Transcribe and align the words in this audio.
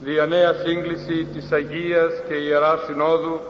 δια 0.00 0.26
νέα 0.26 0.52
σύγκληση 0.52 1.24
της 1.24 1.52
Αγίας 1.52 2.12
και 2.28 2.34
Ιεράς 2.34 2.80
Συνόδου 2.86 3.40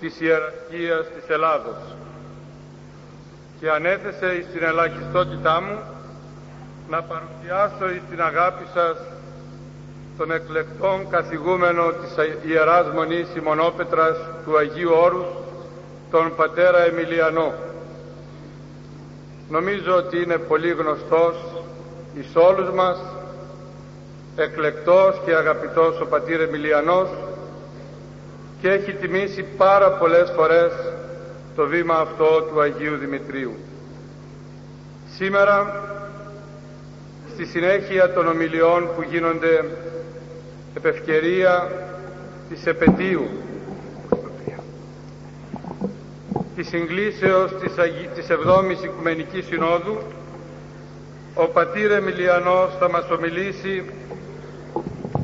της 0.00 0.20
Ιεραρχίας 0.20 1.06
της 1.14 1.28
Ελλάδος 1.28 1.96
και 3.60 3.70
ανέθεσε 3.70 4.34
εις 4.34 4.46
την 4.52 4.62
ελαχιστότητά 4.62 5.60
μου 5.60 5.78
να 6.88 7.02
παρουσιάσω 7.02 7.94
εις 7.94 8.02
την 8.10 8.22
αγάπη 8.22 8.64
σας 8.74 8.96
τον 10.18 10.30
εκλεκτόν 10.32 11.08
καθηγούμενο 11.10 11.82
της 11.90 12.14
Ιεράς 12.50 12.86
Μονής 12.94 13.28
Σιμονόπετρας 13.32 14.16
του 14.44 14.58
Αγίου 14.58 14.90
Όρους, 15.02 15.26
τον 16.10 16.34
Πατέρα 16.36 16.84
Εμιλιανό. 16.84 17.52
Νομίζω 19.48 19.96
ότι 19.96 20.22
είναι 20.22 20.38
πολύ 20.38 20.70
γνωστός 20.70 21.36
εις 22.14 22.28
όλους 22.34 22.70
μας, 22.70 22.98
εκλεκτός 24.36 25.20
και 25.24 25.34
αγαπητός 25.34 26.00
ο 26.00 26.06
Πατήρ 26.06 26.40
Εμιλιανός 26.40 27.08
και 28.60 28.68
έχει 28.70 28.92
τιμήσει 28.92 29.44
πάρα 29.56 29.90
πολλές 29.90 30.32
φορές 30.36 30.72
το 31.56 31.66
βήμα 31.66 31.94
αυτό 31.94 32.42
του 32.42 32.60
Αγίου 32.60 32.96
Δημητρίου. 32.96 33.54
Σήμερα, 35.16 35.82
στη 37.32 37.44
συνέχεια 37.44 38.12
των 38.12 38.26
ομιλιών 38.26 38.88
που 38.96 39.02
γίνονται 39.02 39.64
επευκαιρία 40.76 41.72
της 42.48 42.66
επαιτίου 42.66 43.28
της 46.56 46.68
συγκλήσεως 46.68 47.52
της, 47.60 47.78
Αγι... 47.78 48.08
της 48.14 48.26
7ης 48.30 48.84
Οικουμενικής 48.84 49.44
Συνόδου 49.46 49.98
ο 51.34 51.46
πατήρ 51.46 51.90
Εμιλιανός 51.90 52.70
θα 52.78 52.90
μας 52.90 53.04
ομιλήσει 53.10 53.84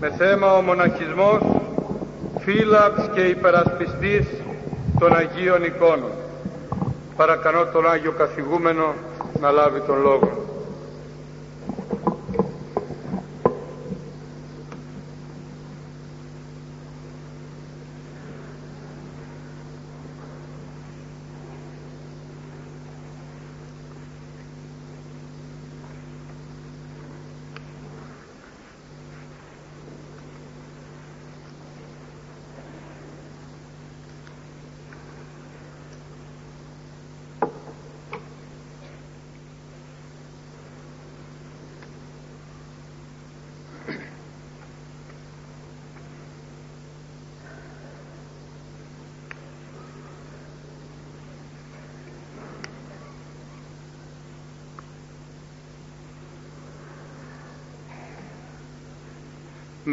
με 0.01 0.12
θέμα 0.19 0.53
ο 0.57 0.61
μοναχισμός 0.61 1.41
φύλαξ 2.39 3.11
και 3.15 3.21
υπερασπιστής 3.21 4.27
των 4.98 5.17
Αγίων 5.17 5.65
εικόνων. 5.65 6.11
Παρακαλώ 7.17 7.67
τον 7.67 7.91
Άγιο 7.91 8.12
Καθηγούμενο 8.12 8.95
να 9.41 9.50
λάβει 9.50 9.81
τον 9.81 10.00
λόγο. 10.03 10.45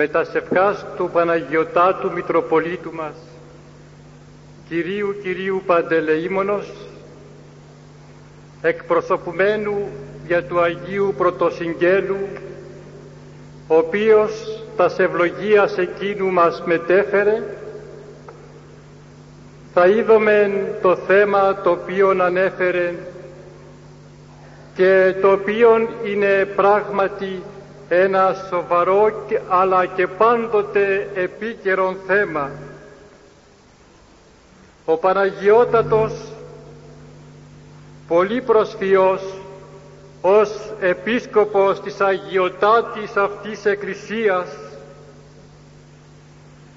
Με 0.06 0.12
τα 0.12 0.24
σευκάς 0.24 0.86
του 0.98 1.10
Παναγιωτάτου 1.14 2.12
Μητροπολίτου 2.12 2.94
μας, 2.94 3.16
Κυρίου 4.70 5.16
Κυρίου 5.22 5.62
Παντελεήμονος, 5.66 6.72
εκπροσωπουμένου 8.62 9.88
για 10.28 10.44
του 10.44 10.60
Αγίου 10.60 11.14
Πρωτοσυγγέλου, 11.18 12.18
ο 13.68 13.76
οποίος 13.76 14.62
τα 14.78 14.92
ευλογίας 14.98 15.78
εκείνου 15.78 16.32
μας 16.32 16.64
μετέφερε, 16.66 17.44
θα 19.74 19.88
είδομεν 19.88 20.52
το 20.82 20.96
θέμα 20.96 21.62
το 21.64 21.70
οποίο 21.70 22.10
ανέφερε 22.20 22.94
και 24.76 25.16
το 25.22 25.32
οποίο 25.32 25.90
είναι 26.04 26.46
πράγματι 26.56 27.44
ένα 27.90 28.36
σοβαρό 28.50 29.26
αλλά 29.48 29.86
και 29.86 30.08
πάντοτε 30.08 31.10
επίκαιρον 31.14 31.98
θέμα. 32.08 32.52
Ο 34.86 34.98
Παναγιώτατος, 34.98 36.14
πολύ 38.08 38.42
προσφιός, 38.42 39.22
ως 40.22 40.74
επίσκοπος 40.80 41.82
της 41.82 42.02
αγιοτάτης 42.02 43.16
αυτής 43.16 43.66
Εκκλησίας, 43.66 44.48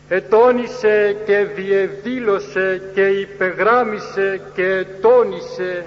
ετώνησε 0.08 1.16
και 1.26 1.44
διεδήλωσε 1.54 2.90
και 2.94 3.06
υπεγράμισε 3.06 4.40
και 4.54 4.86
τόνισε 5.00 5.86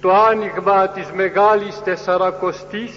το 0.00 0.14
άνοιγμα 0.14 0.88
της 0.88 1.10
Μεγάλης 1.14 1.82
Τεσσαρακοστής 1.84 2.92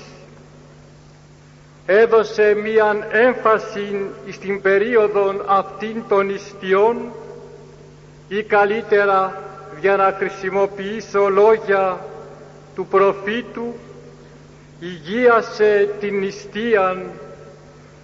έδωσε 1.89 2.55
μίαν 2.63 3.05
έμφαση 3.11 4.05
στην 4.31 4.61
περίοδο 4.61 5.33
αυτήν 5.45 6.03
των 6.07 6.29
ιστιών 6.29 6.97
ή 8.27 8.43
καλύτερα 8.43 9.41
για 9.79 9.95
να 9.95 10.15
χρησιμοποιήσω 10.17 11.29
λόγια 11.29 12.05
του 12.75 12.85
προφήτου 12.85 13.73
υγείασε 14.79 15.89
την 15.99 16.17
νηστείαν 16.17 17.11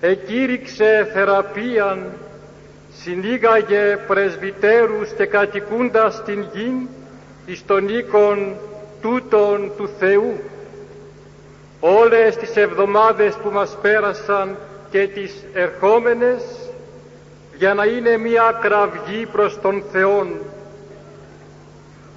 εκήρυξε 0.01 1.09
θεραπείαν 1.13 2.11
συνήγαγε 3.01 3.97
πρεσβυτέρους 4.07 5.09
και 5.09 5.25
κατοικούντας 5.25 6.23
την 6.23 6.45
γη 6.53 6.87
εις 7.45 7.65
τον 7.65 7.89
οίκον 7.89 8.55
τούτον 9.01 9.71
του 9.77 9.89
Θεού 9.99 10.39
όλες 11.85 12.35
τις 12.35 12.55
εβδομάδες 12.55 13.35
που 13.35 13.49
μας 13.51 13.77
πέρασαν 13.81 14.57
και 14.89 15.07
τις 15.07 15.33
ερχόμενες 15.53 16.43
για 17.55 17.73
να 17.73 17.85
είναι 17.85 18.17
μια 18.17 18.59
κραυγή 18.61 19.25
προς 19.25 19.61
τον 19.61 19.83
Θεόν. 19.91 20.27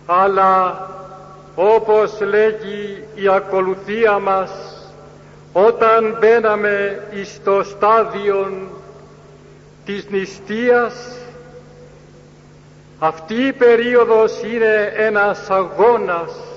Αλλά 0.06 0.86
όπως 1.54 2.20
λέγει 2.20 3.04
η 3.14 3.28
ακολουθία 3.28 4.18
μας 4.18 4.50
όταν 5.52 6.16
μπαίναμε 6.20 7.02
στο 7.24 7.62
στάδιο 7.64 8.52
της 9.84 10.06
νηστείας 10.10 11.16
αυτή 12.98 13.34
η 13.34 13.52
περίοδος 13.52 14.42
είναι 14.42 14.92
ένας 14.96 15.50
αγώνας 15.50 16.55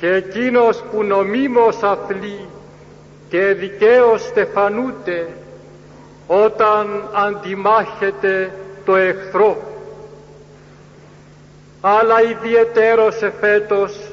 και 0.00 0.12
εκείνος 0.14 0.84
που 0.90 1.02
νομίμως 1.04 1.82
αθλεί 1.82 2.48
και 3.28 3.44
δικαίως 3.44 4.22
στεφανούται 4.22 5.28
όταν 6.26 7.08
αντιμάχεται 7.12 8.52
το 8.84 8.96
εχθρό. 8.96 9.56
Αλλά 11.80 12.22
ιδιαιτέρως 12.22 13.22
εφέτος 13.22 14.12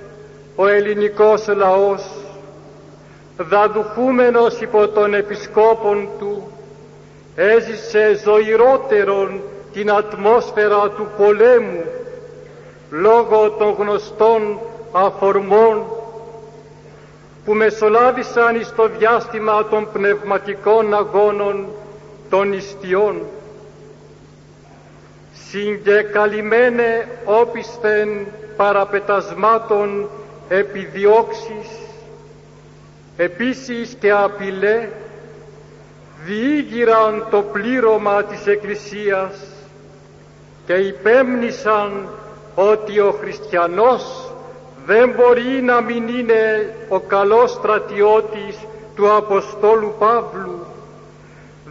ο 0.55 0.67
ελληνικός 0.67 1.47
λαός 1.47 2.03
δαδουχούμενος 3.37 4.61
υπό 4.61 4.87
των 4.87 5.13
επισκόπων 5.13 6.09
του 6.19 6.51
έζησε 7.35 8.19
ζωηρότερον 8.23 9.41
την 9.73 9.91
ατμόσφαιρα 9.91 10.89
του 10.89 11.07
πολέμου 11.17 11.83
λόγω 12.89 13.49
των 13.49 13.75
γνωστών 13.79 14.59
αφορμών 14.91 15.85
που 17.45 17.53
μεσολάβησαν 17.53 18.63
στο 18.63 18.87
διάστημα 18.87 19.65
των 19.65 19.87
πνευματικών 19.93 20.93
αγώνων 20.93 21.67
των 22.29 22.53
ιστιών. 22.53 23.21
Συγκεκαλυμμένε 25.49 27.07
όπισθεν 27.25 28.09
παραπετασμάτων 28.55 30.09
επιδιώξεις, 30.47 31.69
επίσης 33.17 33.95
και 33.99 34.11
απειλέ, 34.11 34.89
διήγηραν 36.25 37.27
το 37.29 37.41
πλήρωμα 37.41 38.23
της 38.23 38.47
Εκκλησίας 38.47 39.31
και 40.65 40.73
υπέμνησαν 40.73 42.09
ότι 42.55 42.99
ο 42.99 43.11
χριστιανός 43.19 44.26
δεν 44.87 45.13
μπορεί 45.15 45.61
να 45.61 45.81
μην 45.81 46.07
είναι 46.07 46.73
ο 46.89 46.99
καλός 46.99 47.51
στρατιώτης 47.51 48.57
του 48.95 49.11
Αποστόλου 49.11 49.93
Παύλου 49.99 50.67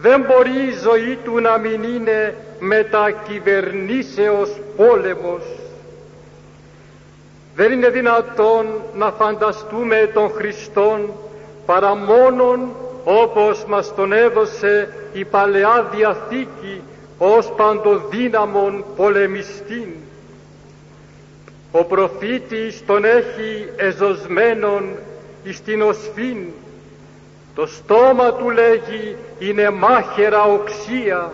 δεν 0.00 0.20
μπορεί 0.20 0.66
η 0.66 0.78
ζωή 0.82 1.18
του 1.24 1.40
να 1.40 1.58
μην 1.58 1.82
είναι 1.82 2.36
μετακυβερνήσεως 2.58 4.50
πόλεμος. 4.76 5.42
Δεν 7.54 7.72
είναι 7.72 7.88
δυνατόν 7.88 8.66
να 8.94 9.10
φανταστούμε 9.10 10.10
τον 10.14 10.30
Χριστόν 10.30 11.12
παρά 11.66 11.94
μόνον 11.94 12.68
όπως 13.04 13.64
μας 13.64 13.94
τον 13.94 14.12
έδωσε 14.12 14.88
η 15.12 15.24
Παλαιά 15.24 15.86
Διαθήκη 15.94 16.82
ως 17.18 17.52
παντοδύναμον 17.56 18.84
πολεμιστήν. 18.96 19.88
Ο 21.78 21.84
προφήτης 21.84 22.82
τον 22.86 23.04
έχει 23.04 23.68
εζωσμένον 23.76 24.96
εις 25.42 25.62
την 25.62 25.82
οσφήν. 25.82 26.36
Το 27.54 27.66
στόμα 27.66 28.32
του 28.32 28.50
λέγει 28.50 29.16
είναι 29.38 29.70
μάχαιρα 29.70 30.42
οξία 30.42 31.32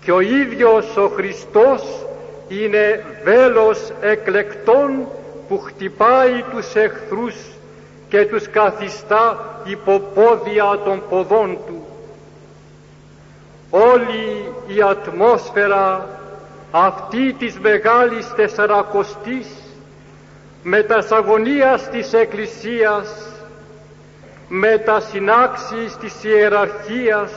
και 0.00 0.12
ο 0.12 0.20
ίδιος 0.20 0.96
ο 0.96 1.08
Χριστός 1.08 1.82
είναι 2.48 3.04
βέλος 3.24 3.92
εκλεκτών 4.00 5.06
που 5.48 5.58
χτυπάει 5.58 6.44
τους 6.50 6.74
εχθρούς 6.74 7.34
και 8.08 8.26
τους 8.26 8.48
καθιστά 8.48 9.60
υποπόδια 9.64 10.80
των 10.84 11.02
ποδών 11.08 11.58
του. 11.66 11.86
Όλη 13.70 14.52
η 14.66 14.82
ατμόσφαιρα 14.82 16.08
αυτή 16.84 17.32
της 17.32 17.58
Μεγάλης 17.60 18.32
Τεσσαρακοστής 18.36 19.46
με 20.62 20.82
τα 20.82 21.06
αγωνίας 21.10 21.88
της 21.90 22.12
Εκκλησίας 22.12 23.26
με 24.48 24.78
τα 24.78 25.00
συνάξεις 25.00 25.96
της 25.96 26.24
ιεραρχίας 26.24 27.32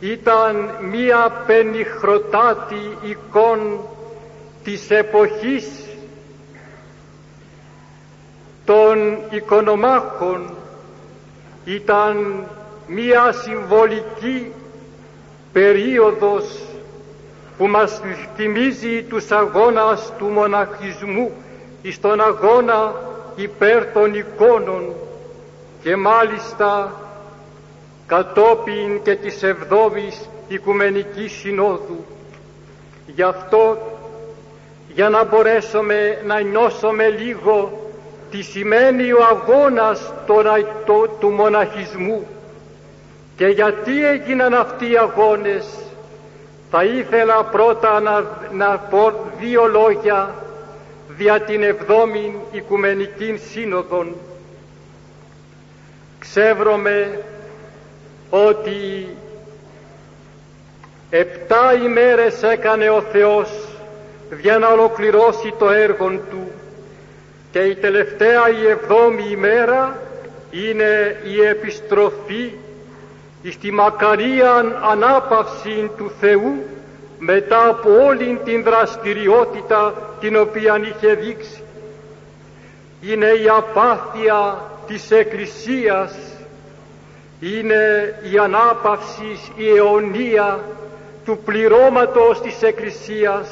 ήταν 0.00 0.70
μία 0.80 1.32
πενιχροτάτη 1.46 2.98
εικόν 3.02 3.80
της 4.64 4.90
εποχής 4.90 5.66
των 8.64 9.18
οικονομάχων 9.30 10.54
ήταν 11.64 12.46
μία 12.86 13.32
συμβολική 13.32 14.52
περίοδος 15.52 16.67
που 17.58 17.66
μας 17.66 18.00
θυμίζει 18.36 19.02
τους 19.02 19.30
αγώνας 19.30 20.12
του 20.18 20.26
μοναχισμού 20.26 21.32
εις 21.82 22.00
τον 22.00 22.20
αγώνα 22.20 22.94
υπέρ 23.36 23.86
των 23.92 24.14
εικόνων 24.14 24.94
και 25.82 25.96
μάλιστα 25.96 26.92
κατόπιν 28.06 29.02
και 29.02 29.14
της 29.14 29.42
εβδόμης 29.42 30.28
Οικουμενικής 30.48 31.32
Συνόδου. 31.32 32.04
Γι' 33.06 33.22
αυτό 33.22 33.78
για 34.94 35.08
να 35.08 35.24
μπορέσουμε 35.24 36.22
να 36.26 36.40
νιώσουμε 36.40 37.08
λίγο 37.08 37.88
τι 38.30 38.42
σημαίνει 38.42 39.12
ο 39.12 39.18
αγώνας 39.30 40.12
τώρα 40.26 40.54
του 41.20 41.28
μοναχισμού 41.30 42.26
και 43.36 43.46
γιατί 43.46 44.06
έγιναν 44.06 44.54
αυτοί 44.54 44.90
οι 44.90 44.96
αγώνες; 44.96 45.66
Θα 46.70 46.84
ήθελα 46.84 47.44
πρώτα 47.44 48.00
να, 48.00 48.24
να 48.52 48.78
πω 48.78 49.12
δύο 49.40 49.66
λόγια 49.66 50.34
δια 51.08 51.40
την 51.40 51.62
εβδόμη 51.62 52.34
Οικουμενική 52.50 53.40
Σύνοδον. 53.50 54.14
Ξεύρωμε 56.18 57.20
ότι 58.30 59.08
επτά 61.10 61.72
ημέρες 61.84 62.42
έκανε 62.42 62.88
ο 62.90 63.00
Θεός 63.00 63.50
για 64.40 64.58
να 64.58 64.68
ολοκληρώσει 64.68 65.54
το 65.58 65.70
έργο 65.70 66.08
Του 66.08 66.50
και 67.50 67.58
η 67.58 67.74
τελευταία 67.74 68.48
η 68.62 68.66
εβδόμη 68.66 69.24
ημέρα 69.30 70.02
είναι 70.50 71.20
η 71.24 71.40
επιστροφή 71.46 72.52
στη 73.44 73.70
μακαρίαν 73.72 74.76
ανάπαυση 74.90 75.90
του 75.96 76.12
Θεού 76.20 76.64
μετά 77.18 77.68
από 77.68 78.04
όλη 78.06 78.40
την 78.44 78.62
δραστηριότητα 78.62 79.94
την 80.20 80.36
οποία 80.36 80.80
είχε 80.82 81.14
δείξει. 81.14 81.62
Είναι 83.00 83.26
η 83.26 83.48
απάθεια 83.48 84.58
της 84.86 85.10
Εκκλησίας, 85.10 86.14
είναι 87.40 88.14
η 88.32 88.38
ανάπαυση 88.38 89.38
η 89.56 89.68
αιωνία 89.76 90.60
του 91.24 91.38
πληρώματος 91.44 92.40
της 92.40 92.62
Εκκλησίας 92.62 93.48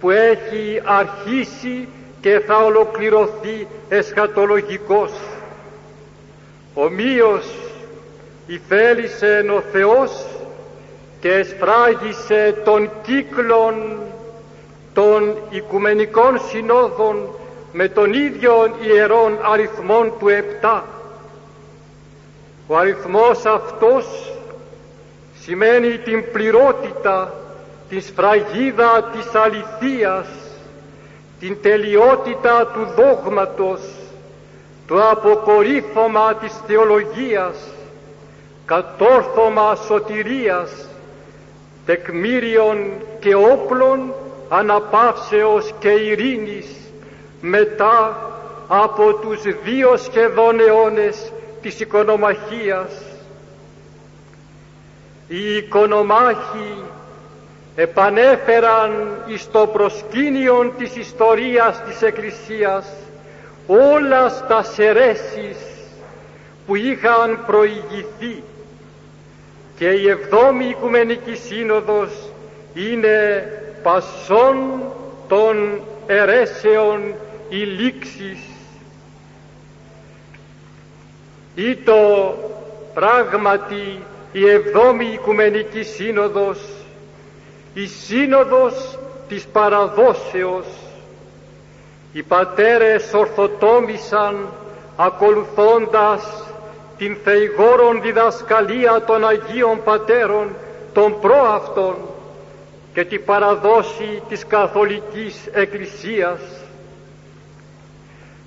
που 0.00 0.10
έχει 0.10 0.82
αρχίσει 0.84 1.88
και 2.20 2.40
θα 2.46 2.56
ολοκληρωθεί 2.56 3.66
εσχατολογικός. 3.88 5.12
Ομοίως 6.74 7.63
υφέλησε 8.46 9.44
ο 9.56 9.60
Θεός 9.72 10.26
και 11.20 11.32
εσφράγισε 11.32 12.54
τον 12.64 12.90
κύκλων 13.02 13.74
των 14.94 15.36
Οικουμενικών 15.50 16.40
Συνόδων 16.48 17.28
με 17.72 17.88
τον 17.88 18.12
ίδιο 18.12 18.76
ιερών 18.82 19.38
αριθμών 19.52 20.12
του 20.18 20.28
επτά. 20.28 20.84
Ο 22.66 22.76
αριθμός 22.76 23.44
αυτός 23.44 24.32
σημαίνει 25.40 25.98
την 25.98 26.24
πληρότητα, 26.32 27.34
τη 27.88 28.00
σφραγίδα 28.00 29.10
της 29.12 29.34
αληθείας, 29.34 30.26
την 31.40 31.56
τελειότητα 31.62 32.66
του 32.66 32.86
δόγματος, 32.96 33.80
το 34.86 35.08
αποκορύφωμα 35.08 36.34
της 36.34 36.52
θεολογίας, 36.66 37.56
κατόρθωμα 38.66 39.74
σωτηρίας, 39.74 40.88
τεκμήριων 41.86 42.92
και 43.20 43.34
όπλων 43.34 44.14
αναπαύσεως 44.48 45.74
και 45.78 45.88
ειρήνης 45.88 46.66
μετά 47.40 48.16
από 48.68 49.14
τους 49.14 49.42
δύο 49.64 49.96
σχεδόν 49.96 50.60
αιώνες 50.60 51.32
της 51.62 51.80
οικονομαχίας. 51.80 53.02
Οι 55.28 55.56
οικονομάχοι 55.56 56.84
επανέφεραν 57.76 59.08
εις 59.26 59.50
το 59.50 59.66
προσκήνιο 59.66 60.72
της 60.78 60.96
ιστορίας 60.96 61.82
της 61.82 62.02
Εκκλησίας 62.02 62.86
όλας 63.66 64.44
τα 64.48 64.62
σερέσεις 64.62 65.56
που 66.66 66.74
είχαν 66.74 67.38
προηγηθεί 67.46 68.42
και 69.78 69.88
η 69.88 70.08
εβδόμη 70.08 70.64
Οικουμενική 70.64 71.34
Σύνοδος 71.34 72.10
είναι 72.74 73.48
πασών 73.82 74.82
των 75.28 75.80
αιρέσεων 76.06 77.14
η 77.48 77.56
λήξης 77.56 78.38
ή 81.54 81.76
το 81.76 82.34
πράγματι 82.94 83.98
η 84.32 84.48
εβδόμη 84.50 85.06
Οικουμενική 85.06 85.82
Σύνοδος 85.82 86.58
η 87.74 87.86
Σύνοδος 87.86 88.98
της 89.28 89.46
Παραδόσεως. 89.46 90.66
Οι 92.12 92.22
πατέρες 92.22 93.12
ορθοτόμησαν 93.12 94.48
ακολουθώντας 94.96 96.43
την 96.98 97.16
θεηγόρον 97.24 98.02
διδασκαλία 98.02 99.02
των 99.06 99.26
Αγίων 99.28 99.82
Πατέρων 99.84 100.54
των 100.92 101.20
πρόαυτων 101.20 101.96
και 102.94 103.04
την 103.04 103.24
παραδόση 103.24 104.22
της 104.28 104.46
Καθολικής 104.46 105.36
Εκκλησίας. 105.52 106.40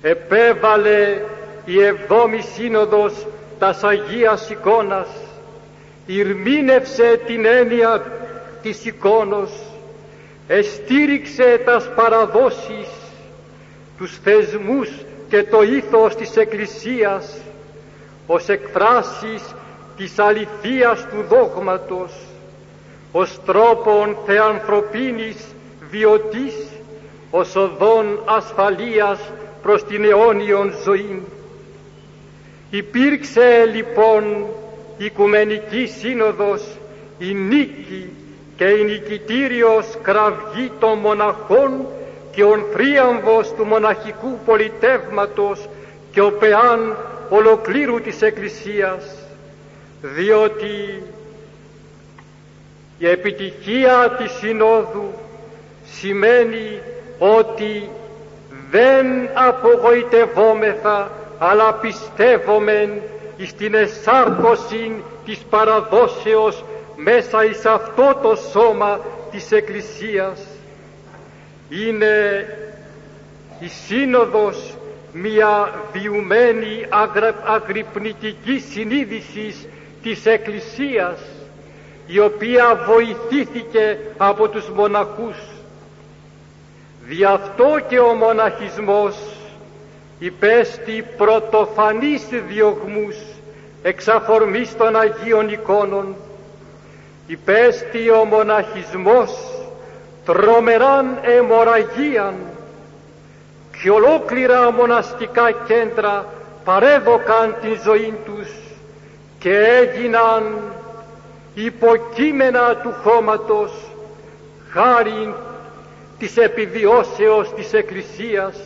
Επέβαλε 0.02 1.20
η 1.64 1.82
Εβδόμη 1.82 2.40
Σύνοδος 2.40 3.26
τας 3.58 3.84
Αγίας 3.84 4.50
Εικόνας, 4.50 5.08
ηρμήνευσε 6.06 7.20
την 7.26 7.44
έννοια 7.44 8.02
της 8.62 8.84
εικόνος, 8.84 9.50
εστήριξε 10.48 11.60
τας 11.64 11.90
παραδόσεις, 11.96 12.88
τους 13.98 14.18
θεσμούς 14.24 14.90
και 15.28 15.42
το 15.42 15.62
ήθος 15.62 16.16
της 16.16 16.36
Εκκλησίας 16.36 17.36
ως 18.30 18.48
εκφράσεις 18.48 19.54
της 19.96 20.18
αληθείας 20.18 21.06
του 21.10 21.24
δόγματος, 21.28 22.12
ως 23.12 23.40
τρόπον 23.46 24.16
θεανθρωπίνης 24.26 25.46
βιωτής, 25.90 26.54
ως 27.30 27.56
οδόν 27.56 28.20
ασφαλείας 28.24 29.18
προς 29.62 29.84
την 29.84 30.04
αιώνιον 30.04 30.74
ζωή. 30.84 31.22
Υπήρξε 32.70 33.64
λοιπόν 33.74 34.46
Οικουμενική 34.98 35.86
Σύνοδος 35.86 36.62
η 37.18 37.34
νίκη 37.34 38.10
και 38.56 38.64
η 38.64 38.84
νικητήριος 38.84 39.86
κραυγή 40.02 40.72
των 40.80 40.98
μοναχών 40.98 41.86
και 42.30 42.44
ο 42.44 42.58
θρίαμβος 42.72 43.52
του 43.52 43.64
μοναχικού 43.64 44.38
πολιτεύματος 44.44 45.68
και 46.12 46.20
ο 46.20 46.32
πεάν 46.32 46.96
ολοκλήρου 47.28 48.00
της 48.00 48.22
Εκκλησίας 48.22 49.04
διότι 50.02 51.02
η 52.98 53.08
επιτυχία 53.08 54.16
της 54.18 54.30
Συνόδου 54.32 55.12
σημαίνει 55.84 56.80
ότι 57.18 57.88
δεν 58.70 59.06
απογοητευόμεθα 59.34 61.10
αλλά 61.38 61.72
πιστεύομεν 61.74 62.90
στην 63.46 63.74
εσάρκωση 63.74 65.02
της 65.24 65.38
παραδόσεως 65.38 66.64
μέσα 66.96 67.44
εις 67.44 67.64
αυτό 67.64 68.18
το 68.22 68.36
σώμα 68.36 69.00
της 69.30 69.52
Εκκλησίας. 69.52 70.40
Είναι 71.68 72.46
η 73.58 73.68
Σύνοδος 73.68 74.77
μια 75.22 75.74
βιουμένη 75.92 76.86
αγρυπνητική 77.44 78.58
συνείδησης 78.72 79.66
της 80.02 80.26
Εκκλησίας 80.26 81.18
η 82.06 82.18
οποία 82.18 82.84
βοηθήθηκε 82.86 83.98
από 84.16 84.48
τους 84.48 84.68
μοναχούς. 84.68 85.36
Δι' 87.04 87.24
αυτό 87.24 87.78
και 87.88 87.98
ο 87.98 88.14
μοναχισμός 88.14 89.16
υπέστη 90.18 91.04
πρωτοφανής 91.16 92.22
διωγμούς 92.48 93.16
εξαφορμής 93.82 94.76
των 94.76 94.96
Αγίων 94.96 95.48
εικόνων 95.48 96.16
υπέστη 97.26 98.10
ο 98.10 98.24
μοναχισμός 98.24 99.30
τρομεράν 100.24 101.18
αιμορραγίαν 101.22 102.34
και 103.82 103.90
ολόκληρα 103.90 104.72
μοναστικά 104.72 105.50
κέντρα 105.50 106.26
παρέδωκαν 106.64 107.56
την 107.60 107.80
ζωή 107.82 108.14
τους 108.24 108.48
και 109.38 109.58
έγιναν 109.58 110.58
υποκείμενα 111.54 112.76
του 112.76 112.94
χώματος 113.02 113.72
χάρη 114.70 115.34
της 116.18 116.36
επιβιώσεως 116.36 117.54
της 117.54 117.72
Εκκλησίας. 117.72 118.56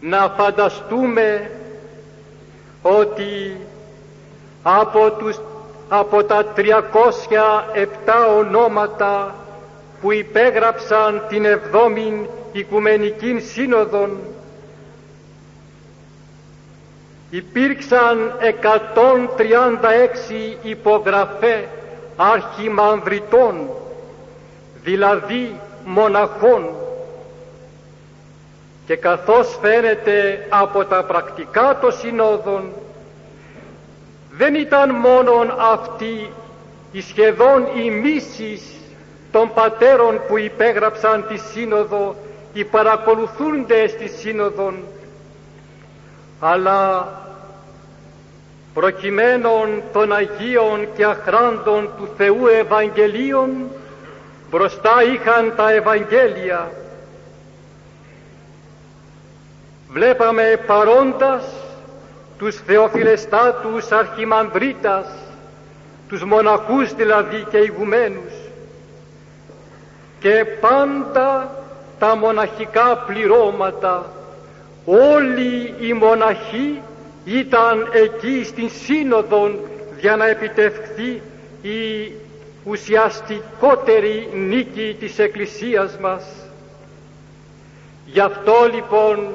Να 0.00 0.28
φανταστούμε 0.28 1.50
ότι 2.82 3.56
από, 4.62 5.10
τους, 5.10 5.40
από 5.88 6.24
τα 6.24 6.44
307 6.44 6.62
ονόματα 8.38 9.34
που 10.00 10.12
υπέγραψαν 10.12 11.22
την 11.28 11.44
εβδόμη 11.44 12.28
Οικουμενική 12.52 13.40
Σύνοδον 13.40 14.18
υπήρξαν 17.30 18.32
136 18.92 20.56
υπογραφέ 20.62 21.68
αρχιμανδριτών 22.16 23.68
δηλαδή 24.82 25.60
μοναχών. 25.84 26.70
Και 28.86 28.96
καθώς 28.96 29.58
φαίνεται 29.60 30.46
από 30.48 30.84
τα 30.84 31.04
πρακτικά 31.04 31.78
των 31.80 31.92
συνόδων 31.92 32.72
δεν 34.30 34.54
ήταν 34.54 34.90
μόνον 34.94 35.54
αυτοί 35.58 36.30
οι 36.92 37.00
σχεδόν 37.00 37.66
οι 37.76 37.90
μίσεις 37.90 38.75
των 39.36 39.52
πατέρων 39.54 40.20
που 40.28 40.38
υπέγραψαν 40.38 41.26
τη 41.28 41.36
Σύνοδο 41.36 42.16
οι 42.52 42.64
παρακολουθούντες 42.64 43.90
στη 43.90 44.08
Σύνοδον. 44.08 44.74
Αλλά 46.40 47.08
προκειμένων 48.74 49.82
των 49.92 50.12
Αγίων 50.12 50.88
και 50.96 51.04
αχράντων 51.04 51.90
του 51.96 52.08
Θεού 52.16 52.46
Ευαγγελίων 52.46 53.50
μπροστά 54.50 55.02
είχαν 55.12 55.52
τα 55.56 55.72
Ευαγγέλια. 55.72 56.70
Βλέπαμε 59.88 60.60
παρόντας 60.66 61.44
τους 62.38 62.56
θεοφιλεστάτους 62.56 63.90
αρχιμανδρίτας, 63.90 65.06
τους 66.08 66.24
μοναχούς 66.24 66.94
δηλαδή 66.94 67.46
και 67.50 67.58
ηγουμένους 67.58 68.45
και 70.26 70.44
πάντα 70.60 71.56
τα 71.98 72.16
μοναχικά 72.16 72.96
πληρώματα 73.06 74.10
όλοι 74.84 75.74
οι 75.80 75.92
μοναχοί 75.92 76.80
ήταν 77.24 77.88
εκεί 77.92 78.44
στην 78.44 78.70
σύνοδο 78.70 79.50
για 80.00 80.16
να 80.16 80.26
επιτευχθεί 80.28 81.22
η 81.62 82.12
ουσιαστικότερη 82.64 84.28
νίκη 84.32 84.96
της 85.00 85.18
Εκκλησίας 85.18 85.98
μας. 86.00 86.24
Γι' 88.06 88.20
αυτό 88.20 88.54
λοιπόν 88.74 89.28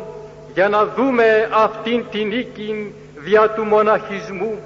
για 0.54 0.70
να 0.70 0.86
δούμε 0.86 1.50
αυτήν 1.52 2.06
την 2.12 2.28
νίκη 2.28 2.94
δια 3.16 3.50
του 3.50 3.64
μοναχισμού 3.64 4.60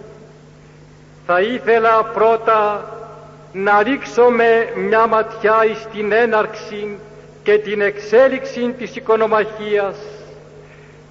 θα 1.25 1.41
ήθελα 1.41 2.03
πρώτα 2.03 2.89
να 3.57 3.83
ρίξουμε 3.83 4.67
μια 4.75 5.07
ματιά 5.07 5.59
στην 5.89 6.12
έναρξη 6.12 6.97
και 7.43 7.57
την 7.57 7.81
εξέλιξη 7.81 8.74
της 8.77 8.95
οικονομαχίας 8.95 9.95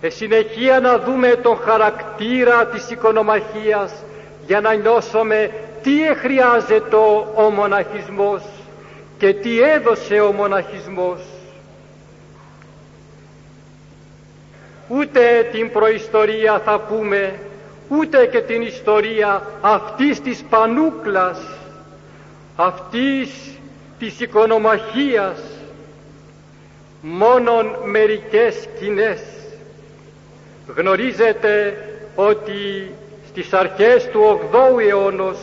ε, 0.00 0.08
συνεχεία 0.08 0.80
να 0.80 0.98
δούμε 0.98 1.28
τον 1.28 1.56
χαρακτήρα 1.56 2.66
της 2.66 2.90
οικονομαχίας 2.90 3.92
για 4.46 4.60
να 4.60 4.74
νιώσουμε 4.74 5.50
τι 5.82 5.92
χρειάζεται 6.20 6.96
ο 7.34 7.50
μοναχισμός 7.50 8.42
και 9.18 9.34
τι 9.34 9.60
έδωσε 9.60 10.20
ο 10.20 10.32
μοναχισμός. 10.32 11.20
Ούτε 14.88 15.48
την 15.52 15.72
προϊστορία 15.72 16.58
θα 16.64 16.78
πούμε, 16.78 17.38
ούτε 17.88 18.26
και 18.26 18.40
την 18.40 18.62
ιστορία 18.62 19.42
αυτής 19.60 20.20
της 20.20 20.44
πανούκλας, 20.50 21.38
αυτής 22.56 23.30
της 23.98 24.20
οικονομαχίας, 24.20 25.38
μόνον 27.00 27.76
μερικές 27.84 28.54
σκηνές. 28.54 29.20
Γνωρίζετε 30.76 31.76
ότι 32.14 32.90
στις 33.28 33.52
αρχές 33.52 34.08
του 34.08 34.40
8ου 34.52 34.78
αιώνος 34.88 35.38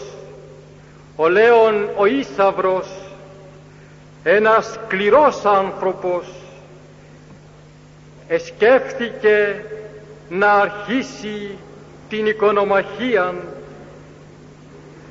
ο 1.15 1.27
Λέων 1.27 1.89
ο 1.97 2.05
Ίσαυρος 2.05 2.87
ένας 4.23 4.65
σκληρός 4.73 5.45
άνθρωπος 5.45 6.25
εσκέφθηκε 8.27 9.65
να 10.29 10.51
αρχίσει 10.51 11.57
την 12.09 12.25
οικονομαχία 12.25 13.33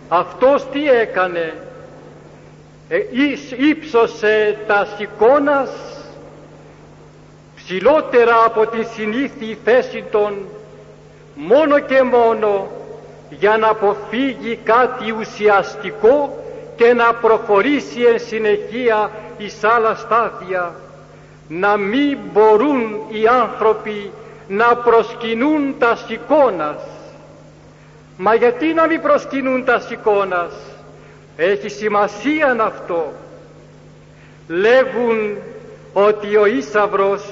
αυτός 0.09 0.67
τι 0.73 0.89
έκανε; 0.91 1.39
ε, 1.39 1.53
ύψωσε 3.57 4.59
τα 4.67 4.87
σηκώνας 4.97 5.71
ψηλότερα 7.57 8.45
από 8.45 8.67
την 8.67 8.87
συνήθη 8.95 9.59
θέση 9.65 10.05
των 10.11 10.35
μόνο 11.35 11.79
και 11.79 12.03
μόνο 12.03 12.71
για 13.31 13.57
να 13.57 13.69
αποφύγει 13.69 14.59
κάτι 14.65 15.11
ουσιαστικό 15.11 16.45
και 16.77 16.93
να 16.93 17.15
προχωρήσει 17.15 18.03
εν 18.03 18.19
συνεχεία 18.19 19.11
εις 19.39 19.65
άλλα 19.65 19.95
στάδια 19.95 20.75
να 21.49 21.77
μην 21.77 22.19
μπορούν 22.33 23.01
οι 23.09 23.27
άνθρωποι 23.27 24.11
να 24.49 24.77
προσκυνούν 24.77 25.75
τα 25.79 25.97
σηκώνας. 25.97 26.83
Μα 28.17 28.35
γιατί 28.35 28.73
να 28.73 28.87
μην 28.87 29.01
προσκυνούν 29.01 29.65
τα 29.65 29.81
σηκώνας; 29.81 30.53
Έχει 31.43 31.69
σημασία 31.69 32.57
αυτό. 32.61 33.13
Λέγουν 34.49 35.37
ότι 35.93 36.37
ο 36.37 36.47
Ίσαυρος 36.47 37.23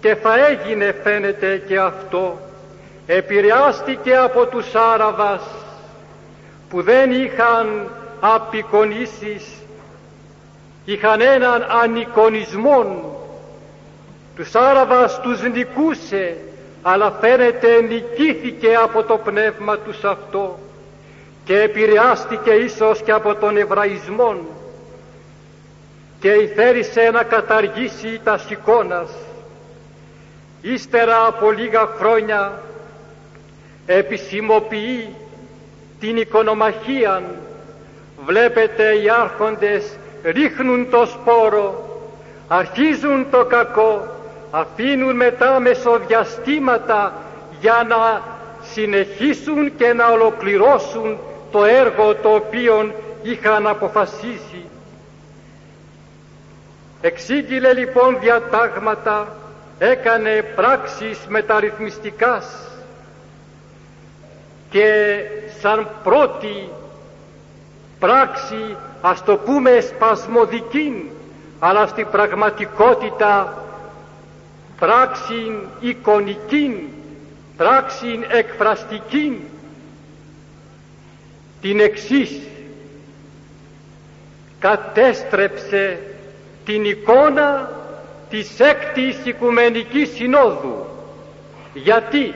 και 0.00 0.14
θα 0.14 0.46
έγινε 0.46 0.94
φαίνεται 1.02 1.62
και 1.66 1.78
αυτό. 1.78 2.38
Επηρεάστηκε 3.06 4.16
από 4.16 4.46
τους 4.46 4.74
Άραβας 4.74 5.42
που 6.68 6.82
δεν 6.82 7.10
είχαν 7.10 7.90
απεικονίσεις. 8.20 9.44
Είχαν 10.84 11.20
έναν 11.20 11.66
ανικονισμό 11.82 13.12
τους 14.36 14.54
Άραβας 14.54 15.20
τους 15.20 15.42
νικούσε 15.42 16.36
αλλά 16.82 17.10
φαίνεται 17.20 17.80
νικήθηκε 17.80 18.74
από 18.74 19.02
το 19.02 19.16
πνεύμα 19.16 19.78
τους 19.78 20.04
αυτό 20.04 20.58
και 21.48 21.60
επηρεάστηκε 21.60 22.50
ίσως 22.50 23.02
και 23.02 23.12
από 23.12 23.34
τον 23.34 23.56
Εβραϊσμό 23.56 24.36
και 26.20 26.28
ηθέρισε 26.28 27.10
να 27.12 27.22
καταργήσει 27.22 28.20
τα 28.24 28.38
σηκώνας. 28.38 29.10
Ύστερα 30.62 31.26
από 31.26 31.50
λίγα 31.50 31.88
χρόνια 31.98 32.62
επισημοποιεί 33.86 35.14
την 36.00 36.16
οικονομαχία. 36.16 37.22
Βλέπετε 38.24 38.94
οι 39.02 39.10
άρχοντες 39.10 39.96
ρίχνουν 40.22 40.90
το 40.90 41.06
σπόρο, 41.06 42.00
αρχίζουν 42.48 43.26
το 43.30 43.44
κακό, 43.44 44.06
αφήνουν 44.50 45.16
μετά 45.16 45.60
μεσοδιαστήματα 45.60 47.12
για 47.60 47.86
να 47.88 48.22
συνεχίσουν 48.72 49.76
και 49.76 49.92
να 49.92 50.06
ολοκληρώσουν 50.06 51.18
το 51.50 51.64
έργο 51.64 52.14
το 52.14 52.34
οποίο 52.34 52.94
είχαν 53.22 53.66
αποφασίσει. 53.66 54.64
Εξήγηλε 57.00 57.72
λοιπόν 57.72 58.18
διατάγματα, 58.20 59.28
έκανε 59.78 60.42
πράξεις 60.56 61.18
μεταρρυθμιστικάς 61.28 62.68
και 64.70 65.16
σαν 65.60 65.88
πρώτη 66.02 66.68
πράξη 67.98 68.76
ας 69.00 69.24
το 69.24 69.36
πούμε 69.36 69.80
σπασμωδική 69.80 71.10
αλλά 71.58 71.86
στην 71.86 72.06
πραγματικότητα 72.10 73.62
πράξη 74.78 75.58
εικονική, 75.80 76.88
πράξη 77.56 78.20
εκφραστική 78.28 79.40
την 81.60 81.80
εξής 81.80 82.40
κατέστρεψε 84.58 85.98
την 86.64 86.84
εικόνα 86.84 87.70
της 88.30 88.60
έκτης 88.60 89.16
Οικουμενικής 89.24 90.10
Συνόδου. 90.14 90.86
Γιατί, 91.74 92.34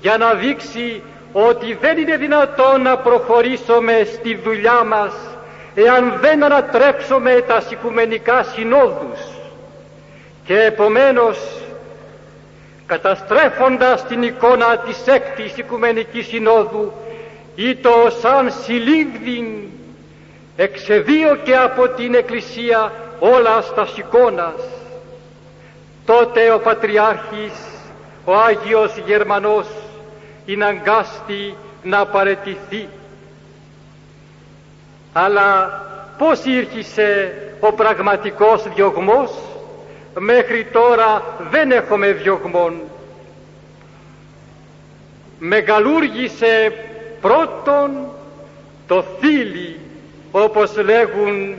για 0.00 0.16
να 0.16 0.34
δείξει 0.34 1.02
ότι 1.32 1.74
δεν 1.80 1.98
είναι 1.98 2.16
δυνατόν 2.16 2.82
να 2.82 2.96
προχωρήσουμε 2.96 4.06
στη 4.14 4.34
δουλειά 4.34 4.84
μας 4.84 5.12
εάν 5.74 6.18
δεν 6.20 6.44
ανατρέψουμε 6.44 7.44
τα 7.46 7.62
Οικουμενικά 7.70 8.42
Συνόδους 8.42 9.20
και 10.44 10.60
επομένως 10.60 11.38
καταστρέφοντας 12.86 14.06
την 14.06 14.22
εικόνα 14.22 14.76
της 14.78 15.06
έκτης 15.06 15.56
Οικουμενικής 15.56 16.26
Συνόδου 16.26 16.92
ή 17.54 17.76
το 17.76 17.90
σαν 18.20 18.52
συλλήβδιν 18.62 19.46
εξεδίωκε 20.56 21.56
από 21.56 21.88
την 21.88 22.14
Εκκλησία 22.14 22.92
όλα 23.18 23.60
στα 23.60 23.86
σηκώνας. 23.86 24.54
Τότε 26.06 26.52
ο 26.52 26.58
Πατριάρχης, 26.58 27.52
ο 28.24 28.34
Άγιος 28.34 28.96
Γερμανός, 29.06 29.66
είναι 30.46 30.64
αγκάστη 30.64 31.54
να 31.82 32.06
παρετηθεί. 32.06 32.88
Αλλά 35.12 35.80
πώς 36.18 36.44
ήρχισε 36.44 37.34
ο 37.60 37.72
πραγματικός 37.72 38.62
διωγμός, 38.74 39.30
μέχρι 40.18 40.64
τώρα 40.72 41.22
δεν 41.50 41.70
έχουμε 41.70 42.12
διωγμόν. 42.12 42.80
Μεγαλούργησε 45.38 46.72
πρώτον 47.22 47.90
το 48.86 49.04
θήλι, 49.20 49.80
όπως 50.30 50.76
λέγουν 50.76 51.56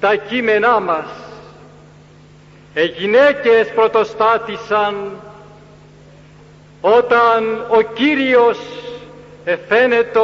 τα 0.00 0.14
κείμενά 0.14 0.80
μας. 0.80 1.06
Οι 2.74 2.84
γυναίκες 2.84 3.68
πρωτοστάτησαν 3.74 5.10
όταν 6.80 7.64
ο 7.68 7.80
Κύριος 7.80 8.58
εφαίνεται 9.44 10.20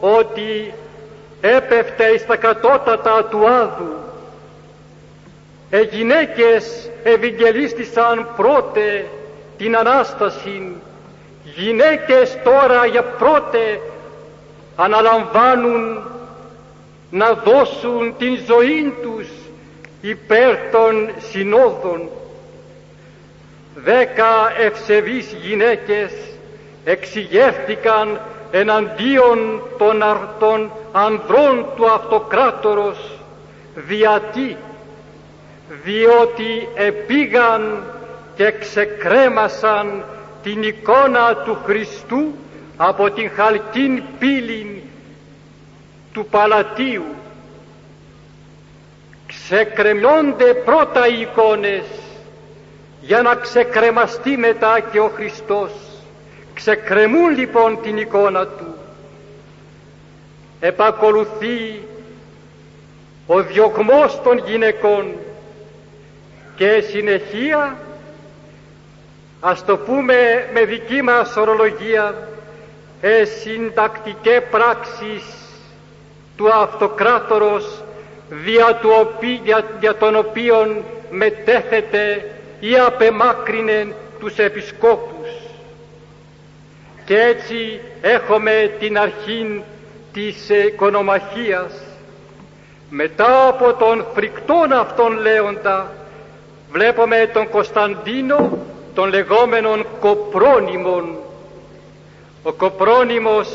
ότι 0.00 0.74
έπεφτε 1.40 2.18
στα 2.18 2.36
κατώτατα 2.36 3.24
του 3.24 3.48
Άδου. 3.48 3.94
Οι 5.70 5.96
γυναίκες 5.96 6.90
ευηγγελίστησαν 7.02 8.28
πρώτε 8.36 9.04
την 9.56 9.76
Ανάσταση. 9.76 10.72
Γυναίκες 11.44 12.38
τώρα 12.44 12.86
για 12.86 13.02
πρώτε 13.02 13.80
αναλαμβάνουν 14.76 16.02
να 17.10 17.32
δώσουν 17.32 18.14
την 18.18 18.38
ζωή 18.46 18.94
τους 19.02 19.28
υπέρ 20.00 20.56
των 20.70 21.10
συνόδων. 21.30 22.08
Δέκα 23.74 24.52
ευσεβείς 24.58 25.36
γυναίκες 25.42 26.12
εξηγεύτηκαν 26.84 28.20
εναντίον 28.50 29.62
των 29.78 30.02
αρτών 30.02 30.70
ανδρών 30.92 31.66
του 31.76 31.90
αυτοκράτορος 31.90 32.98
διατί 33.74 34.56
διότι 35.84 36.68
επήγαν 36.74 37.82
και 38.36 38.52
ξεκρέμασαν 38.60 40.04
την 40.42 40.62
εικόνα 40.62 41.36
του 41.36 41.58
Χριστού 41.64 42.34
από 42.76 43.10
την 43.10 43.30
χαλκίν 43.30 44.02
πύλη 44.18 44.82
του 46.12 46.26
Παλατίου. 46.26 47.04
Ξεκρεμιώνται 49.26 50.54
πρώτα 50.54 51.06
οι 51.06 51.20
εικόνες 51.20 51.84
για 53.00 53.22
να 53.22 53.34
ξεκρεμαστεί 53.34 54.36
μετά 54.36 54.80
και 54.80 55.00
ο 55.00 55.08
Χριστός. 55.14 55.70
Ξεκρεμούν 56.54 57.30
λοιπόν 57.38 57.78
την 57.82 57.96
εικόνα 57.96 58.46
του. 58.46 58.74
Επακολουθεί 60.60 61.82
ο 63.26 63.42
διωγμός 63.42 64.20
των 64.22 64.38
γυναικών 64.38 65.14
και 66.56 66.84
συνεχεία 66.90 67.76
ας 69.40 69.64
το 69.64 69.76
πούμε 69.76 70.48
με 70.52 70.64
δική 70.64 71.02
μας 71.02 71.36
ορολογία 71.36 72.28
ε, 73.04 73.24
συντακτικέ 73.24 74.42
πράξεις 74.50 75.24
του 76.36 76.52
αυτοκράτορος 76.52 77.82
δια, 78.28 78.74
του 78.74 78.90
δια, 79.78 79.96
των 79.96 80.16
οποίων 80.16 80.84
μετέθεται 81.10 82.30
ή 82.60 82.78
απεμάκρυνε 82.78 83.94
τους 84.18 84.36
επισκόπους. 84.38 85.28
Και 87.04 87.20
έτσι 87.20 87.80
έχουμε 88.00 88.76
την 88.78 88.98
αρχή 88.98 89.62
της 90.12 90.48
οικονομαχίας. 90.48 91.72
Μετά 92.90 93.48
από 93.48 93.72
τον 93.74 94.06
φρικτόν 94.14 94.72
αυτόν 94.72 95.18
λέοντα 95.18 95.92
βλέπουμε 96.70 97.30
τον 97.32 97.48
Κωνσταντίνο 97.48 98.58
των 98.94 99.08
λεγόμενων 99.08 99.86
Κοπρόνιμων. 100.00 101.21
Ο 102.42 102.52
Κοπρόνιμος 102.52 103.48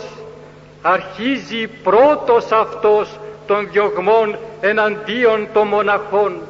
αρχίζει 0.82 1.68
πρώτος 1.84 2.52
αυτός 2.52 3.20
των 3.48 3.68
διωγμών 3.72 4.38
εναντίον 4.62 5.48
των 5.54 5.68
μοναχών. 5.68 6.42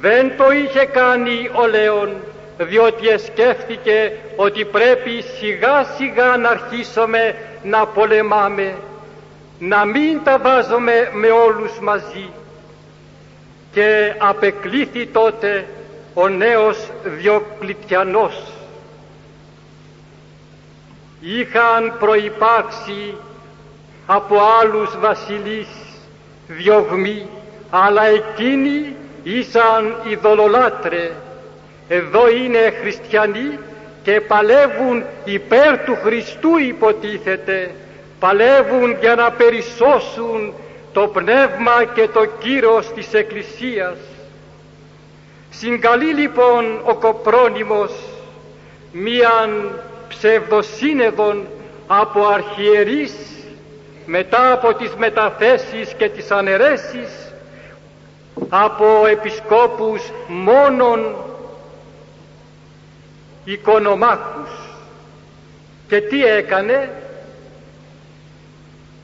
Δεν 0.00 0.36
το 0.36 0.50
είχε 0.50 0.84
κάνει 0.84 1.50
ο 1.52 1.66
Λέων 1.66 2.10
διότι 2.58 3.08
εσκέφθηκε 3.08 4.12
ότι 4.36 4.64
πρέπει 4.64 5.24
σιγά 5.38 5.84
σιγά 5.96 6.36
να 6.36 6.48
αρχίσουμε 6.48 7.36
να 7.62 7.86
πολεμάμε, 7.86 8.74
να 9.58 9.84
μην 9.84 10.20
τα 10.24 10.38
βάζουμε 10.38 11.10
με 11.12 11.28
όλους 11.28 11.78
μαζί. 11.80 12.28
Και 13.72 14.14
απεκλήθη 14.18 15.06
τότε 15.06 15.66
ο 16.14 16.28
νέος 16.28 16.90
Διοκλητιανός 17.04 18.51
είχαν 21.22 21.96
προϋπάρξει 21.98 23.14
από 24.06 24.40
άλλους 24.60 24.98
βασιλείς 25.00 25.68
διωγμοί, 26.46 27.26
αλλά 27.70 28.06
εκείνοι 28.06 28.96
ήσαν 29.22 29.96
ειδωλολάτρε. 30.08 31.10
Εδώ 31.88 32.30
είναι 32.30 32.72
χριστιανοί 32.80 33.58
και 34.02 34.20
παλεύουν 34.20 35.04
υπέρ 35.24 35.78
του 35.78 35.98
Χριστού 36.02 36.58
υποτίθεται, 36.58 37.74
παλεύουν 38.18 38.96
για 39.00 39.14
να 39.14 39.30
περισσώσουν 39.30 40.54
το 40.92 41.06
πνεύμα 41.06 41.84
και 41.94 42.08
το 42.08 42.26
κύρος 42.38 42.92
της 42.92 43.14
Εκκλησίας. 43.14 43.96
Συγκαλεί 45.50 46.14
λοιπόν 46.14 46.80
ο 46.84 46.94
Κοπρόνιμος 46.94 47.92
μίαν 48.92 49.80
ψευδοσύνεδον 50.16 51.46
από 51.86 52.26
αρχιερείς 52.26 53.12
μετά 54.06 54.52
από 54.52 54.74
τις 54.74 54.94
μεταθέσεις 54.94 55.94
και 55.98 56.08
τις 56.08 56.30
αναιρέσεις 56.30 57.08
από 58.48 59.06
επισκόπους 59.06 60.02
μόνον 60.26 61.16
οικονομάκους 63.44 64.50
και 65.88 66.00
τι 66.00 66.24
έκανε; 66.24 66.90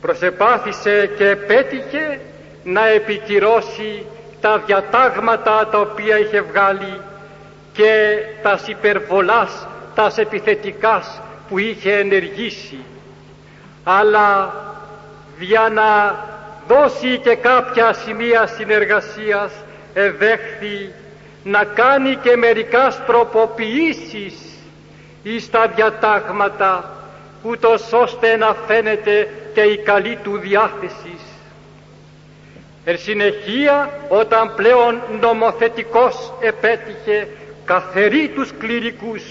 Προσεπάθησε 0.01 1.11
και 1.16 1.37
πέτυχε 1.37 2.21
να 2.64 2.88
επικυρώσει 2.88 4.07
τα 4.40 4.59
διατάγματα 4.59 5.68
τα 5.71 5.81
οποία 5.81 6.18
είχε 6.18 6.40
βγάλει 6.40 7.01
και 7.73 8.18
τα 8.42 8.61
υπερβολάς, 8.66 9.66
τα 9.99 10.13
επιθετικάς 10.17 11.21
που 11.49 11.59
είχε 11.59 11.93
ενεργήσει 11.93 12.79
αλλά 13.85 14.55
για 15.39 15.69
να 15.69 16.17
δώσει 16.69 17.19
και 17.19 17.35
κάποια 17.35 17.93
σημεία 17.93 18.47
συνεργασίας 18.47 19.53
εδέχθη 19.95 20.93
να 21.45 21.65
κάνει 21.65 22.17
και 22.17 22.37
μερικάς 22.37 23.07
τροποποιήσεις 23.07 24.35
εις 25.23 25.51
τα 25.51 25.67
διατάγματα 25.67 26.93
ούτως 27.43 27.93
ώστε 27.93 28.37
να 28.37 28.57
φαίνεται 28.67 29.29
και 29.55 29.61
η 29.61 29.79
καλή 29.79 30.19
του 30.23 30.39
διάθεσης. 30.39 31.23
Εν 32.85 32.99
συνεχεία 32.99 33.91
όταν 34.09 34.55
πλέον 34.55 35.01
νομοθετικός 35.21 36.33
επέτυχε 36.41 37.29
καθερεί 37.65 38.29
τους 38.29 38.51
κληρικούς 38.59 39.23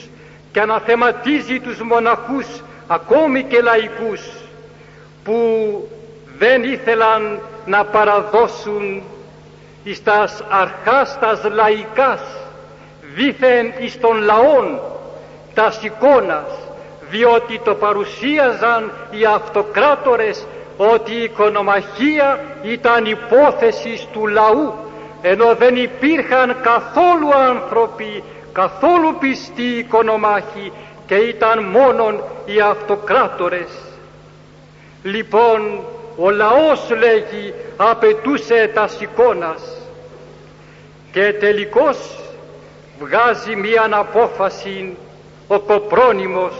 και 0.52 0.60
αναθεματίζει 0.60 1.60
τους 1.60 1.82
μοναχούς 1.82 2.48
ακόμη 2.88 3.44
και 3.44 3.62
λαϊκούς 3.62 4.22
που 5.24 5.38
δεν 6.38 6.64
ήθελαν 6.64 7.40
να 7.66 7.86
παραδώσουν 7.86 9.04
εις 9.84 10.04
τας 10.04 10.44
αρχάς 10.50 11.20
τας 11.20 11.44
λαϊκάς 11.52 12.22
δήθεν 13.16 13.74
εις 13.80 14.00
των 14.00 14.22
λαών 14.22 14.80
τας 15.54 15.84
εικόνας 15.84 16.50
διότι 17.10 17.60
το 17.64 17.74
παρουσίαζαν 17.76 18.92
οι 19.12 19.26
αυτοκράτορες 19.26 20.46
ότι 20.78 21.14
η 21.14 21.24
οικονομαχία 21.24 22.40
ήταν 22.64 23.06
υπόθεση 23.06 24.08
του 24.14 24.28
λαού 24.28 24.74
ενώ 25.22 25.56
δεν 25.56 25.76
υπήρχαν 25.76 26.56
καθόλου 26.62 27.34
άνθρωποι, 27.50 28.24
καθόλου 28.62 29.17
πιστοί 29.20 29.78
οικονομάχοι 29.78 30.72
και 31.08 31.15
ήταν 31.15 31.63
μόνον 31.63 32.24
οι 32.46 32.60
αυτοκράτορες. 32.60 33.70
Λοιπόν, 35.04 35.80
ο 36.17 36.30
λαός 36.30 36.89
λέγει 36.89 37.54
απαιτούσε 37.78 38.72
τα 38.74 38.89
εικόνας 39.00 39.62
και 41.12 41.34
τελικώς 41.34 41.98
βγάζει 43.00 43.56
μία 43.56 43.89
απόφαση 43.91 44.98
ο 45.48 45.60
Κοπρόνιμος 45.60 46.54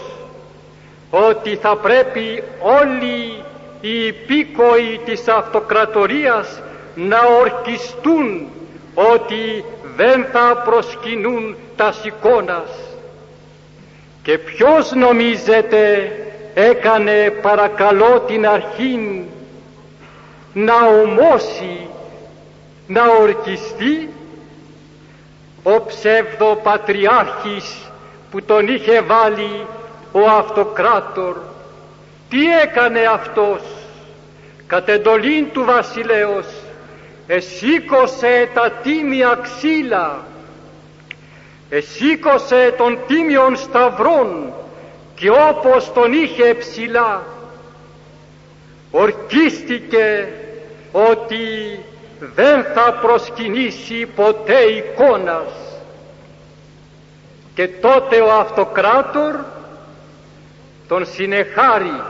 ότι 1.10 1.56
θα 1.56 1.76
πρέπει 1.76 2.42
όλοι 2.62 3.42
οι 3.80 4.06
υπήκοοι 4.06 5.00
της 5.04 5.28
αυτοκρατορίας 5.28 6.60
να 6.94 7.18
ορκιστούν 7.40 8.48
ότι 8.94 9.64
δεν 9.98 10.26
θα 10.32 10.62
προσκυνούν 10.64 11.56
τα 11.76 11.94
εικόνας. 12.04 12.70
Και 14.22 14.38
ποιος 14.38 14.92
νομίζετε 14.92 16.12
έκανε 16.54 17.30
παρακαλώ 17.42 18.20
την 18.26 18.48
αρχήν 18.48 19.24
να 20.52 20.74
ομώσει, 21.02 21.86
να 22.86 23.02
ορκιστεί; 23.20 24.08
Ο 25.62 25.84
ψευδοπατριάρχης 25.84 27.90
που 28.30 28.42
τον 28.42 28.68
είχε 28.68 29.00
βάλει 29.00 29.66
ο 30.12 30.20
αυτοκράτορ. 30.38 31.36
Τι 32.28 32.52
έκανε 32.62 33.00
αυτός; 33.00 33.60
Κατ' 34.66 34.88
εντολήν 34.88 35.46
του 35.52 35.64
βασιλέως 35.64 36.46
εσήκωσε 37.28 38.48
τα 38.54 38.70
τίμια 38.70 39.38
ξύλα. 39.42 40.24
Εσήκωσε 41.70 42.74
τον 42.76 42.98
τίμιον 43.06 43.56
σταυρών 43.56 44.52
και 45.14 45.30
όπως 45.30 45.92
τον 45.92 46.12
είχε 46.12 46.54
ψηλά. 46.54 47.22
Ορκίστηκε 48.90 50.28
ότι 50.92 51.78
δεν 52.34 52.64
θα 52.74 52.92
προσκυνήσει 52.92 54.06
ποτέ 54.06 54.60
εικόνας. 54.60 55.52
Και 57.54 57.68
τότε 57.68 58.20
ο 58.20 58.32
αυτοκράτορ 58.32 59.34
τον 60.88 61.06
συνεχάρει 61.06 62.02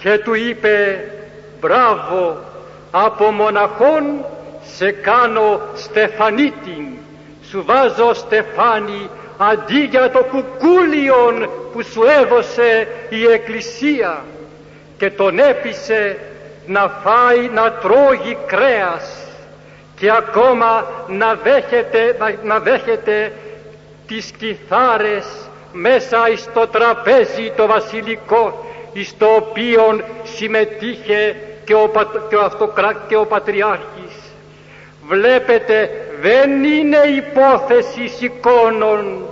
και 0.00 0.18
του 0.18 0.34
είπε 0.34 1.04
μπράβο 1.60 2.47
από 3.04 3.30
μοναχόν 3.30 4.24
σε 4.76 4.90
κάνω 4.90 5.60
στεφανίτην. 5.74 6.86
Σου 7.50 7.64
βάζω 7.66 8.14
στεφάνι 8.14 9.10
αντί 9.38 9.80
για 9.80 10.10
το 10.10 10.18
κουκούλιον 10.18 11.50
που 11.72 11.82
σου 11.82 12.02
έδωσε 12.22 12.88
η 13.08 13.24
Εκκλησία 13.24 14.24
και 14.98 15.10
τον 15.10 15.38
έπεισε 15.38 16.18
να 16.66 16.88
φάει 17.04 17.48
να 17.54 17.72
τρώγει 17.72 18.36
κρέας 18.46 19.28
και 19.96 20.10
ακόμα 20.10 20.86
να 21.08 21.34
δέχεται, 21.34 22.16
να, 22.18 22.34
να 22.42 22.58
δέχεται 22.58 23.32
τις 24.06 24.30
κιθάρες 24.38 25.26
μέσα 25.72 26.18
στο 26.36 26.66
τραπέζι 26.66 27.52
το 27.56 27.66
βασιλικό 27.66 28.66
στο 29.04 29.34
οποίο 29.34 30.00
συμμετείχε 30.24 31.36
και 31.68 31.74
ο, 31.74 31.90
και 32.28 32.36
ο, 32.36 32.44
αυτοκρά, 32.44 33.04
και 33.08 33.16
ο 33.16 33.26
Πατριάρχης. 33.26 34.14
Βλέπετε 35.08 35.90
δεν 36.20 36.64
είναι 36.64 36.96
υπόθεσης 36.96 38.20
εικόνων, 38.20 39.24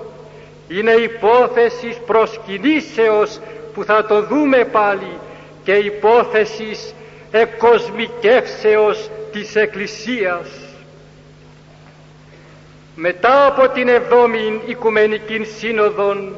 είναι 0.69 0.91
υπόθεσης 0.93 1.97
προσκυνήσεως 2.07 3.41
που 3.75 3.85
θα 3.85 4.05
το 4.05 4.23
δούμε 4.23 4.65
πάλι 4.65 5.19
και 5.65 5.73
υπόθεσης 5.73 6.95
εκοσμικεύσεως 7.31 9.11
της 9.33 9.57
Εκκλησίας. 9.57 10.49
Μετά 12.95 13.47
από 13.47 13.69
την 13.69 13.89
εβδόμη 13.89 14.61
Οικουμενική 14.67 15.45
Σύνοδον, 15.45 16.37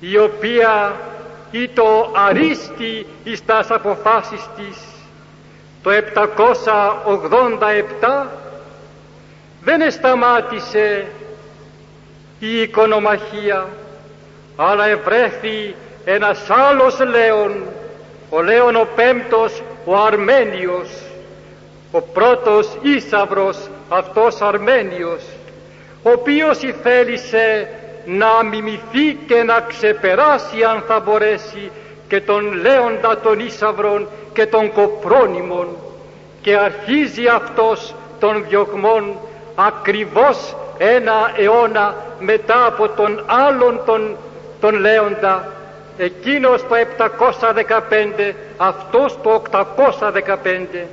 η 0.00 0.18
οποία 0.18 0.96
το 1.74 2.12
αρίστη 2.28 3.06
εις 3.24 3.44
τας 3.44 3.70
αποφάσεις 3.70 4.46
της. 4.56 4.78
Το 5.82 5.90
787 5.90 8.26
δεν 9.62 9.80
εσταμάτησε 9.80 11.06
η 12.38 12.60
οικονομαχία 12.60 13.66
αλλά 14.56 14.86
ευρέθη 14.86 15.74
ένας 16.04 16.50
άλλος 16.50 16.98
Λέων 16.98 17.62
ο 18.30 18.42
Λέων 18.42 18.76
ο 18.76 18.88
Πέμπτος 18.94 19.62
ο 19.84 19.96
Αρμένιος 19.96 20.88
ο 21.90 22.00
πρώτος 22.00 22.78
Ίσαυρος 22.82 23.58
αυτός 23.88 24.40
Αρμένιος 24.40 25.22
ο 26.02 26.10
οποίος 26.10 26.62
ηθέλησε 26.62 27.68
να 28.08 28.44
μιμηθεί 28.44 29.14
και 29.26 29.42
να 29.42 29.60
ξεπεράσει 29.60 30.62
αν 30.62 30.82
θα 30.86 31.00
μπορέσει 31.00 31.70
και 32.08 32.20
τον 32.20 32.52
Λέοντα 32.52 33.18
των 33.22 33.38
Ίσαυρων 33.38 34.08
και 34.32 34.46
των 34.46 34.72
Κοπρόνιμων 34.72 35.66
και 36.40 36.56
αρχίζει 36.56 37.26
αυτός 37.26 37.94
των 38.20 38.44
διωγμών 38.48 39.16
ακριβώς 39.54 40.56
ένα 40.78 41.32
αιώνα 41.36 41.94
μετά 42.20 42.66
από 42.66 42.88
τον 42.88 43.24
άλλον 43.26 43.80
τον, 43.86 44.16
τον 44.60 44.74
Λέοντα 44.74 45.52
εκείνος 45.98 46.62
το 46.62 46.74
715 48.28 48.32
αυτός 48.56 49.18
το 49.22 49.42
815 49.50 50.86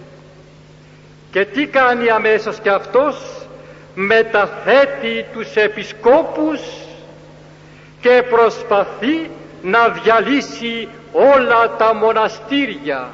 και 1.32 1.46
τι 1.46 1.66
κάνει 1.66 2.10
αμέσως 2.10 2.60
και 2.60 2.70
αυτός; 2.70 3.16
Μεταθέτει 3.98 5.26
τους 5.34 5.56
επισκόπους 5.56 6.60
και 8.06 8.24
προσπαθεί 8.30 9.30
να 9.62 9.88
διαλύσει 9.88 10.88
όλα 11.12 11.76
τα 11.78 11.94
μοναστήρια. 11.96 13.10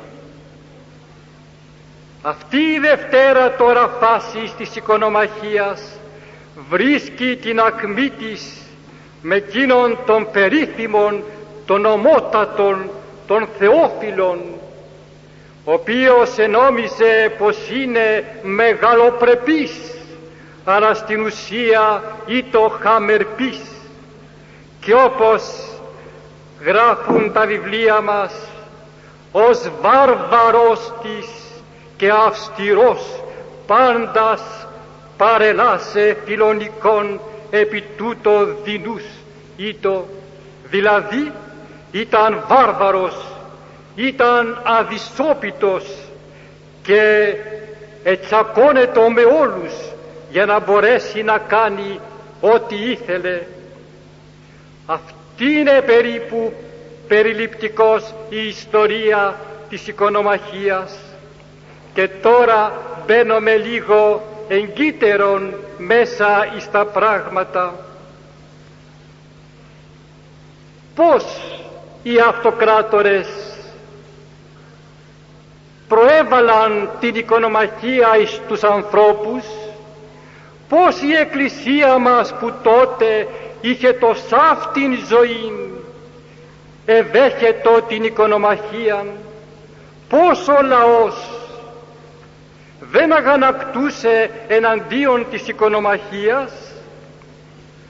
Αυτή 2.22 2.58
η 2.58 2.80
Δευτέρα 2.80 3.56
τώρα 3.56 3.88
φάση 4.00 4.54
της 4.58 4.76
οικονομαχίας 4.76 5.82
βρίσκει 6.70 7.38
την 7.42 7.60
ακμή 7.60 8.10
της 8.10 8.62
με 9.22 9.36
εκείνον 9.36 9.98
των 10.06 10.28
περίφημων, 10.32 11.24
των 11.66 11.86
ομότατων, 11.86 12.90
των 13.28 13.48
θεόφιλων, 13.58 14.40
ο 15.64 15.74
οποίος 15.74 16.38
ενόμιζε 16.38 17.36
πως 17.38 17.58
είναι 17.70 18.26
μεγαλοπρεπής, 18.42 19.72
αλλά 20.66 20.94
στην 20.94 21.22
ουσία 21.26 22.04
το 22.52 22.78
χαμερπής. 22.82 23.71
Και 24.82 24.94
όπως 24.94 25.44
γράφουν 26.66 27.32
τα 27.34 27.46
βιβλία 27.46 28.02
μας, 28.02 28.34
ως 29.32 29.72
βάρβαρος 29.82 30.94
της 31.02 31.28
και 31.98 32.10
αυστηρός 32.10 33.24
πάντας 33.68 34.42
παρελάσε 35.18 36.18
φιλονικών 36.26 37.20
επί 37.50 37.84
τούτο 37.98 38.56
δεινούς 38.64 39.04
ήτο. 39.58 40.08
Δηλαδή 40.70 41.32
ήταν 41.92 42.44
βάρβαρος 42.48 43.16
ήταν 43.96 44.62
αδυσόπιτος 44.64 45.86
και 46.84 47.34
ετσακώνετο 48.04 49.10
με 49.10 49.22
όλους 49.22 49.74
για 50.30 50.46
να 50.46 50.60
μπορέσει 50.60 51.24
να 51.24 51.38
κάνει 51.38 52.00
ό,τι 52.42 52.76
ήθελε 52.76 53.42
αυτή 54.86 55.46
είναι 55.46 55.82
περίπου 55.82 56.54
περιληπτικός 57.08 58.14
η 58.30 58.48
ιστορία 58.48 59.36
της 59.70 59.88
οικονομαχίας 59.88 60.98
και 61.94 62.08
τώρα 62.08 62.72
μπαίνουμε 63.06 63.56
λίγο 63.56 64.24
εγκύτερον 64.48 65.54
μέσα 65.78 66.54
εις 66.56 66.72
τα 66.72 66.86
πράγματα. 66.86 67.76
Πώς 70.96 71.24
οι 72.04 72.20
αυτοκράτορες 72.20 73.28
προέβαλαν 75.88 76.90
την 77.00 77.16
οικονομαχία 77.16 78.18
εις 78.22 78.42
τους 78.48 78.64
ανθρώπους, 78.64 79.44
πώς 80.70 81.02
η 81.02 81.16
Εκκλησία 81.16 81.98
μας 81.98 82.34
που 82.40 82.54
τότε 82.64 83.28
είχε 83.62 83.94
το 83.94 84.16
σάφτην 84.28 84.98
ζωή 85.08 85.74
ευέχετο 86.86 87.82
την 87.88 88.04
οικονομαχία, 88.04 89.06
πώς 90.10 90.48
ο 90.48 90.62
λαός 90.62 91.16
δεν 92.80 93.14
αγανακτούσε 93.14 94.30
εναντίον 94.48 95.26
της 95.32 95.48
οικονομαχίας. 95.48 96.52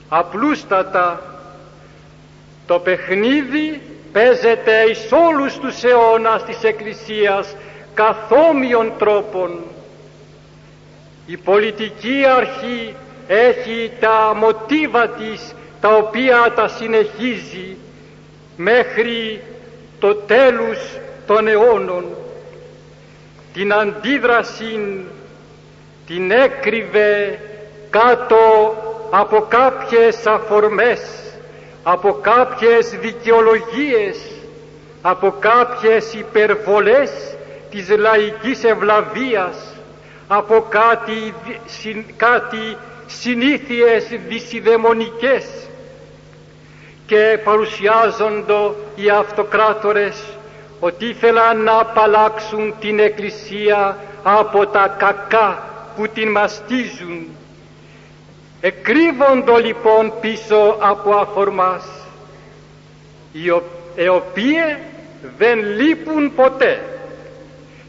Απλούστατα 0.08 1.22
το 2.66 2.78
παιχνίδι 2.78 3.80
παίζεται 4.12 4.82
εις 4.90 5.08
όλους 5.12 5.58
τους 5.58 5.84
αιώνας 5.84 6.44
της 6.44 6.62
Εκκλησίας 6.64 7.54
καθόμοιων 7.94 8.92
τρόπων 8.98 9.60
η 11.26 11.36
πολιτική 11.36 12.24
αρχή 12.36 12.94
έχει 13.26 13.92
τα 14.00 14.34
μοτίβα 14.36 15.08
της 15.08 15.54
τα 15.82 15.94
οποία 15.96 16.52
τα 16.56 16.68
συνεχίζει 16.68 17.76
μέχρι 18.56 19.40
το 20.00 20.14
τέλος 20.14 20.98
των 21.26 21.48
αιώνων. 21.48 22.04
Την 23.52 23.72
αντίδραση 23.72 25.04
την 26.06 26.30
έκρυβε 26.30 27.38
κάτω 27.90 28.36
από 29.10 29.46
κάποιες 29.48 30.26
αφορμές, 30.26 31.00
από 31.82 32.12
κάποιες 32.12 32.88
δικαιολογίες, 33.00 34.16
από 35.02 35.34
κάποιες 35.38 36.12
υπερβολές 36.12 37.10
της 37.70 37.88
λαϊκής 37.98 38.64
ευλαβίας, 38.64 39.56
από 40.28 40.66
κάτι, 40.68 41.34
κάτι 42.16 42.76
συνήθειες 43.06 44.04
δυσιδαιμονικές 44.28 45.44
και 47.12 47.38
παρουσιάζοντο 47.44 48.74
οι 48.94 49.10
αυτοκράτορες 49.10 50.22
ότι 50.80 51.06
ήθελαν 51.06 51.62
να 51.62 51.78
απαλλάξουν 51.78 52.74
την 52.80 52.98
Εκκλησία 52.98 53.96
από 54.22 54.66
τα 54.66 54.94
κακά 54.98 55.62
που 55.96 56.08
την 56.08 56.30
μαστίζουν. 56.30 57.26
Εκρύβοντο 58.60 59.56
λοιπόν 59.56 60.12
πίσω 60.20 60.76
από 60.80 61.14
αφορμάς, 61.14 61.84
οι 63.96 64.08
οποίες 64.08 64.76
δεν 65.38 65.58
λείπουν 65.58 66.34
ποτέ. 66.34 66.82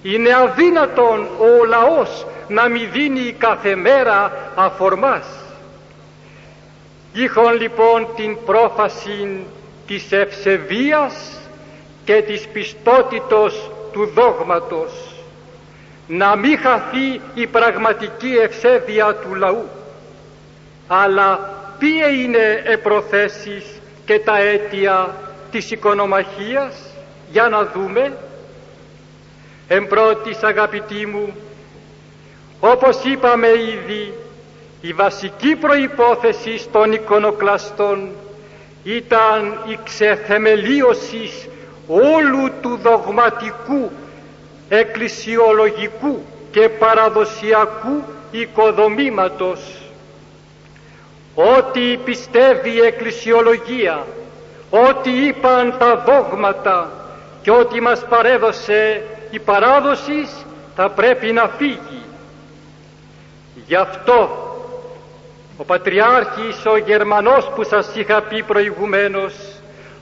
Είναι 0.02 0.34
αδύνατον 0.36 1.28
ο 1.40 1.66
λαός 1.66 2.26
να 2.48 2.68
μη 2.68 2.86
δίνει 2.86 3.36
κάθε 3.38 3.76
μέρα 3.76 4.32
αφορμάς. 4.56 5.43
Είχαν 7.14 7.58
λοιπόν 7.62 8.08
την 8.16 8.38
πρόφαση 8.46 9.46
της 9.88 10.12
ευσεβίας 10.12 11.40
και 12.06 12.22
της 12.22 12.48
πιστότητος 12.54 13.72
του 13.92 14.06
δόγματος 14.16 14.92
να 16.08 16.36
μην 16.36 16.58
χαθεί 16.58 17.22
η 17.34 17.48
πραγματική 17.48 18.38
ευσέβεια 18.42 19.16
του 19.16 19.36
λαού 19.36 19.66
αλλά 20.88 21.54
ποια 21.80 22.08
είναι 22.08 22.62
επροθέσεις 22.66 23.64
και 24.06 24.20
τα 24.20 24.38
αίτια 24.38 25.16
της 25.52 25.72
οικονομαχίας 25.72 26.76
για 27.32 27.50
να 27.50 27.66
δούμε. 27.66 28.18
Εμπρότης 29.68 30.44
αγαπητοί 30.44 31.06
μου 31.06 31.36
όπως 32.60 33.04
είπαμε 33.04 33.48
ήδη 33.48 34.14
η 34.86 34.94
βασική 34.94 35.56
προϋπόθεση 35.56 36.68
των 36.72 36.92
εικονοκλαστών 36.92 38.10
ήταν 38.84 39.58
η 39.68 39.80
ξεθεμελίωσης 39.84 41.48
όλου 41.88 42.52
του 42.62 42.80
δογματικού, 42.84 43.92
εκκλησιολογικού 44.70 46.24
και 46.52 46.70
παραδοσιακού 46.70 48.04
οικοδομήματος. 48.32 49.62
Ό,τι 51.36 51.98
πιστεύει 51.98 52.70
η 52.70 52.80
εκκλησιολογία, 52.86 54.06
ό,τι 54.70 55.26
είπαν 55.26 55.76
τα 55.80 55.96
δόγματα 56.06 56.92
και 57.42 57.52
ό,τι 57.52 57.82
μας 57.82 58.06
παρέδωσε 58.10 59.04
η 59.32 59.40
παράδοση 59.40 60.28
θα 60.76 60.90
πρέπει 60.90 61.32
να 61.32 61.48
φύγει. 61.48 62.02
Γι' 63.68 63.76
αυτό 63.76 64.48
ο 65.58 65.64
Πατριάρχης 65.64 66.66
ο 66.66 66.78
Γερμανός 66.78 67.52
που 67.56 67.64
σας 67.64 67.96
είχα 67.96 68.22
πει 68.22 68.44
προηγουμένως 68.44 69.34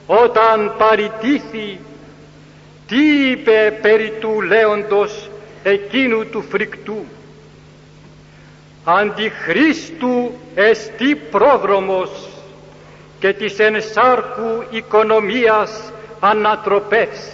όταν 0.06 0.74
παρητήθη 0.78 1.80
τι 2.86 3.30
είπε 3.30 3.78
περί 3.82 4.12
του 4.20 4.40
λέοντος 4.40 5.30
εκείνου 5.62 6.26
του 6.26 6.44
φρικτού; 6.50 7.04
Αντιχρίστου 8.84 10.32
εστί 10.54 11.14
πρόδρομος 11.16 12.10
και 13.18 13.32
της 13.32 13.58
ενσάρκου 13.58 14.64
οικονομίας 14.70 15.92
ανατροπές 16.20 17.32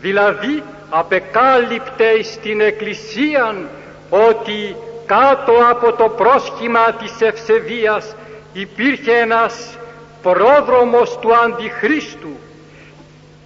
δηλαδή 0.00 0.62
απεκάλυπτε 0.90 2.22
στην 2.22 2.60
Εκκλησίαν 2.60 3.68
ότι 4.10 4.76
κάτω 5.10 5.52
από 5.70 5.92
το 5.92 6.08
πρόσχημα 6.08 6.92
της 6.92 7.20
ευσεβίας 7.20 8.14
υπήρχε 8.52 9.12
ένας 9.12 9.78
πρόδρομος 10.22 11.18
του 11.18 11.36
Αντιχρίστου 11.36 12.36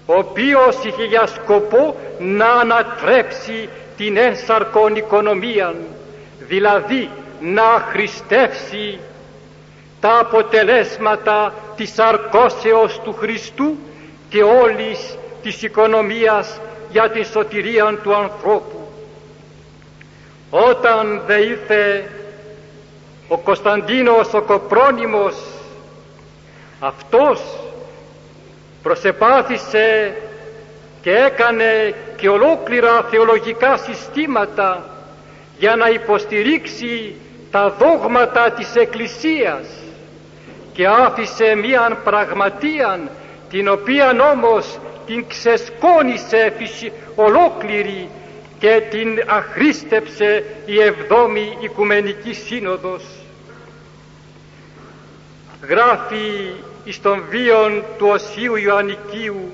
ο 0.06 0.14
οποίος 0.14 0.76
είχε 0.84 1.04
για 1.04 1.26
σκοπό 1.26 1.96
να 2.18 2.46
ανατρέψει 2.50 3.68
την 3.96 4.16
έσαρκον 4.16 4.96
οικονομία 4.96 5.74
δηλαδή 6.38 7.10
να 7.40 7.86
χριστεύσει 7.90 8.98
τα 10.00 10.18
αποτελέσματα 10.18 11.54
της 11.76 11.98
αρκώσεως 11.98 13.00
του 13.04 13.12
Χριστού 13.12 13.76
και 14.28 14.42
όλης 14.42 15.18
της 15.42 15.62
οικονομίας 15.62 16.60
για 16.90 17.10
την 17.10 17.24
σωτηρία 17.24 17.98
του 18.02 18.14
ανθρώπου. 18.14 18.73
Όταν 20.56 21.22
δε 21.26 21.38
ήρθε 21.38 22.10
ο 23.28 23.38
Κωνσταντίνος 23.38 24.34
ο 24.34 24.42
Κοπρόνιμος 24.42 25.34
αυτός 26.80 27.40
προσεπάθησε 28.82 30.16
και 31.02 31.10
έκανε 31.10 31.94
και 32.16 32.28
ολόκληρα 32.28 33.02
θεολογικά 33.10 33.76
συστήματα 33.76 34.84
για 35.58 35.76
να 35.76 35.88
υποστηρίξει 35.88 37.14
τα 37.50 37.70
δόγματα 37.78 38.50
της 38.50 38.74
Εκκλησίας 38.74 39.66
και 40.72 40.86
άφησε 40.86 41.54
μίαν 41.54 41.98
πραγματείαν 42.04 43.10
την 43.50 43.68
οποίαν 43.68 44.20
όμως 44.20 44.78
την 45.06 45.26
ξεσκόνησε 45.28 46.52
ολόκληρη 47.14 48.08
και 48.64 48.82
την 48.90 49.22
αχρίστεψε 49.26 50.44
η 50.66 50.80
Εβδόμη 50.82 51.56
Οικουμενική 51.60 52.32
Σύνοδος. 52.32 53.04
Γράφει 55.68 56.50
εις 56.84 57.00
των 57.00 57.22
βίων 57.28 57.84
του 57.98 58.06
Οσίου 58.06 58.56
Ιωαννικίου 58.56 59.52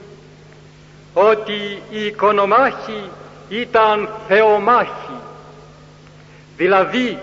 ότι 1.14 1.82
οι 1.90 2.06
οικονομάχοι 2.06 3.10
ήταν 3.48 4.08
θεομάχοι, 4.28 5.20
δηλαδή 6.56 7.18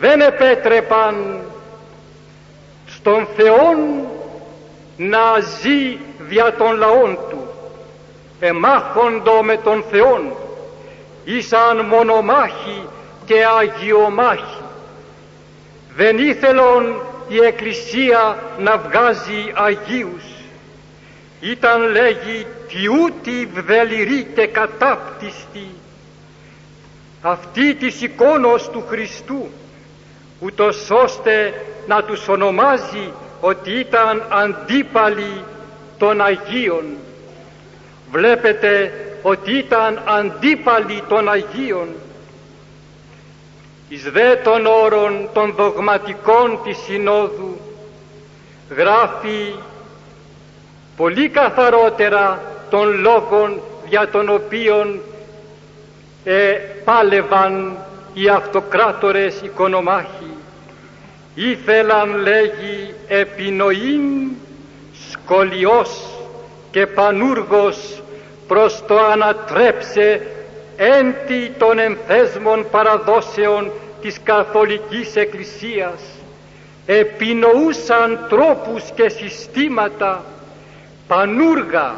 δεν 0.00 0.20
επέτρεπαν 0.20 1.40
στον 2.86 3.26
Θεόν 3.36 4.06
να 4.96 5.40
ζει 5.60 5.98
δια 6.18 6.54
των 6.54 6.76
λαών 6.76 7.18
του 7.30 7.46
εμάχοντο 8.40 9.42
με 9.42 9.56
τον 9.56 9.84
Θεόν 9.90 10.32
ήσαν 11.24 11.80
μονομάχοι 11.86 12.86
και 13.24 13.44
αγιομάχοι. 13.58 14.62
Δεν 15.96 16.18
ήθελον 16.18 17.02
η 17.28 17.38
Εκκλησία 17.38 18.38
να 18.58 18.78
βγάζει 18.78 19.52
Αγίους. 19.54 20.24
Ήταν 21.40 21.82
λέγει 21.82 22.46
τιούτη 22.68 23.48
βδεληρή 23.54 24.26
και 24.34 24.46
κατάπτυστη 24.46 25.68
αυτή 27.22 27.74
της 27.74 28.02
εικόνος 28.02 28.70
του 28.70 28.84
Χριστού 28.88 29.48
ούτως 30.40 30.90
ώστε 30.90 31.54
να 31.86 32.02
τους 32.02 32.28
ονομάζει 32.28 33.12
ότι 33.40 33.70
ήταν 33.70 34.22
αντίπαλοι 34.28 35.44
των 35.98 36.20
Αγίων. 36.20 36.84
Βλέπετε 38.10 38.92
ότι 39.22 39.52
ήταν 39.58 40.02
αντίπαλοι 40.04 41.02
των 41.08 41.30
Αγίων. 41.30 41.88
Εις 43.88 44.10
δε 44.10 44.36
των 44.36 44.66
όρων 44.66 45.28
των 45.32 45.52
δογματικών 45.56 46.58
της 46.64 46.76
Συνόδου 46.78 47.60
γράφει 48.76 49.54
πολύ 50.96 51.28
καθαρότερα 51.28 52.42
των 52.70 53.00
λόγων 53.00 53.60
για 53.88 54.08
τον 54.08 54.28
οποίον 54.28 55.00
ε, 56.24 56.52
πάλευαν 56.84 57.76
οι 58.14 58.28
αυτοκράτορες 58.28 59.40
οικονομάχοι 59.42 60.32
ήθελαν 61.34 62.16
λέγει 62.16 62.94
επινοήν 63.08 64.30
σκολιός 65.10 66.06
και 66.70 66.86
πανούργος 66.86 68.01
προς 68.52 68.82
το 68.86 68.98
ανατρέψε 68.98 70.26
έντι 70.76 71.52
των 71.58 71.78
ενθέσμων 71.78 72.66
παραδόσεων 72.70 73.70
της 74.00 74.20
Καθολικής 74.24 75.16
Εκκλησίας 75.16 76.00
επινοούσαν 76.86 78.26
τρόπους 78.28 78.82
και 78.94 79.08
συστήματα 79.08 80.24
πανούργα 81.06 81.94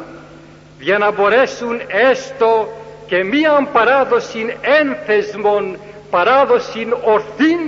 για 0.79 0.97
να 0.97 1.11
μπορέσουν 1.11 1.81
έστω 1.87 2.67
και 3.07 3.23
μίαν 3.23 3.71
παράδοση 3.71 4.57
ένθεσμων 4.61 5.77
παράδοση 6.09 6.87
ορθήν 7.03 7.59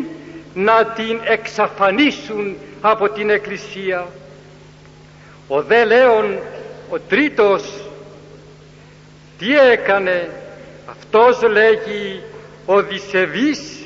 να 0.53 0.85
την 0.85 1.19
εξαφανίσουν 1.23 2.55
από 2.81 3.09
την 3.09 3.29
Εκκλησία. 3.29 4.05
Ο 5.47 5.61
δε 5.61 5.85
Λέων, 5.85 6.37
ο 6.89 6.99
τρίτος, 6.99 7.86
τι 9.37 9.57
έκανε, 9.59 10.29
αυτός 10.89 11.41
λέγει 11.41 12.23
ο 12.65 12.81
Δησεβής 12.81 13.77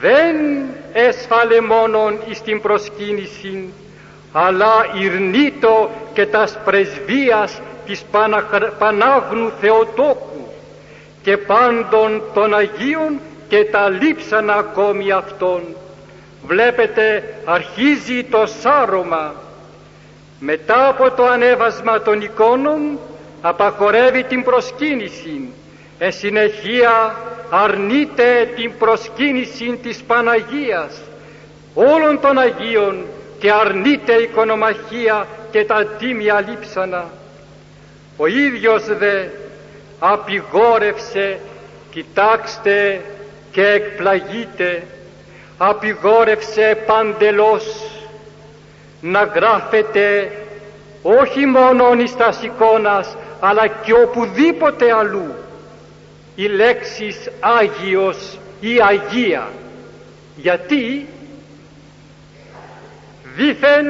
δεν 0.00 0.36
έσφαλε 0.92 1.60
μόνον 1.60 2.18
εις 2.28 2.42
την 2.42 2.60
προσκύνηση 2.60 3.72
αλλά 4.32 4.72
ηρνήτω 5.02 5.90
και 6.12 6.26
τας 6.26 6.58
πρεσβείας 6.64 7.60
της 7.86 8.04
Πανάγνου 8.78 9.52
Θεοτόκου 9.60 10.52
και 11.22 11.36
πάντων 11.36 12.22
των 12.34 12.54
Αγίων 12.54 13.20
και 13.48 13.64
τα 13.64 13.88
λείψανα 13.88 14.54
ακόμη 14.54 15.12
αυτών. 15.12 15.62
Βλέπετε 16.46 17.34
αρχίζει 17.44 18.24
το 18.24 18.46
σάρωμα. 18.60 19.34
Μετά 20.38 20.88
από 20.88 21.10
το 21.10 21.26
ανέβασμα 21.26 22.00
των 22.00 22.20
εικόνων 22.20 22.98
απαγορεύει 23.42 24.24
την 24.24 24.44
προσκύνηση. 24.44 25.48
Εν 25.98 26.12
συνεχεία 26.12 27.14
αρνείται 27.50 28.48
την 28.56 28.72
προσκύνηση 28.78 29.78
της 29.82 30.02
Παναγίας 30.02 31.00
όλων 31.74 32.20
των 32.20 32.38
Αγίων 32.38 33.04
και 33.38 33.52
αρνείται 33.52 34.12
η 34.12 34.22
οικονομαχία 34.22 35.26
και 35.50 35.64
τα 35.64 35.84
τίμια 35.86 36.44
λείψανα. 36.48 37.10
Ο 38.16 38.26
ίδιος 38.26 38.84
δε 38.98 39.24
απειγόρευσε, 39.98 41.38
κοιτάξτε 41.90 43.00
και 43.52 43.66
εκπλαγείται, 43.66 44.82
απειγόρευσε 45.58 46.82
παντελώς 46.86 47.64
να 49.00 49.22
γράφεται 49.22 50.32
όχι 51.02 51.46
μόνο 51.46 51.92
εις 51.92 52.16
τας 52.16 52.42
εικόνας 52.42 53.16
αλλά 53.44 53.66
και 53.66 53.92
οπουδήποτε 53.92 54.92
αλλού 54.92 55.34
οι 56.34 56.46
λέξεις 56.46 57.30
Άγιος 57.40 58.38
ή 58.60 58.80
Αγία. 58.88 59.48
Γιατί; 60.36 61.06
Δήθεν 63.36 63.86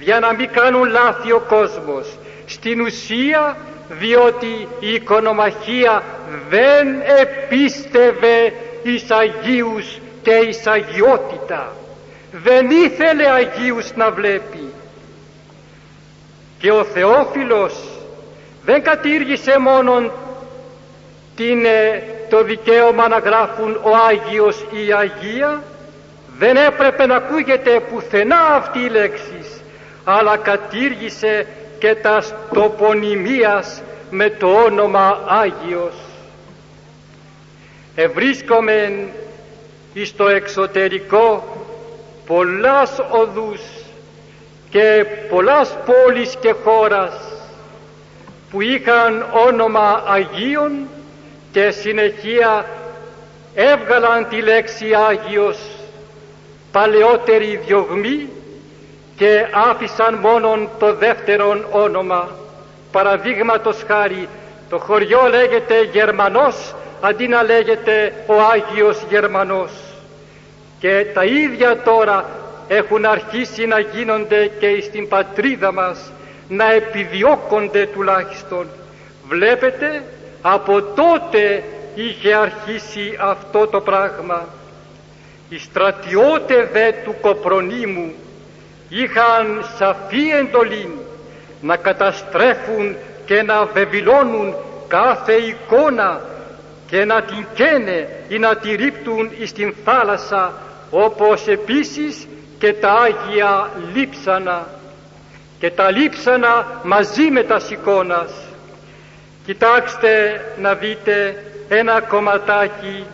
για 0.00 0.20
να 0.20 0.32
μην 0.32 0.50
κάνουν 0.50 0.88
λάθη 0.88 1.32
ο 1.32 1.44
κόσμος. 1.48 2.18
Στην 2.46 2.80
ουσία 2.80 3.56
διότι 3.88 4.68
η 4.80 4.92
οικονομαχία 4.92 6.02
δεν 6.48 7.00
επίστευε 7.20 8.52
εις 8.82 9.10
Αγίους 9.10 9.98
και 10.22 10.34
εις 10.34 10.66
αγιότητα. 10.66 11.72
Δεν 12.32 12.70
ήθελε 12.70 13.30
Αγίους 13.30 13.92
να 13.94 14.10
βλέπει. 14.10 14.72
Και 16.58 16.70
ο 16.70 16.84
Θεόφιλος 16.84 17.97
δεν 18.68 18.82
κατήργησε 18.82 19.58
μόνον 19.58 20.12
την, 21.36 21.64
ε, 21.64 22.02
το 22.30 22.42
δικαίωμα 22.42 23.08
να 23.08 23.18
γράφουν 23.18 23.80
ο 23.82 23.90
Άγιος 24.08 24.66
ή 24.70 24.86
η 24.86 24.92
Αγία, 24.92 25.62
δεν 26.38 26.56
έπρεπε 26.56 27.06
να 27.06 27.14
ακούγεται 27.16 27.80
πουθενά 27.80 28.40
αυτή 28.40 28.78
η 28.78 28.88
λέξη, 28.88 29.44
αλλά 30.04 30.36
κατήργησε 30.36 31.46
και 31.78 31.94
τα 31.94 32.22
τοπονημίας 32.52 33.82
με 34.10 34.30
το 34.30 34.46
όνομα 34.46 35.20
Άγιος. 35.26 35.94
Ευρίσκομεν 37.94 39.08
εις 39.92 40.16
το 40.16 40.28
εξωτερικό 40.28 41.56
πολλάς 42.26 42.98
οδούς 43.10 43.60
και 44.70 45.06
πολλάς 45.30 45.76
πόλεις 45.86 46.36
και 46.40 46.54
χώρας 46.64 47.37
που 48.50 48.60
είχαν 48.60 49.26
όνομα 49.46 50.02
Αγίων 50.06 50.88
και 51.52 51.70
συνεχεία 51.70 52.64
έβγαλαν 53.54 54.28
τη 54.28 54.42
λέξη 54.42 54.86
Άγιος 55.08 55.58
παλαιότερη 56.72 57.60
διωγμή 57.66 58.28
και 59.16 59.46
άφησαν 59.70 60.14
μόνον 60.14 60.68
το 60.78 60.94
δεύτερον 60.94 61.66
όνομα. 61.70 62.28
Παραδείγματος 62.92 63.84
χάρη 63.86 64.28
το 64.68 64.78
χωριό 64.78 65.28
λέγεται 65.28 65.82
Γερμανός 65.92 66.74
αντί 67.00 67.28
να 67.28 67.42
λέγεται 67.42 68.12
ο 68.26 68.34
Άγιος 68.52 69.02
Γερμανός. 69.08 69.70
Και 70.78 71.06
τα 71.14 71.24
ίδια 71.24 71.82
τώρα 71.82 72.24
έχουν 72.68 73.04
αρχίσει 73.04 73.66
να 73.66 73.78
γίνονται 73.78 74.50
και 74.58 74.80
στην 74.80 75.08
πατρίδα 75.08 75.72
μας 75.72 76.12
να 76.48 76.72
επιδιώκονται 76.72 77.86
τουλάχιστον. 77.86 78.66
Βλέπετε 79.28 80.02
από 80.42 80.82
τότε 80.82 81.62
είχε 81.94 82.34
αρχίσει 82.34 83.16
αυτό 83.20 83.66
το 83.66 83.80
πράγμα. 83.80 84.48
Οι 85.48 85.58
στρατιώτε 85.58 86.68
δε 86.72 86.92
του 87.04 87.14
Κοπρονίμου 87.20 88.12
είχαν 88.88 89.64
σαφή 89.76 90.28
εντολή 90.40 90.90
να 91.60 91.76
καταστρέφουν 91.76 92.96
και 93.26 93.42
να 93.42 93.64
βεβηλώνουν 93.64 94.54
κάθε 94.88 95.32
εικόνα 95.32 96.20
και 96.86 97.04
να 97.04 97.22
την 97.22 97.46
καίνε 97.54 98.08
ή 98.28 98.38
να 98.38 98.56
τη 98.56 98.74
ρίπτουν 98.74 99.30
εις 99.38 99.52
την 99.52 99.74
θάλασσα 99.84 100.52
όπως 100.90 101.46
επίσης 101.46 102.28
και 102.58 102.72
τα 102.72 102.92
Άγια 102.92 103.70
λείψανα 103.94 104.66
και 105.58 105.70
τα 105.70 105.90
λείψανα 105.90 106.80
μαζί 106.82 107.30
με 107.30 107.42
τα 107.42 107.58
σηκώνας. 107.58 108.30
Κοιτάξτε 109.44 110.40
να 110.58 110.74
δείτε 110.74 111.44
ένα 111.68 112.00
κομματάκι 112.00 113.04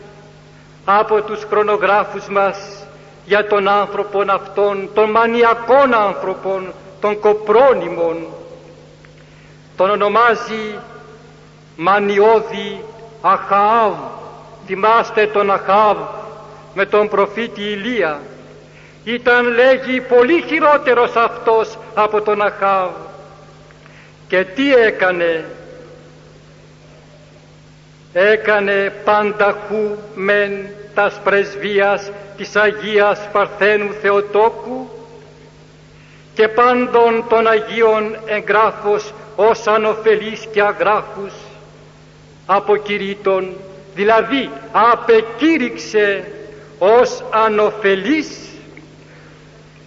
από 0.85 1.23
τους 1.23 1.45
χρονογράφους 1.45 2.29
μας 2.29 2.87
για 3.25 3.47
τον 3.47 3.69
άνθρωπον 3.69 4.31
αυτόν, 4.31 4.91
των 4.95 5.11
μανιακών 5.11 5.95
άνθρωπων, 5.95 6.73
των 7.01 7.21
κοπρόνιμων. 7.21 8.27
Τον 9.77 9.91
ονομάζει 9.91 10.79
Μανιώδη 11.77 12.85
Αχαάβ. 13.21 13.95
Θυμάστε 14.67 15.27
τον 15.27 15.51
Αχαάβ 15.51 15.97
με 16.75 16.87
τον 16.87 17.09
προφήτη 17.09 17.63
Ηλία. 17.63 18.21
Ήταν 19.05 19.47
λέγει 19.47 20.01
πολύ 20.01 20.45
χειρότερος 20.47 21.17
αυτός 21.17 21.79
από 21.95 22.21
τον 22.21 22.43
Αχάβ. 22.43 22.91
Και 24.29 24.45
τι 24.45 24.75
έκανε; 24.75 25.45
Έκανε 28.13 28.93
πανταχού 29.05 29.97
μεν 30.15 30.67
τας 30.95 31.21
πρεσβείας 31.25 32.11
της 32.37 32.57
Αγίας 32.57 33.29
Παρθένου 33.33 33.93
Θεοτόκου 33.93 34.89
και 36.35 36.49
πάντων 36.49 37.25
των 37.29 37.47
Αγίων 37.49 38.17
εγγράφος 38.27 39.13
ως 39.37 39.67
ανοφελείς 39.67 40.47
και 40.53 40.63
αγράφους 40.63 41.33
αποκηρύτων, 42.47 43.57
δηλαδή 43.95 44.51
απεκήρυξε 44.73 46.25
ως 46.79 47.25
ανοφελείς 47.31 48.29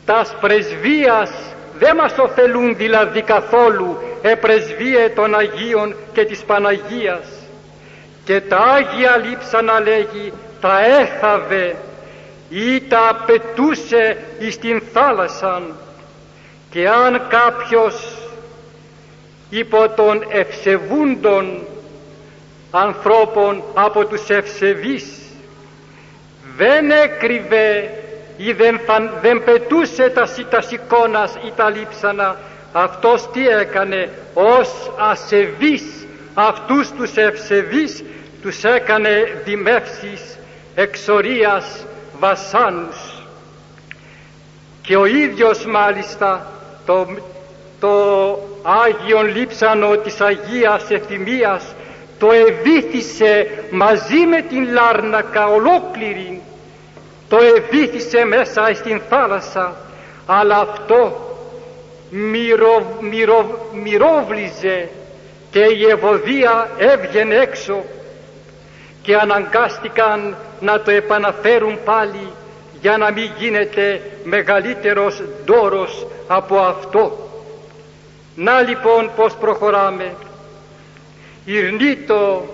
τας 0.08 0.36
πρεσβείας 0.42 1.32
δεν 1.80 1.96
μας 1.96 2.18
ωφελούν 2.18 2.76
δηλαδή 2.76 3.22
καθόλου 3.22 3.98
επρεσβείε 4.22 5.10
των 5.10 5.36
Αγίων 5.36 5.96
και 6.14 6.26
της 6.26 6.44
Παναγίας. 6.44 7.28
Και 8.24 8.42
τα 8.42 8.58
Άγια 8.58 9.18
λείψα 9.18 9.62
να 9.62 9.80
λέγει 9.80 10.34
τα 10.62 10.86
έθαβε 10.86 11.76
ή 12.50 12.82
τα 12.82 13.24
πετούσε 13.26 14.18
εις 14.40 14.58
την 14.58 14.82
θάλασσαν. 14.94 15.76
Και 16.70 16.90
αν 16.90 17.22
κάποιος 17.30 18.18
υπό 19.50 19.90
των 19.90 20.26
ευσεβούντων 20.30 21.68
ανθρώπων 22.72 23.64
από 23.74 24.06
τους 24.06 24.30
ευσεβείς 24.30 25.06
δεν 26.58 26.92
έκρυβε 26.92 27.92
ή 28.38 28.52
δεν, 28.52 28.80
δεν 29.22 29.44
πετούσε 29.44 30.10
τα, 30.10 30.30
τα 30.50 30.62
σηκώνας 30.62 31.36
ή 31.48 31.54
τα 31.56 31.70
λείψανα 31.70 32.38
αυτός 32.74 33.32
τι 33.32 33.48
έκανε 33.48 34.10
ως 34.34 34.92
ασεβής 34.98 35.84
αυτούς 36.40 36.92
τους 36.92 37.16
ευσεβείς 37.16 38.04
τους 38.42 38.64
έκανε 38.64 39.42
δημεύσεις 39.44 40.40
εξορίας 40.76 41.86
βασάνους. 42.20 43.26
Και 44.82 44.96
ο 44.98 45.06
ίδιος 45.06 45.66
μάλιστα 45.66 46.52
το, 46.86 47.08
το 47.80 47.90
Άγιον 48.86 49.36
Λείψανο 49.36 49.96
της 49.98 50.22
Αγίας 50.22 50.90
Ευθυμίας 50.90 51.64
το 52.20 52.32
ευήθησε 52.32 53.48
μαζί 53.72 54.26
με 54.26 54.42
την 54.42 54.72
Λάρνακα 54.72 55.48
ολόκληρη 55.48 56.37
το 57.30 57.38
ευήθησε 57.56 58.26
μέσα 58.26 58.72
στην 58.74 59.02
θάλασσα 59.10 59.76
αλλά 60.26 60.58
αυτό 60.58 61.28
μυρο, 62.10 62.98
μυρο, 63.02 63.70
μυρόβλιζε 63.74 64.90
και 65.52 65.60
η 65.60 65.86
Ευωδία 65.90 66.70
έβγαινε 66.78 67.36
έξω 67.36 67.84
και 69.02 69.16
αναγκάστηκαν 69.16 70.36
να 70.60 70.82
το 70.82 70.92
επαναφέρουν 70.92 71.80
πάλι 71.86 72.32
για 72.82 72.98
να 72.98 73.12
μην 73.12 73.32
γίνεται 73.38 74.02
μεγαλύτερος 74.24 75.24
δώρος 75.46 76.08
από 76.28 76.58
αυτό. 76.60 77.30
Να 78.36 78.62
λοιπόν 78.62 79.12
πως 79.16 79.34
προχωράμε. 79.34 80.14
Ηρνήτω 81.46 82.46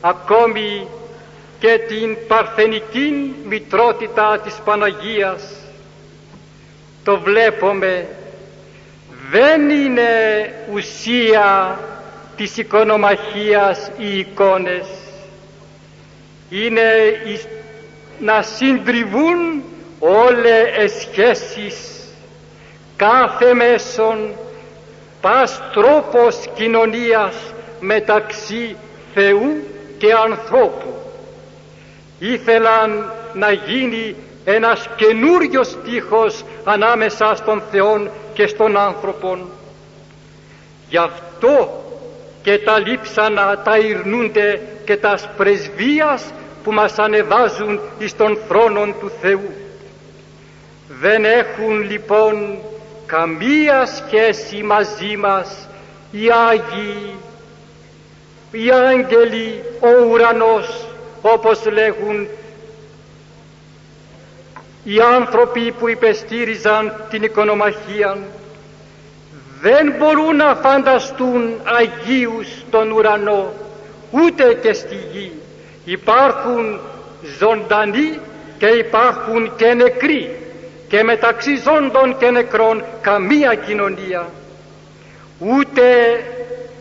ακόμη 0.00 0.86
και 1.64 1.78
την 1.78 2.16
παρθενική 2.26 3.34
μητρότητα 3.48 4.40
της 4.44 4.54
Παναγίας. 4.64 5.42
Το 7.04 7.20
βλέπουμε. 7.20 8.06
Δεν 9.30 9.70
είναι 9.70 10.04
ουσία 10.72 11.78
της 12.36 12.56
οικονομαχίας 12.56 13.90
οι 13.98 14.18
εικόνες. 14.18 14.86
Είναι 16.50 16.82
να 18.18 18.42
συντριβούν 18.42 19.62
όλες 19.98 20.92
σχέσεις. 21.00 21.76
Κάθε 22.96 23.54
μέσον 23.54 24.34
πας 25.20 25.62
τρόπος 25.72 26.36
κοινωνίας 26.54 27.34
μεταξύ 27.80 28.76
Θεού 29.14 29.62
και 29.98 30.12
ανθρώπου 30.12 30.93
ήθελαν 32.18 33.12
να 33.34 33.52
γίνει 33.52 34.16
ένας 34.44 34.88
καινούριος 34.96 35.66
στίχος 35.66 36.44
ανάμεσα 36.64 37.34
στον 37.34 37.62
Θεό 37.70 38.08
και 38.34 38.46
στον 38.46 38.76
άνθρωπον. 38.76 39.48
Γι' 40.88 40.96
αυτό 40.96 41.84
και 42.42 42.58
τα 42.58 42.78
λείψανα 42.78 43.62
τα 43.64 43.78
ειρνούνται 43.78 44.60
και 44.84 44.96
τα 44.96 45.18
πρεσβείας 45.36 46.24
που 46.64 46.72
μας 46.72 46.98
ανεβάζουν 46.98 47.80
εις 47.98 48.16
τον 48.16 48.38
θρόνο 48.48 48.84
του 49.00 49.12
Θεού. 49.20 49.54
Δεν 51.00 51.24
έχουν 51.24 51.90
λοιπόν 51.90 52.58
καμία 53.06 53.86
σχέση 53.86 54.62
μαζί 54.62 55.16
μας 55.16 55.68
οι 56.10 56.30
Άγιοι, 56.30 57.14
οι 58.50 58.70
Άγγελοι, 58.70 59.62
ο 59.80 60.04
ουρανός, 60.10 60.86
όπως 61.26 61.64
λέγουν 61.64 62.28
οι 64.84 65.00
άνθρωποι 65.00 65.72
που 65.78 65.88
υπεστήριζαν 65.88 67.06
την 67.10 67.22
οικονομαχία 67.22 68.18
δεν 69.60 69.94
μπορούν 69.98 70.36
να 70.36 70.54
φανταστούν 70.54 71.60
Αγίους 71.64 72.46
στον 72.68 72.90
ουρανό 72.90 73.52
ούτε 74.10 74.58
και 74.62 74.72
στη 74.72 74.98
γη. 75.12 75.32
Υπάρχουν 75.84 76.80
ζωντανοί 77.38 78.18
και 78.58 78.66
υπάρχουν 78.66 79.56
και 79.56 79.74
νεκροί 79.74 80.36
και 80.88 81.02
μεταξύ 81.02 81.56
ζώντων 81.56 82.18
και 82.18 82.30
νεκρών 82.30 82.84
καμία 83.00 83.54
κοινωνία. 83.54 84.26
Ούτε 85.38 85.82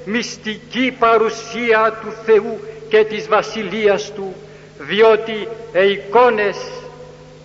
μυστική 0.06 0.96
παρουσία 1.00 1.98
του 2.02 2.14
Θεού 2.26 2.60
και 2.94 3.04
της 3.04 3.28
Βασιλείας 3.28 4.12
Του 4.16 4.36
διότι 4.78 5.48
οι 5.74 5.92
εικόνες 5.92 6.58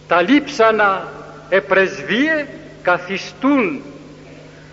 τα 0.09 0.23
λείψανα 0.23 1.13
επρεσβείε 1.49 2.47
καθιστούν 2.83 3.83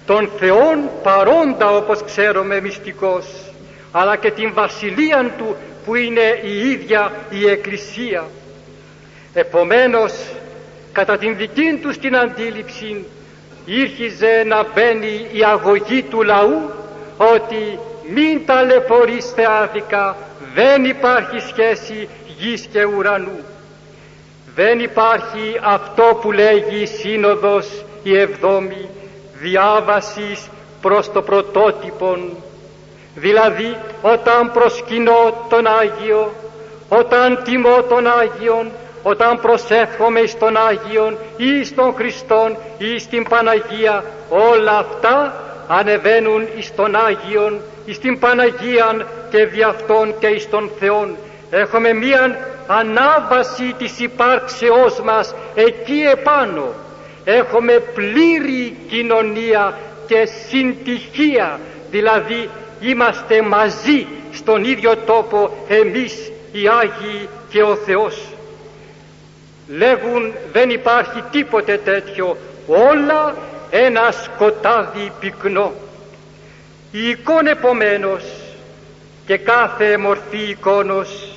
τον 0.05 0.30
Θεόν 0.39 0.89
παρόντα 1.03 1.76
όπως 1.76 2.03
ξέρουμε 2.03 2.61
μυστικός 2.61 3.26
αλλά 3.91 4.15
και 4.15 4.32
την 4.32 4.53
βασιλεία 4.53 5.34
Του 5.38 5.55
που 5.86 5.95
είναι 5.95 6.39
η 6.43 6.69
ίδια 6.69 7.11
η 7.30 7.49
Εκκλησία. 7.49 8.23
Επομένως 9.34 10.13
κατά 10.91 11.17
την 11.17 11.38
δική 11.38 11.80
του 11.82 11.89
την 11.89 12.15
αντίληψη 12.15 13.05
ήρχιζε 13.65 14.43
να 14.45 14.65
μπαίνει 14.73 15.28
η 15.32 15.43
αγωγή 15.43 16.03
του 16.03 16.21
λαού 16.23 16.71
ότι 17.17 17.80
μην 18.13 18.45
ταλαιπωρήστε 18.45 19.47
άδικα 19.61 20.15
δεν 20.56 20.86
υπάρχει 20.86 21.39
σχέση 21.39 22.10
γης 22.38 22.68
και 22.72 22.84
ουρανού. 22.86 23.39
Δεν 24.56 24.80
υπάρχει 24.80 25.60
αυτό 25.64 26.20
που 26.22 26.32
λέγει 26.32 26.82
η 26.82 26.86
Σύνοδος 26.86 27.86
η 28.03 28.18
Εβδόμη 28.18 28.89
διάβασης 29.34 30.47
προς 30.82 31.12
το 31.12 31.22
πρωτότυπον. 31.22 32.32
Δηλαδή 33.16 33.78
όταν 34.01 34.51
προσκυνώ 34.51 35.45
τον 35.49 35.68
Άγιο, 35.68 36.34
όταν 36.89 37.39
τιμώ 37.43 37.82
τον 37.89 38.08
Άγιον, 38.08 38.72
όταν 39.03 39.39
προσεύχομαι 39.39 40.26
στον 40.26 40.58
Άγιον 40.58 41.18
ή 41.38 41.64
στον 41.64 41.93
Χριστόν 41.93 42.58
ή 42.78 42.99
στην 42.99 43.24
Παναγία, 43.30 44.03
όλα 44.30 44.78
αυτά 44.78 45.43
ανεβαίνουν 45.68 46.47
εις 46.58 46.76
τον 46.76 46.95
Άγιον, 46.95 47.62
εις 47.86 48.00
την 48.00 48.20
Παναγία 48.20 49.08
και 49.30 49.46
δι' 49.46 49.64
αυτόν 49.64 50.16
και 50.20 50.28
εις 50.28 50.50
τον 50.50 50.72
Θεόν. 50.80 51.18
Έχουμε 51.50 51.94
μία 51.94 52.38
ανάβαση 52.68 53.76
της 53.78 54.00
υπάρξεώς 54.00 55.02
μας 55.02 55.36
εκεί 55.56 56.02
επάνω. 56.12 56.74
Έχουμε 57.24 57.74
πλήρη 57.74 58.78
κοινωνία 58.88 59.78
και 60.08 60.30
συντυχία. 60.48 61.60
Δηλαδή 61.92 62.50
είμαστε 62.80 63.42
μαζί 63.42 64.08
στον 64.32 64.64
ίδιο 64.64 64.96
τόπο 64.98 65.66
εμείς 65.68 66.32
οι 66.52 66.68
Άγιοι 66.68 67.30
και 67.50 67.64
ο 67.64 67.76
Θεός. 67.76 68.28
Λέγουν 69.68 70.34
δεν 70.52 70.70
υπάρχει 70.70 71.24
τίποτε 71.32 71.78
τέτοιο. 71.84 72.38
Όλα 72.68 73.36
ένα 73.70 74.12
σκοτάδι 74.12 75.12
πυκνό 75.20 75.72
η 76.98 77.10
εικόνα 77.10 77.50
επομένως 77.50 78.24
και 79.26 79.38
κάθε 79.38 79.98
μορφή 79.98 80.50
εικόνος 80.50 81.30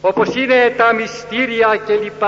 όπως 0.00 0.34
είναι 0.34 0.74
τα 0.76 0.92
μυστήρια 0.92 1.80
κλπ 1.86 2.22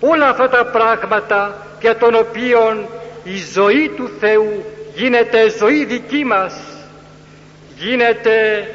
όλα 0.00 0.28
αυτά 0.28 0.48
τα 0.48 0.64
πράγματα 0.64 1.66
για 1.80 1.96
τον 1.96 2.14
οποίον 2.14 2.86
η 3.24 3.36
ζωή 3.52 3.88
του 3.96 4.10
Θεού 4.20 4.64
γίνεται 4.94 5.50
ζωή 5.58 5.84
δική 5.84 6.24
μας 6.24 6.54
γίνεται 7.78 8.68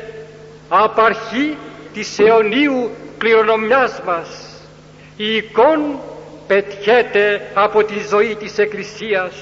απαρχή 0.70 1.58
της 1.94 2.20
αιωνίου 2.20 2.92
κληρονομιάς 3.18 4.02
μας. 4.06 4.28
Η 5.18 5.36
εικόν 5.36 6.00
πετιέται 6.48 7.42
από 7.54 7.84
τη 7.84 7.94
ζωή 8.10 8.36
της 8.36 8.58
Εκκλησίας 8.58 9.34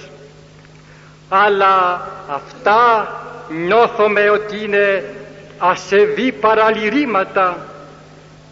αλλά 1.36 2.02
αυτά 2.30 3.08
νιώθουμε 3.50 4.30
ότι 4.30 4.64
είναι 4.64 5.14
ασεβή 5.58 6.32
παραλυρήματα 6.32 7.58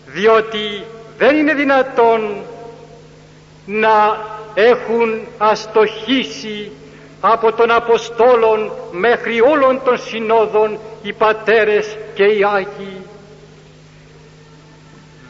διότι 0.06 0.84
δεν 1.18 1.36
είναι 1.36 1.54
δυνατόν 1.54 2.36
να 3.66 4.18
έχουν 4.54 5.22
αστοχήσει 5.38 6.72
από 7.22 7.52
τον 7.54 7.72
Αποστόλων 7.72 8.72
μέχρι 8.92 9.42
όλων 9.42 9.82
των 9.84 9.98
συνόδων 9.98 10.80
οι 11.02 11.14
πατέρες 11.14 11.98
και 12.14 12.24
οι 12.24 12.44
Άγιοι. 12.44 13.02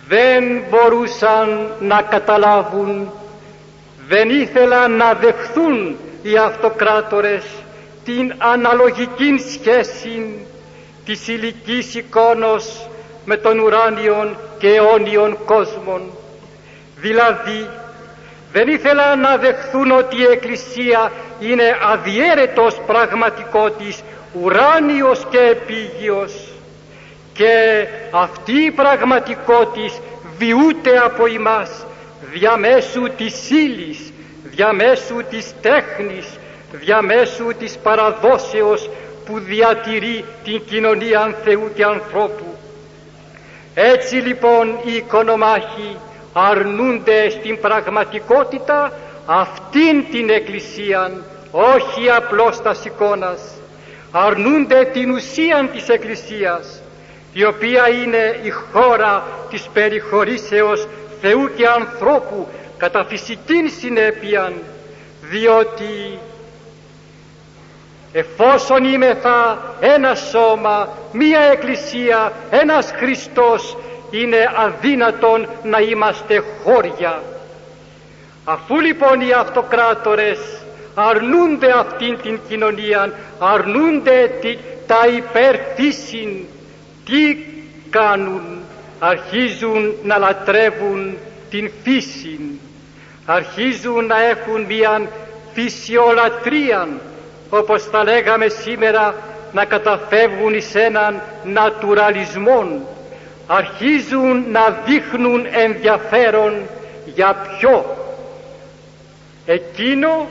Δεν 0.08 0.64
μπορούσαν 0.70 1.68
να 1.80 2.02
καταλάβουν 2.02 3.12
δεν 4.08 4.30
ήθελαν 4.30 4.92
να 4.98 5.14
δεχθούν 5.14 5.96
οι 6.22 6.38
αυτοκράτορες 6.38 7.44
την 8.06 8.34
αναλογική 8.38 9.38
σχέση 9.52 10.46
της 11.06 11.28
ηλικής 11.28 11.96
εικόνος 11.96 12.88
με 13.26 13.38
τον 13.38 13.60
ουράνιον 13.60 14.38
και 14.58 14.68
αιώνιον 14.68 15.38
κόσμων 15.46 16.02
δηλαδή 17.02 17.70
δεν 18.52 18.68
ήθελαν 18.68 19.20
να 19.20 19.38
δεχθούν 19.38 19.92
ότι 19.92 20.18
η 20.18 20.24
Εκκλησία 20.32 21.12
είναι 21.40 21.78
αδιέρετος 21.92 22.82
πραγματικότης, 22.88 24.00
ουράνιος 24.42 25.26
και 25.30 25.38
επίγειος. 25.38 26.34
Και 27.34 27.88
αυτή 28.12 28.52
η 28.52 28.72
πραγματικότης 28.72 30.00
βιούται 30.38 30.98
από 30.98 31.26
εμάς 31.26 31.86
διαμέσου 32.34 33.04
της 33.18 33.50
ύλης, 33.50 34.11
διαμέσου 34.62 35.24
της 35.30 35.54
τέχνης, 35.62 36.26
διαμέσου 36.72 37.48
της 37.60 37.78
παραδόσεως 37.84 38.90
που 39.26 39.40
διατηρεί 39.40 40.26
την 40.44 40.62
κοινωνία 40.66 41.36
Θεού 41.44 41.72
και 41.76 41.84
ανθρώπου. 41.84 42.56
Έτσι 43.74 44.16
λοιπόν 44.16 44.68
οι 44.86 44.96
οικονομάχοι 44.96 45.98
αρνούνται 46.34 47.30
στην 47.30 47.60
πραγματικότητα 47.60 48.92
αυτήν 49.26 50.06
την 50.12 50.30
Εκκλησία, 50.30 51.12
όχι 51.52 52.10
απλώς 52.10 52.62
τας 52.62 52.86
εικόνας. 52.86 53.42
Αρνούνται 54.12 54.90
την 54.94 55.12
ουσία 55.12 55.70
της 55.74 55.90
Εκκλησίας, 55.90 56.82
η 57.34 57.46
οποία 57.46 57.90
είναι 57.90 58.40
η 58.44 58.50
χώρα 58.50 59.24
της 59.50 59.62
περιχωρήσεως 59.74 60.88
Θεού 61.22 61.50
και 61.56 61.68
ανθρώπου 61.68 62.48
κατά 62.82 63.06
φυσικήν 63.06 63.70
συνέπεια, 63.80 64.54
διότι 65.22 66.20
εφόσον 68.12 68.84
είμεθα 68.84 69.58
ένα 69.80 70.16
σώμα, 70.16 70.90
μία 71.12 71.40
εκκλησία, 71.40 72.34
ένας 72.50 72.92
Χριστός, 72.98 73.78
είναι 74.12 74.52
αδύνατον 74.56 75.48
να 75.64 75.80
είμαστε 75.80 76.44
χώρια. 76.64 77.22
Αφού 78.44 78.80
λοιπόν 78.80 79.22
οι 79.22 79.32
αυτοκράτορες 79.32 80.40
αρνούνται 80.96 81.72
αυτήν 81.72 82.18
την 82.22 82.40
κοινωνία, 82.50 83.14
αρνούνται 83.40 84.32
τα 84.88 85.08
υπερφύσιν, 85.16 86.46
τι 87.06 87.38
κάνουν, 87.90 88.42
αρχίζουν 89.00 89.94
να 90.04 90.18
λατρεύουν 90.18 91.18
την 91.50 91.72
φύση, 91.84 92.40
αρχίζουν 93.26 94.06
να 94.06 94.24
έχουν 94.24 94.62
μια 94.62 95.02
φυσιολατρία, 95.54 96.88
όπως 97.50 97.84
θα 97.84 98.04
λέγαμε 98.04 98.48
σήμερα, 98.48 99.16
να 99.52 99.66
καταφεύγουν 99.66 100.54
εις 100.54 100.76
έναν 100.76 101.22
νατουραλισμό, 101.44 102.88
αρχίζουν 103.48 104.46
να 104.52 104.82
δείχνουν 104.86 105.46
ενδιαφέρον 105.52 106.54
για 107.06 107.36
ποιο. 107.36 107.96
Εκείνο 109.46 110.28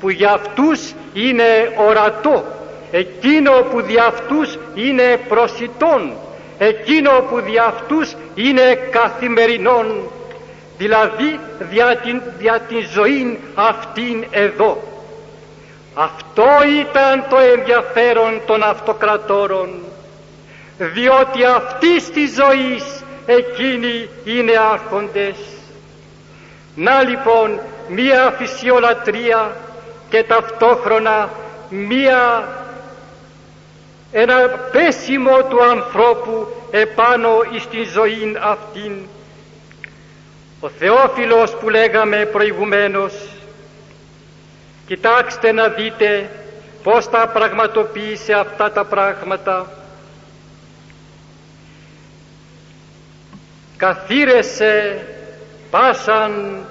που 0.00 0.10
για 0.10 0.32
αυτούς 0.32 0.92
είναι 1.12 1.72
ορατό. 1.88 2.44
Εκείνο 2.90 3.52
που 3.52 3.78
για 3.78 4.04
αυτούς 4.04 4.58
είναι 4.74 5.16
προσιτόν. 5.28 6.12
Εκείνο 6.58 7.10
που 7.10 7.40
δια 7.40 7.64
αυτούς 7.64 8.14
είναι 8.34 8.74
καθημερινόν 8.90 10.10
δηλαδή 10.78 11.40
δια 11.58 11.96
την, 11.96 12.22
δια 12.38 12.60
την 12.60 12.88
ζωή 12.92 13.38
αυτήν 13.54 14.24
εδώ 14.30 14.82
αυτό 15.94 16.46
ήταν 16.80 17.24
το 17.28 17.36
ενδιαφέρον 17.38 18.40
των 18.46 18.62
αυτοκρατόρων 18.62 19.68
διότι 20.78 21.44
αυτή 21.44 22.02
τη 22.12 22.26
ζωή 22.26 22.82
εκείνοι 23.26 24.08
είναι 24.24 24.52
άρχοντες 24.72 25.36
να 26.74 27.02
λοιπόν 27.02 27.60
μία 27.88 28.34
φυσιολατρία 28.38 29.56
και 30.08 30.22
ταυτόχρονα 30.22 31.30
μία 31.68 32.48
ένα 34.12 34.36
πέσιμο 34.72 35.42
του 35.48 35.64
ανθρώπου 35.64 36.46
επάνω 36.70 37.28
στην 37.60 37.84
ζωή 37.92 38.36
αυτήν. 38.40 38.92
Ο 40.64 40.68
Θεόφιλος 40.68 41.54
που 41.56 41.68
λέγαμε 41.68 42.26
προηγουμένως, 42.26 43.14
κοιτάξτε 44.86 45.52
να 45.52 45.68
δείτε 45.68 46.30
πώς 46.82 47.08
τα 47.10 47.28
πραγματοποίησε 47.28 48.32
αυτά 48.32 48.72
τα 48.72 48.84
πράγματα. 48.84 49.72
Καθήρεσε 53.76 55.06
πάσαν 55.70 56.64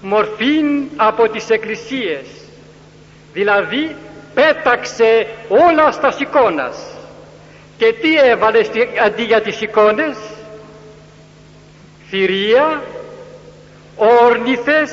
μορφήν 0.00 0.88
από 0.96 1.28
τις 1.28 1.50
εκκλησίες, 1.50 2.26
δηλαδή 3.32 3.96
πέταξε 4.34 5.26
όλα 5.48 5.92
στα 5.92 6.14
εικόνας 6.18 6.76
και 7.76 7.92
τι 7.92 8.16
έβαλε 8.16 8.60
αντί 9.04 9.22
για 9.22 9.40
τις 9.40 9.60
εικόνες; 9.60 10.16
Θηρία 12.10 12.82
όρνηθες 13.96 14.90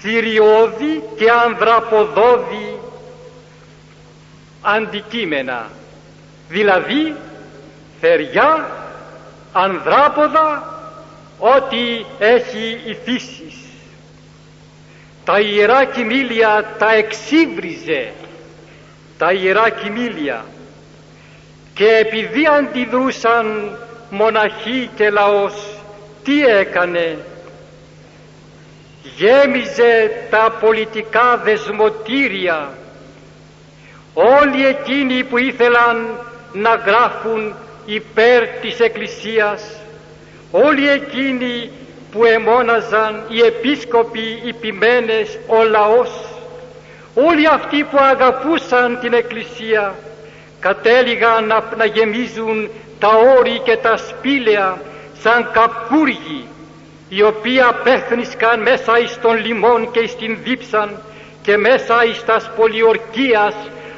θηριώδη 0.00 1.02
και 1.16 1.30
ανδραποδόδη 1.30 2.78
αντικείμενα. 4.62 5.70
Δηλαδή 6.48 7.14
θεριά 8.00 8.70
ανδράποδα 9.52 10.74
ό,τι 11.38 12.04
έχει 12.18 12.80
η 12.84 12.96
φύση 13.04 13.52
τα 15.24 15.40
ιερά 15.40 15.84
κοιμήλια 15.84 16.74
τα 16.78 16.92
εξύβριζε 16.94 18.12
τα 19.18 19.32
ιερά 19.32 19.70
κοιμήλια. 19.70 20.44
Και 21.74 21.86
επειδή 21.86 22.46
αντιδρούσαν 22.46 23.78
μοναχοί 24.10 24.90
και 24.96 25.10
λαός 25.10 25.54
τι 26.26 26.44
έκανε. 26.46 27.18
Γέμιζε 29.16 30.10
τα 30.30 30.56
πολιτικά 30.60 31.40
δεσμοτήρια. 31.44 32.68
Όλοι 34.14 34.66
εκείνοι 34.66 35.24
που 35.24 35.38
ήθελαν 35.38 36.08
να 36.52 36.74
γράφουν 36.74 37.54
υπέρ 37.86 38.46
της 38.46 38.80
Εκκλησίας. 38.80 39.62
Όλοι 40.50 40.90
εκείνοι 40.90 41.70
που 42.12 42.24
εμόναζαν 42.24 43.24
οι 43.28 43.40
επίσκοποι, 43.40 44.42
οι 44.44 44.52
ποιμένες, 44.52 45.38
ο 45.46 45.62
λαός, 45.62 46.10
όλοι 47.14 47.46
αυτοί 47.46 47.84
που 47.84 47.98
αγαπούσαν 48.00 48.98
την 49.00 49.12
Εκκλησία 49.12 49.94
κατέληγαν 50.60 51.46
να, 51.46 51.64
να 51.76 51.84
γεμίζουν 51.84 52.70
τα 52.98 53.08
όρη 53.38 53.60
και 53.64 53.76
τα 53.76 53.96
σπήλαια 53.96 54.78
σαν 55.22 55.50
καπούργοι 55.52 56.48
οι 57.08 57.22
οποίοι 57.22 57.60
απέχνισκαν 57.60 58.60
μέσα 58.60 58.98
εις 58.98 59.18
τον 59.20 59.36
λιμόν 59.36 59.90
και 59.90 60.00
εις 60.00 60.16
την 60.16 60.38
δίψαν 60.42 61.02
και 61.42 61.56
μέσα 61.56 62.04
εις 62.04 62.24
τας 62.24 62.50
πολιορκίας 62.56 63.54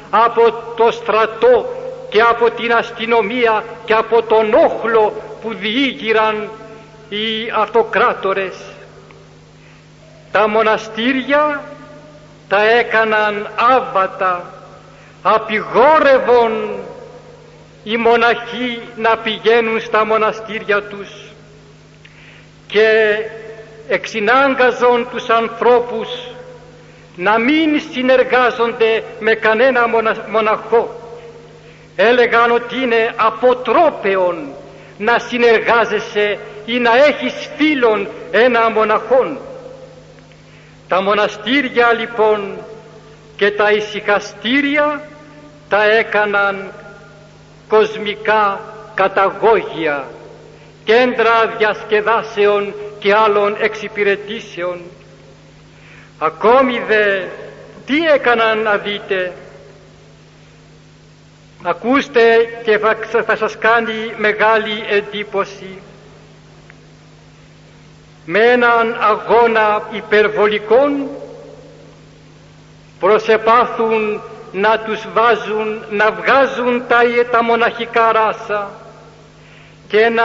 από 0.09 0.51
το 0.75 0.91
στρατό 0.91 1.65
και 2.09 2.21
από 2.21 2.51
την 2.51 2.73
αστυνομία 2.73 3.63
και 3.85 3.93
από 3.93 4.21
τον 4.21 4.53
όχλο 4.53 5.13
που 5.41 5.53
διήγηραν 5.53 6.49
οι 7.09 7.51
αυτοκράτορες. 7.55 8.55
Τα 10.31 10.47
μοναστήρια 10.47 11.61
τα 12.47 12.69
έκαναν 12.69 13.49
άβατα, 13.55 14.53
απειγόρευον 15.21 16.79
οι 17.83 17.97
μοναχοί 17.97 18.81
να 18.95 19.17
πηγαίνουν 19.17 19.81
στα 19.81 20.05
μοναστήρια 20.05 20.83
τους 20.83 21.09
και 22.67 23.17
εξυνάγκαζον 23.87 25.07
τους 25.11 25.29
ανθρώπους 25.29 26.07
να 27.15 27.39
μην 27.39 27.81
συνεργάζονται 27.91 29.03
με 29.19 29.33
κανένα 29.33 29.87
μοναχό. 30.31 30.99
Έλεγαν 31.95 32.51
ότι 32.51 32.75
είναι 32.81 33.13
αποτρόπαιον 33.15 34.53
να 34.97 35.19
συνεργάζεσαι 35.19 36.39
ή 36.65 36.79
να 36.79 36.91
έχεις 37.05 37.49
φίλον 37.57 38.07
ένα 38.31 38.69
μοναχόν. 38.69 39.37
Τα 40.87 41.01
μοναστήρια 41.01 41.93
λοιπόν 41.93 42.57
και 43.35 43.51
τα 43.51 43.71
ησυχαστήρια 43.71 45.01
τα 45.69 45.83
έκαναν 45.83 46.71
κοσμικά 47.69 48.61
καταγόγια, 48.93 50.07
κέντρα 50.83 51.47
διασκεδάσεων 51.57 52.73
και 52.99 53.13
άλλων 53.13 53.55
εξυπηρετήσεων. 53.59 54.81
Ακόμη 56.19 56.79
δε 56.87 57.21
τι 57.85 58.05
έκαναν 58.05 58.59
να 58.61 58.77
δείτε; 58.77 59.33
Ακούστε 61.63 62.21
και 62.63 62.79
θα 63.25 63.35
σας 63.35 63.57
κάνει 63.57 64.13
μεγάλη 64.17 64.83
εντύπωση. 64.89 65.81
Με 68.25 68.39
έναν 68.39 68.97
αγώνα 68.99 69.87
υπερβολικών 69.91 71.07
προσεπάθουν 72.99 74.21
να 74.51 74.79
τους 74.79 75.07
βάζουν, 75.13 75.83
να 75.89 76.11
βγάζουν 76.11 76.83
τα, 76.87 76.97
τα 77.31 77.43
μοναχικά 77.43 78.11
ράσα 78.11 78.69
και 79.87 80.09
να 80.09 80.23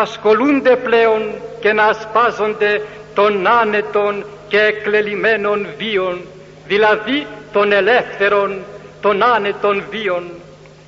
ασχολούνται 0.00 0.76
πλέον 0.76 1.32
και 1.60 1.72
να 1.72 1.84
ασπάζονται 1.84 2.82
των 3.14 3.46
άνετων 3.46 4.24
και 4.48 4.60
εκλελειμμένων 4.60 5.66
βίων, 5.78 6.20
δηλαδή 6.66 7.26
των 7.52 7.72
ελεύθερων, 7.72 8.64
των 9.00 9.22
άνετων 9.22 9.84
βίων, 9.90 10.30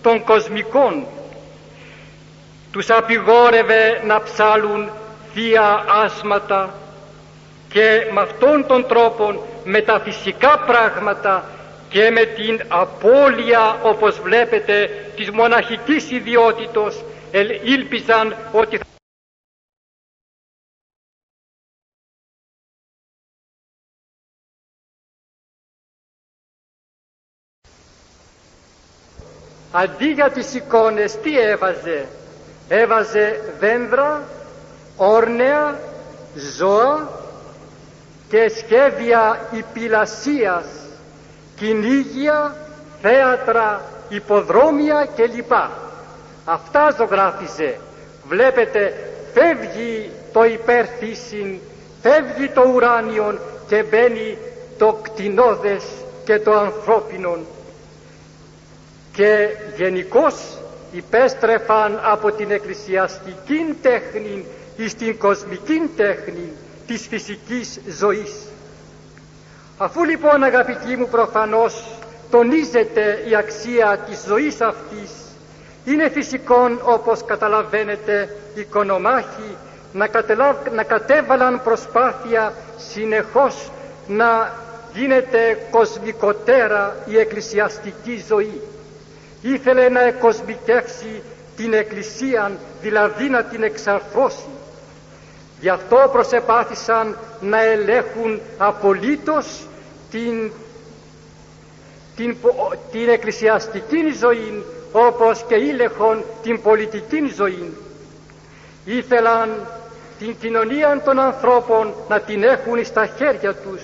των 0.03 0.25
κοσμικών. 0.25 1.07
Τους 2.73 2.91
απειγόρευε 2.91 4.03
να 4.07 4.23
ψάλουν 4.23 4.91
θεία 5.35 5.85
άσματα 6.05 6.75
και 7.69 8.07
με 8.13 8.21
αυτόν 8.21 8.67
τον 8.67 8.87
τρόπο 8.87 9.47
με 9.65 9.81
τα 9.81 10.01
φυσικά 10.01 10.59
πράγματα 10.67 11.45
και 11.93 12.11
με 12.11 12.25
την 12.25 12.63
απώλεια 12.69 13.81
όπως 13.83 14.21
βλέπετε 14.21 14.87
της 15.17 15.31
μοναχικής 15.31 16.11
ιδιότητος 16.11 17.05
ήλπιζαν 17.65 18.37
ότι 18.53 18.81
αντί 29.73 30.07
για 30.13 30.31
τις 30.31 30.55
εικόνες 30.55 31.17
τι 31.21 31.39
έβαζε; 31.39 32.09
Έβαζε 32.69 33.55
δέντρα 33.59 34.29
όρνεα 34.97 35.79
ζώα 36.35 37.09
και 38.29 38.49
σχέδια 38.49 39.49
υπηλασίας 39.53 40.82
κυνήγια 41.63 42.57
θέατρα 43.03 43.83
υποδρόμια 44.09 45.09
κλπ. 45.17 45.53
Αυτά 46.45 46.95
ζωγράφιζε. 46.99 47.79
Βλέπετε 48.29 49.11
φεύγει 49.33 50.11
το 50.33 50.45
υπερθύσιν 50.45 51.59
φεύγει 52.03 52.49
το 52.49 52.63
ουράνιον 52.75 53.39
και 53.69 53.83
μπαίνει 53.83 54.39
το 54.79 54.99
κτηνόδες 55.03 55.85
και 56.25 56.39
το 56.39 56.53
ανθρώπινον. 56.53 57.47
Και 59.13 59.49
γενικώς 59.77 60.35
υπέστρεφαν 60.93 62.01
από 62.03 62.33
την 62.33 62.51
εκκλησιαστική 62.51 63.77
τέχνη 63.83 64.45
εις 64.77 64.95
την 64.95 65.19
κοσμική 65.19 65.91
τέχνη 65.97 66.53
της 66.87 67.07
φυσικής 67.07 67.81
ζωής. 67.89 68.33
Αφού 69.83 70.05
λοιπόν 70.05 70.43
αγαπητοί 70.43 70.97
μου 70.97 71.09
προφανώς 71.09 71.85
τονίζεται 72.31 73.23
η 73.29 73.35
αξία 73.37 73.99
της 74.09 74.25
ζωής 74.27 74.61
αυτής, 74.61 75.11
είναι 75.85 76.09
φυσικόν 76.09 76.81
όπως 76.83 77.25
καταλαβαίνετε 77.25 78.37
οι 78.55 78.61
οικονομάχοι 78.61 79.57
να, 79.93 80.09
να 80.75 80.83
κατέβαλαν 80.83 81.63
προσπάθεια 81.65 82.53
συνεχώς 82.77 83.71
να 84.07 84.53
γίνεται 84.95 85.59
κοσμικοτέρα 85.71 86.97
η 87.07 87.19
εκκλησιαστική 87.19 88.25
ζωή 88.29 88.61
ήθελε 89.43 89.89
να 89.89 90.01
εκοσμικεύσει 90.03 91.23
την 91.57 91.73
Εκκλησία, 91.73 92.51
δηλαδή 92.83 93.29
να 93.29 93.43
την 93.43 93.63
εξαρθώσει. 93.63 94.49
Γι' 95.61 95.69
αυτό 95.69 96.09
προσεπάθησαν 96.13 97.17
να 97.41 97.63
ελέγχουν 97.65 98.41
απολύτως 98.59 99.67
την, 100.13 100.51
την, 102.17 102.37
την 102.93 103.09
εκκλησιαστική 103.09 104.11
ζωή 104.21 104.65
όπως 104.93 105.45
και 105.49 105.55
ήλεχον 105.55 106.25
την 106.43 106.63
πολιτική 106.63 107.33
ζωή. 107.37 107.73
Ήθελαν 108.85 109.51
την 110.19 110.37
κοινωνία 110.41 111.03
των 111.05 111.19
ανθρώπων 111.19 111.95
να 112.09 112.21
την 112.21 112.43
έχουν 112.43 112.85
στα 112.85 113.07
χέρια 113.07 113.55
τους. 113.55 113.83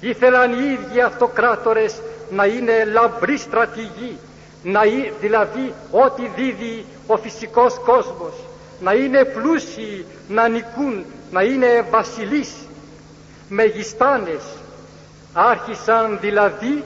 Ήθελαν 0.00 0.52
οι 0.52 0.78
ίδιοι 0.80 1.00
αυτοκράτορες 1.00 2.00
να 2.30 2.44
είναι 2.46 2.84
λαμπροί 2.84 3.36
στρατηγοί 3.38 4.18
να, 4.64 4.80
δηλαδή 5.20 5.72
ό,τι 5.90 6.30
δίδει 6.36 6.84
ο 7.06 7.16
φυσικός 7.16 7.78
κόσμος, 7.84 8.32
να 8.80 8.92
είναι 8.92 9.24
πλούσιοι, 9.24 10.04
να 10.28 10.48
νικούν, 10.48 11.04
να 11.30 11.42
είναι 11.42 11.86
βασιλείς, 11.90 12.52
μεγιστάνες. 13.48 14.42
Άρχισαν 15.34 16.18
δηλαδή 16.20 16.84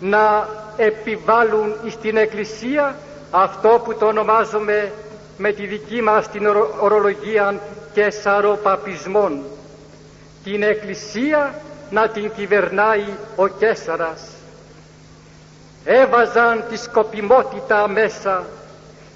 να 0.00 0.48
επιβάλλουν 0.76 1.74
στην 1.90 2.16
Εκκλησία 2.16 2.96
αυτό 3.30 3.80
που 3.84 3.94
το 3.94 4.06
ονομάζουμε 4.06 4.92
με 5.36 5.52
τη 5.52 5.66
δική 5.66 6.02
μας 6.02 6.28
την 6.28 6.46
ορολογία 6.80 7.60
και 7.92 8.10
σαροπαπισμόν. 8.10 9.42
Την 10.44 10.62
Εκκλησία 10.62 11.54
να 11.90 12.08
την 12.08 12.30
κυβερνάει 12.36 13.04
ο 13.36 13.46
Κέσαρας 13.48 14.20
έβαζαν 15.84 16.64
τη 16.70 16.76
σκοπιμότητα 16.76 17.88
μέσα 17.88 18.46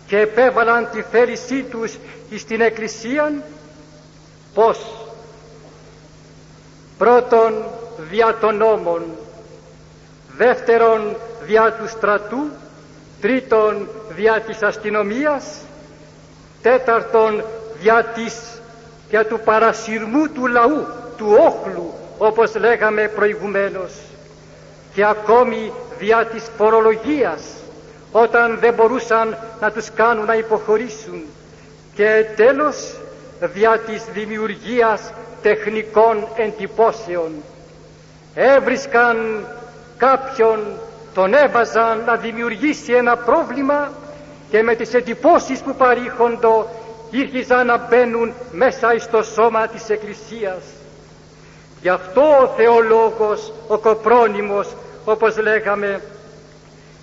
και 0.06 0.18
επέβαλαν 0.18 0.88
τη 0.92 1.02
θέλησή 1.02 1.62
τους 1.62 1.98
στην 2.36 2.60
Εκκλησία 2.60 3.32
πως 4.54 5.01
πρώτον 7.02 7.64
δια 8.10 8.36
των 8.40 8.56
νόμων. 8.56 9.02
Δεύτερον 10.36 11.16
δια 11.46 11.72
του 11.72 11.88
στρατού. 11.88 12.50
Τρίτον 13.20 13.88
δια 14.08 14.40
της 14.40 14.62
αστυνομίας. 14.62 15.44
Τέταρτον 16.62 17.44
δια, 17.80 18.04
της, 18.04 18.34
δια 19.08 19.26
του 19.26 19.40
παρασυρμού 19.44 20.28
του 20.28 20.46
λαού 20.46 20.86
του 21.16 21.26
όχλου 21.46 21.94
όπως 22.18 22.54
λέγαμε 22.54 23.08
προηγουμένως. 23.14 23.92
Και 24.94 25.04
ακόμη 25.04 25.72
δια 25.98 26.24
της 26.26 26.44
φορολογίας 26.56 27.42
όταν 28.12 28.58
δεν 28.60 28.74
μπορούσαν 28.74 29.36
να 29.60 29.70
τους 29.70 29.90
κάνουν 29.94 30.24
να 30.24 30.34
υποχωρήσουν. 30.34 31.22
Και 31.94 32.24
τέλος 32.36 32.96
δια 33.40 33.78
της 33.78 34.04
δημιουργίας 34.12 35.10
τεχνικών 35.42 36.26
εντυπώσεων. 36.36 37.32
Έβρισκαν 38.34 39.46
κάποιον, 39.96 40.60
τον 41.14 41.34
έβαζαν 41.34 42.02
να 42.06 42.16
δημιουργήσει 42.16 42.92
ένα 42.92 43.16
πρόβλημα 43.16 43.92
και 44.50 44.62
με 44.62 44.74
τις 44.74 44.94
εντυπώσεις 44.94 45.60
που 45.60 45.74
παρήχοντο 45.74 46.68
ήρχιζαν 47.10 47.66
να 47.66 47.76
μπαίνουν 47.76 48.32
μέσα 48.52 48.94
στο 48.98 49.22
σώμα 49.22 49.66
της 49.66 49.88
Εκκλησίας. 49.88 50.62
Γι' 51.82 51.88
αυτό 51.88 52.22
ο 52.42 52.46
θεολόγος, 52.56 53.52
ο 53.68 53.78
Κοπρόνιμος, 53.78 54.68
όπως 55.04 55.38
λέγαμε, 55.38 56.00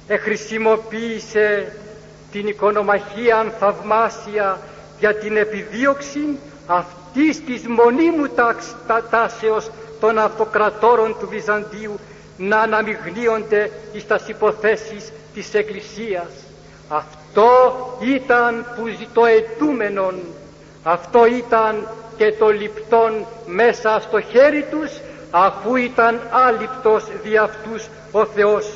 εχρησιμοποίησε 0.07 1.73
την 2.31 2.47
οικονομαχία 2.47 3.53
θαυμάσια 3.59 4.59
για 4.99 5.15
την 5.15 5.37
επιδίωξη 5.37 6.39
αυτής 7.09 7.43
της 7.43 7.67
μονίμου 7.67 8.27
τάσεως 9.09 9.69
των 9.99 10.17
αυτοκρατόρων 10.17 11.15
του 11.19 11.27
Βυζαντίου 11.29 11.99
να 12.37 12.59
αναμειγνύονται 12.59 13.71
εις 13.91 14.07
τας 14.07 14.27
υποθέσεις 14.27 15.11
της 15.33 15.53
Εκκλησίας. 15.53 16.27
Αυτό 16.89 17.49
ήταν 18.01 18.65
που 18.75 18.87
ζητοετούμενον, 18.87 20.15
αυτό 20.83 21.25
ήταν 21.25 21.87
και 22.17 22.31
το 22.31 22.49
λιπτόν 22.49 23.25
μέσα 23.45 23.99
στο 23.99 24.21
χέρι 24.21 24.65
τους 24.71 24.91
αφού 25.31 25.75
ήταν 25.75 26.19
άλυπτος 26.29 27.03
δι' 27.23 27.37
αυτούς 27.37 27.87
ο 28.11 28.25
Θεός. 28.25 28.73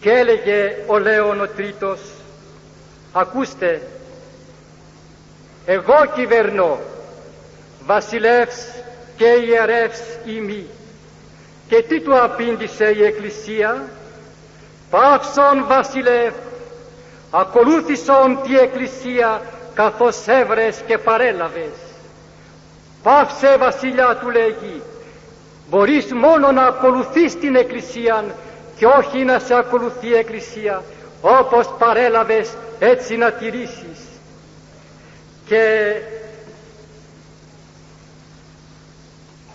Και 0.00 0.10
έλεγε 0.10 0.76
ο 0.86 0.98
Λέων 0.98 1.40
ο 1.40 1.48
Τρίτος, 1.48 2.00
ακούστε, 3.12 3.82
εγώ 5.70 6.06
κυβερνώ, 6.14 6.78
βασιλεύς 7.86 8.66
και 9.16 9.24
ιερεύς 9.24 10.00
ημί. 10.24 10.66
Και 11.68 11.82
τι 11.82 12.00
του 12.00 12.22
απήντησε 12.22 12.90
η 12.90 13.04
Εκκλησία, 13.04 13.84
πάυσον 14.90 15.64
βασιλεύ, 15.66 16.32
ακολούθησον 17.30 18.38
τη 18.42 18.58
Εκκλησία 18.58 19.40
καθώς 19.74 20.26
έβρες 20.26 20.82
και 20.86 20.98
παρέλαβες. 20.98 21.76
Πάυσε 23.02 23.56
βασιλιά 23.58 24.18
του 24.20 24.30
λέγει, 24.30 24.82
μπορείς 25.70 26.12
μόνο 26.12 26.52
να 26.52 26.62
ακολουθείς 26.62 27.38
την 27.38 27.56
Εκκλησία 27.56 28.24
και 28.76 28.86
όχι 28.86 29.24
να 29.24 29.38
σε 29.38 29.54
ακολουθεί 29.54 30.06
η 30.06 30.16
Εκκλησία, 30.16 30.82
όπως 31.20 31.74
παρέλαβες 31.78 32.50
έτσι 32.78 33.16
να 33.16 33.32
τηρήσεις. 33.32 33.97
Και 35.48 35.94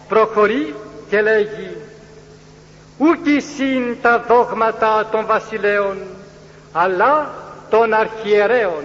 προχωρεί 0.08 0.76
και 1.10 1.22
λέγει 1.22 1.78
ούκη 2.98 3.40
συν 3.40 3.98
τα 4.02 4.20
δόγματα 4.28 5.08
των 5.12 5.26
βασιλέων 5.26 5.98
αλλά 6.72 7.34
των 7.70 7.94
αρχιερέων 7.94 8.84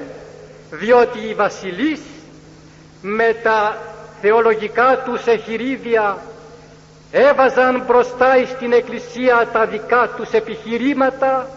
διότι 0.71 1.19
οι 1.19 1.35
βασιλείς 1.35 2.01
με 3.03 3.37
τα 3.43 3.79
θεολογικά 4.21 5.03
τους 5.05 5.27
εχειρίδια 5.27 6.19
έβαζαν 7.11 7.83
μπροστά 7.87 8.35
στην 8.57 8.73
Εκκλησία 8.73 9.49
τα 9.53 9.67
δικά 9.67 10.09
τους 10.17 10.31
επιχειρήματα 10.33 11.49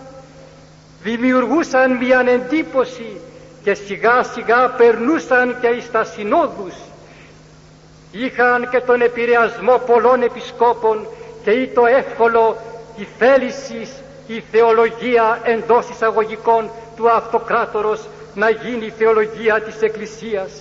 δημιουργούσαν 1.02 1.98
μια 1.98 2.24
εντύπωση 2.28 3.22
και 3.64 3.74
σιγά 3.74 4.24
σιγά 4.24 4.70
περνούσαν 4.70 5.56
και 5.62 5.68
εις 5.68 5.92
τα 5.92 6.04
συνόδους 6.04 6.74
είχαν 8.12 8.70
και 8.70 8.80
τον 8.80 9.02
επηρεασμό 9.02 9.78
πολλών 9.78 10.22
επισκόπων 10.22 11.08
και 11.44 11.52
ή 11.52 11.68
το 11.68 11.86
εύκολο 11.86 12.58
η 12.96 13.08
θέλησης 13.18 13.90
η 14.28 14.44
θεολογία 14.52 15.40
εντός 15.44 15.90
εισαγωγικών 15.90 16.70
του 16.96 17.10
αυτοκράτορος 17.10 18.08
να 18.36 18.50
γίνει 18.50 18.86
η 18.86 18.94
θεολογία 18.98 19.62
της 19.62 19.82
Εκκλησίας. 19.82 20.52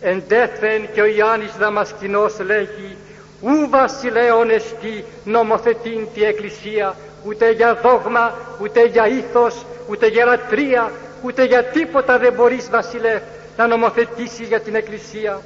Εντέθεν 0.00 0.88
και 0.92 1.00
ο 1.00 1.04
Ιάννης 1.04 1.56
Δαμασκηνός 1.58 2.40
λέγει 2.40 2.96
ου 3.40 3.68
βασιλέων 3.70 4.50
εστί 4.50 5.04
νομοθετήν 5.24 6.06
τη 6.14 6.24
Εκκλησία 6.24 6.94
ούτε 7.24 7.50
για 7.50 7.74
δόγμα, 7.74 8.34
ούτε 8.62 8.86
για 8.86 9.06
ήθος, 9.06 9.64
ούτε 9.88 10.06
για 10.06 10.24
λατρεία, 10.24 10.92
ούτε 11.26 11.44
για 11.44 11.64
τίποτα 11.64 12.18
δεν 12.18 12.32
μπορείς 12.32 12.70
βασιλεύ 12.70 13.22
να 13.56 13.66
νομοθετήσεις 13.66 14.48
για 14.48 14.60
την 14.60 14.74
Εκκλησία. 14.74 15.40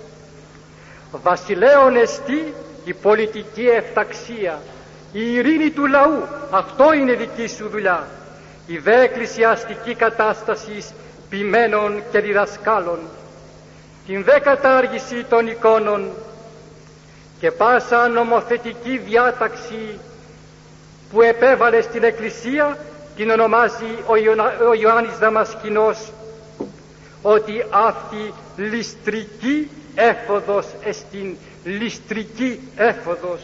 Βασιλέων 1.12 1.96
εστί 1.96 2.54
η 2.84 2.94
πολιτική 2.94 3.66
εφταξία, 3.66 4.58
η 5.12 5.34
ειρήνη 5.34 5.70
του 5.70 5.86
λαού, 5.86 6.22
αυτό 6.50 6.92
είναι 6.92 7.12
δική 7.12 7.46
σου 7.46 7.68
δουλειά. 7.68 8.06
Η 8.66 8.78
δε 8.78 9.00
εκκλησιαστική 9.02 9.94
κατάσταση 9.94 10.84
ποιμένων 11.28 12.02
και 12.12 12.20
διδασκάλων, 12.20 12.98
την 14.06 14.24
δε 14.24 14.38
κατάργηση 14.38 15.24
των 15.28 15.46
εικόνων 15.46 16.10
και 17.40 17.50
πάσα 17.50 18.08
νομοθετική 18.08 18.98
διάταξη 18.98 19.98
που 21.12 21.22
επέβαλε 21.22 21.80
στην 21.80 22.02
Εκκλησία 22.04 22.78
την 23.16 23.30
ονομάζει 23.30 23.98
ο, 24.06 24.16
Ιωνα, 24.16 24.52
ο 24.68 24.74
Ιωάννης 24.74 25.18
Δαμασκηνός 25.18 26.12
ότι 27.22 27.64
αυτή 27.70 28.32
ληστρική 28.56 29.70
έφοδος 29.94 30.66
εστιν 30.84 31.36
ληστρική 31.64 32.60
έφοδος. 32.76 33.40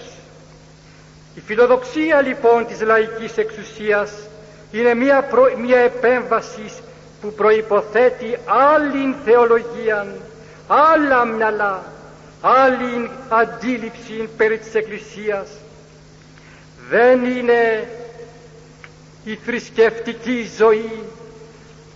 Η 1.35 1.41
φιλοδοξία 1.41 2.21
λοιπόν 2.21 2.67
της 2.67 2.81
λαϊκής 2.81 3.37
εξουσίας 3.37 4.13
είναι 4.73 4.95
μια, 4.95 5.29
μια 5.63 5.79
επέμβασης 5.79 6.73
που 7.21 7.33
προϋποθέτει 7.33 8.39
άλλη 8.47 9.15
θεολογία, 9.25 10.07
άλλα 10.67 11.25
μυαλά, 11.25 11.83
άλλη 12.41 13.11
αντίληψη 13.29 14.29
περί 14.37 14.59
της 14.59 14.75
Εκκλησίας. 14.75 15.49
Δεν 16.91 17.25
είναι 17.25 17.89
η 19.27 19.39
θρησκευτική 19.45 20.51
ζωή 20.57 21.03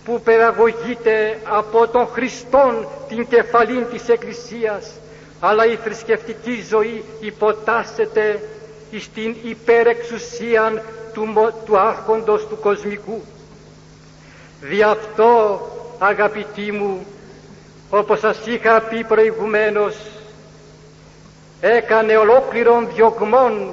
που 0.05 0.21
παιδαγωγείται 0.21 1.39
από 1.43 1.87
τον 1.87 2.07
Χριστόν 2.07 2.87
την 3.07 3.27
κεφαλήν 3.27 3.85
της 3.91 4.09
Εκκλησίας 4.09 4.91
αλλά 5.39 5.65
η 5.65 5.75
θρησκευτική 5.75 6.63
ζωή 6.69 7.03
υποτάσσεται 7.19 8.39
στην 8.99 9.35
υπερεξουσία 9.43 10.83
του, 11.13 11.53
του 11.65 11.79
άρχοντος 11.79 12.47
του 12.47 12.59
κοσμικού. 12.59 13.21
Δι' 14.61 14.81
αυτό 14.81 15.61
αγαπητοί 15.99 16.71
μου 16.71 17.05
όπως 17.89 18.19
σας 18.19 18.45
είχα 18.45 18.81
πει 18.81 19.03
προηγουμένως 19.03 19.95
έκανε 21.61 22.17
ολόκληρον 22.17 22.87
διωγμόν 22.95 23.71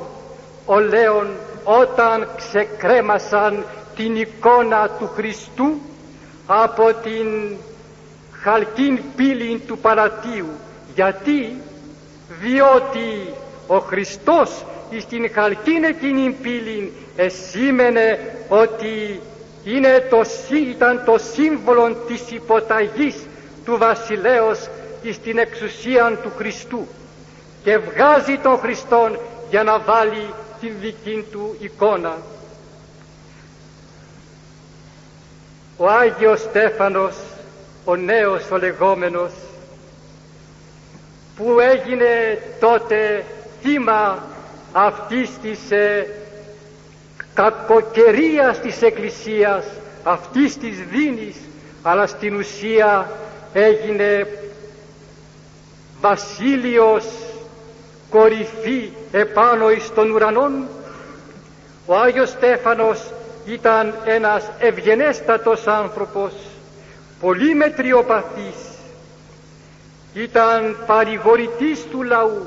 ο 0.67 0.79
Λέων 0.81 1.27
όταν 1.71 2.29
ξεκρέμασαν 2.37 3.64
την 3.97 4.16
εικόνα 4.16 4.89
του 4.99 5.11
Χριστού 5.14 5.81
από 6.47 6.95
την 7.03 7.57
χαλκίν 8.43 8.99
πύλη 9.16 9.62
του 9.66 9.79
Παρατίου. 9.79 10.47
Γιατί, 10.95 11.61
διότι 12.41 13.35
ο 13.66 13.79
Χριστός 13.79 14.64
στην 15.01 15.31
χαλκίν 15.35 15.85
εκείνη 15.85 16.31
πύλη 16.43 16.93
εσήμενε 17.16 18.19
ότι 18.49 19.21
είναι 19.64 20.07
το, 20.11 20.21
ήταν 20.71 21.03
το 21.05 21.19
σύμβολο 21.33 21.97
της 22.07 22.31
υποταγής 22.31 23.16
του 23.64 23.77
βασιλέως 23.79 24.69
στην 25.12 25.39
εξουσία 25.39 26.19
του 26.23 26.33
Χριστού 26.37 26.87
και 27.64 27.79
βγάζει 27.79 28.39
τον 28.43 28.59
Χριστόν 28.59 29.19
για 29.51 29.62
να 29.62 29.79
βάλει 29.79 30.27
την 30.61 30.73
δική 30.81 31.25
του 31.31 31.57
εικόνα. 31.59 32.17
Ο 35.77 35.89
Άγιος 35.89 36.41
Στέφανος, 36.41 37.17
ο 37.85 37.97
νέος 37.97 38.51
ο 38.51 38.57
λεγόμενος, 38.57 39.33
που 41.37 41.61
έγινε 41.61 42.43
τότε 42.61 43.25
θύμα 43.63 44.27
αυτής 44.73 45.31
της 45.43 45.71
ε, 45.71 46.07
κακοκαιρίας 47.35 48.61
της 48.61 48.83
Εκκλησίας, 48.83 49.65
αυτής 50.03 50.57
της 50.57 50.79
δίνης, 50.91 51.37
αλλά 51.83 52.07
στην 52.07 52.35
ουσία 52.37 53.11
έγινε 53.53 54.27
βασίλειος 56.01 57.05
κορυφή 58.11 58.91
επάνω 59.13 59.71
εις 59.71 59.93
των 59.95 60.11
ουρανών. 60.11 60.67
Ο 61.87 61.97
Άγιος 61.97 62.29
Στέφανος 62.29 63.13
ήταν 63.47 63.95
ένας 64.05 64.51
ευγενέστατος 64.59 65.67
άνθρωπος, 65.67 66.33
πολύ 67.21 67.55
μετριοπαθής, 67.55 68.57
ήταν 70.15 70.77
παρηγορητής 70.87 71.85
του 71.91 72.03
λαού 72.03 72.47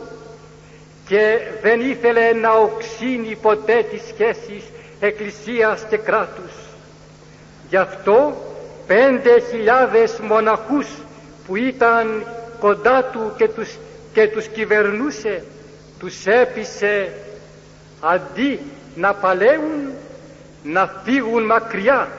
και 1.07 1.38
δεν 1.62 1.82
ήθελε 1.82 2.34
να 2.34 2.53
οξύνει 2.53 3.38
ποτέ 3.41 3.86
τις 3.91 4.01
σχέσεις 4.07 4.64
εκκλησίας 4.99 5.86
και 5.89 5.97
κράτους. 5.97 6.51
Γι' 7.70 7.78
αυτό 7.78 8.34
πέντε 8.88 9.39
χιλιάδες 9.49 10.20
μοναχούς 10.20 10.88
που 11.47 11.55
ήταν 11.55 12.26
κοντά 12.59 13.03
του 13.03 13.34
και 13.38 13.47
τους, 13.47 13.78
και 14.14 14.28
τους 14.28 14.47
κυβερνούσε 14.47 15.43
τους 15.99 16.26
έπεισε 16.26 17.14
αντί 18.01 18.59
να 18.95 19.14
παλεύουν 19.14 19.91
να 20.64 20.91
φύγουν 21.03 21.43
μακριά 21.43 22.09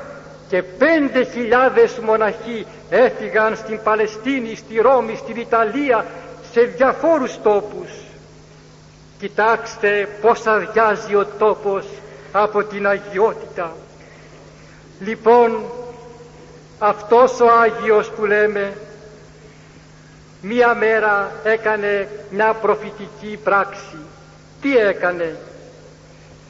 και 0.49 0.62
πέντε 0.62 1.24
χιλιάδες 1.24 1.99
μοναχοί 1.99 2.66
έφυγαν 2.90 3.57
στην 3.57 3.80
Παλαιστίνη, 3.82 4.55
στη 4.55 4.80
Ρώμη, 4.80 5.16
στην 5.16 5.36
Ιταλία, 5.36 6.07
σε 6.53 6.61
διαφόρους 6.61 7.38
τόπους. 7.43 7.90
Κοιτάξτε 9.18 10.09
πώς 10.20 10.47
αδειάζει 10.47 11.14
ο 11.14 11.26
τόπος 11.38 11.86
από 12.32 12.64
την 12.64 12.86
αγιότητα. 12.86 13.76
Λοιπόν, 15.01 15.62
αυτός 16.78 17.40
ο 17.40 17.47
Άγιος 17.62 18.09
που 18.11 18.24
λέμε, 18.24 18.72
μία 20.43 20.74
μέρα 20.74 21.30
έκανε 21.45 22.09
μια 22.30 22.53
προφητική 22.53 23.38
πράξη. 23.45 23.97
Τι 24.61 24.76
έκανε; 24.76 25.36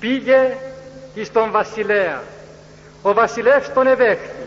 Πήγε 0.00 0.56
εις 1.14 1.32
τον 1.32 1.50
βασιλέα. 1.50 2.22
Ο 3.02 3.12
βασιλεύς 3.12 3.72
τον 3.72 3.86
εδέχθη 3.86 4.42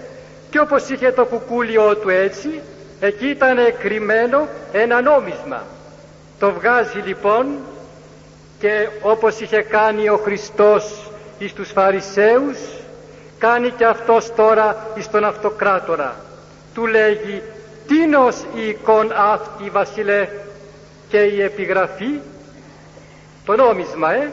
και 0.49 0.59
όπως 0.59 0.89
είχε 0.89 1.11
το 1.11 1.25
κουκούλιό 1.25 1.95
του 1.95 2.09
έτσι 2.09 2.61
εκεί 2.99 3.27
ήταν 3.27 3.57
κρυμμένο 3.79 4.47
ένα 4.71 5.01
νόμισμα. 5.01 5.63
Το 6.39 6.51
βγάζει 6.51 6.99
λοιπόν 7.05 7.45
και 8.59 8.87
όπως 9.01 9.39
είχε 9.39 9.61
κάνει 9.61 10.09
ο 10.09 10.17
Χριστός 10.23 11.11
εις 11.37 11.53
τους 11.53 11.71
Φαρισαίους 11.71 12.57
κάνει 13.37 13.69
και 13.69 13.85
αυτός 13.85 14.33
τώρα 14.35 14.87
εις 14.95 15.09
τον 15.09 15.23
Αυτοκράτορα. 15.23 16.15
Του 16.73 16.85
λέγει 16.85 17.41
τίνος 17.87 18.45
η 18.55 18.67
εικόν 18.67 19.11
αυτή 19.15 19.69
βασιλέ 19.69 20.27
και 21.09 21.17
η 21.17 21.41
επιγραφή 21.41 22.19
το 23.45 23.55
νόμισμα 23.55 24.13
ε 24.13 24.31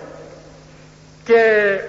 και 1.25 1.43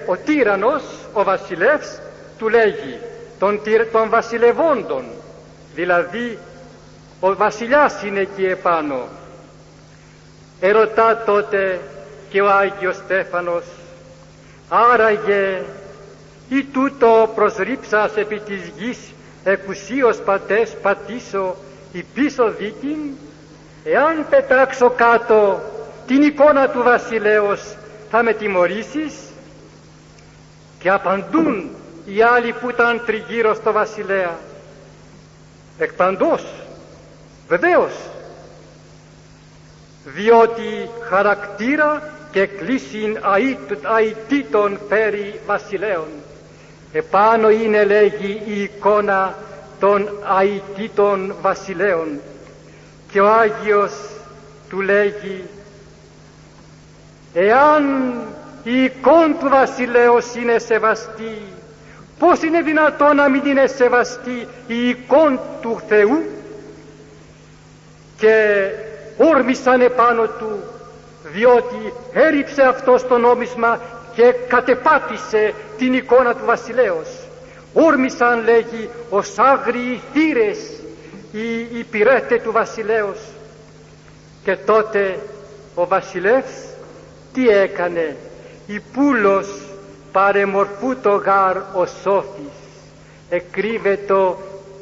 ο 0.06 0.16
τύρανος 0.16 0.82
ο 1.12 1.22
βασιλεύς 1.22 1.98
του 2.38 2.48
λέγει 2.48 2.98
των, 3.38 3.60
των 3.92 4.08
βασιλευόντων 4.08 5.04
δηλαδή 5.74 6.38
ο 7.20 7.34
βασιλιάς 7.34 8.02
είναι 8.02 8.20
εκεί 8.20 8.44
επάνω 8.44 9.08
ερωτά 10.60 11.22
τότε 11.26 11.80
και 12.28 12.40
ο 12.40 12.50
Άγιος 12.50 12.96
Στέφανος 12.96 13.64
άραγε 14.68 15.62
ή 16.48 16.64
τούτο 16.64 17.32
προσρύψας 17.34 18.16
επί 18.16 18.40
της 18.40 18.72
γης 18.76 18.98
εκουσίως 19.44 20.16
πατές 20.16 20.76
πατήσω 20.82 21.56
η 21.92 22.02
πίσω 22.14 22.50
δίκην 22.50 22.98
εάν 23.84 24.26
πετάξω 24.30 24.90
κάτω 24.90 25.60
την 26.06 26.22
εικόνα 26.22 26.68
του 26.68 26.82
βασιλέως 26.82 27.76
θα 28.10 28.22
με 28.22 28.32
τιμωρήσεις; 28.32 29.14
Και 30.78 30.90
απαντούν 30.90 31.70
οι 32.04 32.22
άλλοι 32.22 32.52
που 32.52 32.70
ήταν 32.70 33.02
τριγύρω 33.06 33.54
στο 33.54 33.72
βασιλέα. 33.72 34.38
Εκπαντός 35.78 36.44
βεβαίως 37.48 37.92
διότι 40.04 40.88
χαρακτήρα 41.08 42.12
και 42.30 42.46
κλείσιν 42.46 43.18
αητήτων 43.82 44.78
περί 44.88 45.40
βασιλέων 45.46 46.06
επάνω 46.96 47.50
είναι 47.50 47.84
λέγει 47.84 48.42
η 48.46 48.62
εικόνα 48.62 49.34
των 49.80 50.08
αητήτων 50.38 51.34
βασιλέων. 51.40 52.20
Και 53.12 53.20
ο 53.20 53.32
Άγιος 53.32 53.92
του 54.68 54.80
λέγει 54.80 55.44
εάν 57.34 58.12
η 58.62 58.84
εικόνα 58.84 59.34
του 59.34 59.48
βασιλέως 59.48 60.34
είναι 60.34 60.58
σεβαστή 60.58 61.38
πώς 62.18 62.42
είναι 62.42 62.60
δυνατόν 62.60 63.16
να 63.16 63.28
μην 63.28 63.42
είναι 63.46 63.66
σεβαστή 63.66 64.48
η 64.66 64.88
εικόνα 64.88 65.40
του 65.60 65.80
Θεού; 65.88 66.24
Και 68.16 68.66
όρμησαν 69.16 69.80
επάνω 69.80 70.26
του 70.26 70.62
διότι 71.22 71.92
έριψε 72.12 72.62
αυτό 72.62 72.96
το 73.08 73.18
νόμισμα 73.18 73.80
και 74.14 74.34
κατεπάτησε 74.48 75.54
την 75.78 75.92
εικόνα 75.94 76.34
του 76.34 76.44
βασιλέως. 76.44 77.08
Όρμησαν 77.72 78.44
λέγει 78.44 78.88
ως 79.10 79.38
άγριοι 79.38 80.00
θύρες 80.12 80.58
οι 81.32 81.78
υπηρέτε 81.78 82.38
του 82.38 82.52
βασιλέως. 82.52 83.18
Και 84.44 84.56
τότε 84.56 85.18
ο 85.74 85.86
βασιλεύς 85.86 86.52
τι 87.32 87.48
έκανε; 87.48 88.16
Η 88.66 88.80
πουλος 88.80 89.48
παρεμορφού 90.12 90.96
το 91.02 91.10
γάρ 91.10 91.56
ο 91.56 91.86
σόφης. 92.02 92.52
Εκρύβεται 93.28 94.14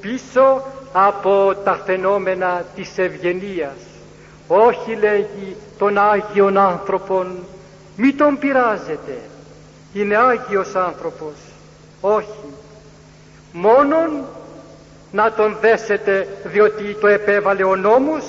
πίσω 0.00 0.62
από 0.92 1.54
τα 1.64 1.80
φαινόμενα 1.86 2.64
της 2.74 2.98
ευγενίας. 2.98 3.76
Όχι 4.48 4.94
λέγει 4.94 5.56
τον 5.78 5.98
Άγιον 5.98 6.58
άνθρωπον 6.58 7.44
μη 7.96 8.12
τον 8.12 8.38
πειράζετε. 8.38 9.18
Είναι 9.92 10.16
Άγιος 10.16 10.74
άνθρωπος. 10.74 11.32
Όχι. 12.00 12.38
Μόνον 13.52 14.24
να 15.12 15.32
τον 15.32 15.56
δέσετε 15.60 16.28
διότι 16.44 16.96
το 17.00 17.06
επέβαλε 17.06 17.64
ο 17.64 17.76
νόμος 17.76 18.24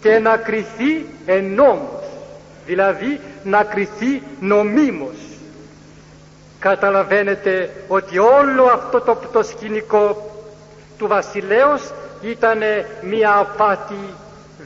και 0.00 0.18
να 0.18 0.36
κριθεί 0.36 1.06
εν 1.26 1.44
νόμος. 1.54 2.04
Δηλαδή 2.66 3.20
να 3.44 3.64
κριθεί 3.64 4.22
νομίμως. 4.40 5.16
Καταλαβαίνετε 6.58 7.70
ότι 7.88 8.18
όλο 8.18 8.64
αυτό 8.64 9.00
το, 9.00 9.18
το 9.32 9.42
σκηνικό 9.42 10.30
του 10.98 11.06
βασιλέως 11.06 11.90
ήταν 12.22 12.58
μία 13.02 13.36
απάτη 13.36 14.14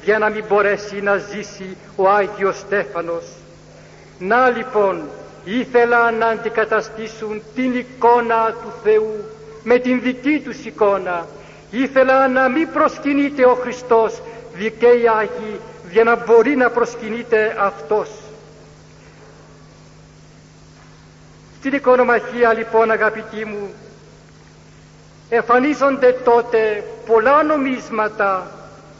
για 0.02 0.18
να 0.18 0.28
μην 0.28 0.44
μπορέσει 0.48 1.00
να 1.00 1.16
ζήσει 1.16 1.76
ο 1.96 2.08
Άγιος 2.08 2.58
Στέφανος 2.58 3.24
να 4.18 4.48
λοιπόν 4.48 5.08
ήθελαν 5.44 6.14
να 6.16 6.26
αντικαταστήσουν 6.26 7.42
την 7.54 7.74
εικόνα 7.74 8.54
του 8.62 8.72
Θεού 8.82 9.24
με 9.62 9.78
την 9.78 10.00
δική 10.00 10.40
τους 10.44 10.64
εικόνα. 10.64 11.26
Ήθελαν 11.70 12.32
να 12.32 12.48
μην 12.48 12.68
προσκυνείται 12.72 13.44
ο 13.44 13.54
Χριστός 13.54 14.22
δικαίοι 14.54 15.08
Άγιοι 15.08 15.60
για 15.90 16.04
να 16.04 16.16
μπορεί 16.16 16.56
να 16.56 16.70
προσκυνείται 16.70 17.56
Αυτός. 17.58 18.10
Στην 21.58 21.72
οικονομαχία 21.72 22.52
λοιπόν 22.52 22.90
αγαπητοί 22.90 23.44
μου 23.44 23.72
εμφανίζονται 25.28 26.12
τότε 26.24 26.84
πολλά 27.06 27.42
νομίσματα 27.42 28.50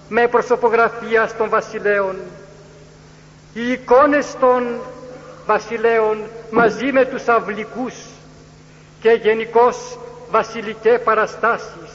με 0.09 0.29
προσωπογραφία 0.29 1.31
των 1.39 1.49
βασιλέων. 1.49 2.17
Οι 3.55 3.73
εικόνες 3.73 4.37
των 4.41 4.81
βασιλέων 5.47 6.18
μαζί 6.51 6.92
με 6.92 7.05
τους 7.05 7.28
αυλικούς 7.28 7.95
και 9.01 9.11
γενικώς 9.11 9.99
βασιλικέ 10.30 11.01
παραστάσεις. 11.05 11.90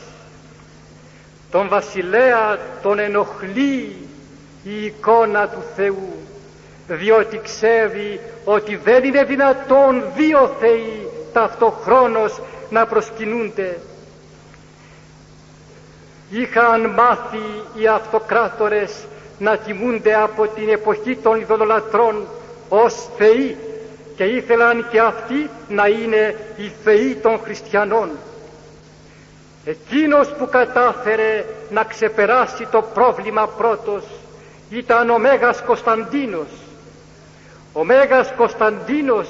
Τον 1.51 1.67
βασιλέα 1.69 2.57
τον 2.81 2.99
ενοχλεί 2.99 3.95
η 4.63 4.85
εικόνα 4.85 5.47
του 5.47 5.63
Θεού 5.75 6.19
διότι 6.87 7.39
ξέρει 7.43 8.19
ότι 8.45 8.75
δεν 8.75 9.03
είναι 9.03 9.23
δυνατόν 9.23 10.03
δύο 10.15 10.55
Θεοί 10.59 11.07
ταυτοχρόνως 11.33 12.41
να 12.69 12.85
προσκυνούνται. 12.85 13.79
Είχαν 16.29 16.89
μάθει 16.89 17.63
οι 17.73 17.87
αυτοκράτορες 17.87 19.05
να 19.39 19.57
τιμούνται 19.57 20.15
από 20.15 20.47
την 20.47 20.69
εποχή 20.69 21.15
των 21.15 21.39
ειδωλολατρών 21.39 22.27
ως 22.70 23.07
θεοί 23.17 23.57
και 24.15 24.24
ήθελαν 24.24 24.86
και 24.91 24.99
αυτοί 24.99 25.49
να 25.70 25.88
είναι 25.88 26.36
οι 26.57 26.72
θεοί 26.84 27.15
των 27.15 27.39
χριστιανών. 27.43 28.09
Εκείνος 29.65 30.28
που 30.28 30.49
κατάφερε 30.49 31.45
να 31.70 31.84
ξεπεράσει 31.84 32.67
το 32.72 32.82
πρόβλημα 32.93 33.47
πρώτος 33.47 34.03
ήταν 34.70 35.09
ο 35.09 35.17
Μέγας 35.17 35.61
Κωνσταντίνος. 35.65 36.47
Ο 37.74 37.84
Μέγας 37.84 38.34
Κωνσταντίνος 38.38 39.30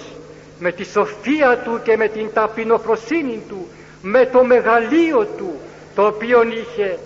με 0.60 0.72
τη 0.72 0.84
σοφία 0.84 1.58
του 1.58 1.80
και 1.84 1.98
με 1.98 2.08
την 2.08 2.30
ταπεινοφροσύνη 2.34 3.44
του, 3.48 3.68
με 4.02 4.26
το 4.26 4.44
μεγαλείο 4.44 5.28
του 5.38 5.60
το 5.96 6.06
οποίο 6.06 6.44
είχε, 6.44 7.00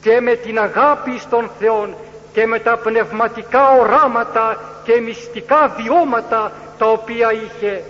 και 0.00 0.20
με 0.20 0.34
την 0.34 0.58
αγάπη 0.58 1.18
στον 1.18 1.50
Θεό 1.58 1.88
και 2.36 2.46
με 2.46 2.58
τα 2.58 2.76
πνευματικά 2.76 3.70
οράματα 3.70 4.60
και 4.84 5.00
μυστικά 5.00 5.74
βιώματα 5.76 6.52
τα 6.78 6.86
οποία 6.90 7.32
είχε 7.32 7.82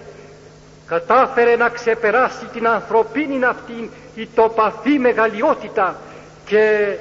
κατάφερε 0.86 1.57
να 1.57 1.68
ξεπεράσει 1.68 2.44
την 2.53 2.68
ανθρωπίνη 2.68 3.44
αυτή 3.44 3.90
η 4.14 4.28
τοπαθή 4.34 4.99
μεγαλειότητα 4.99 5.97
και 6.44 6.94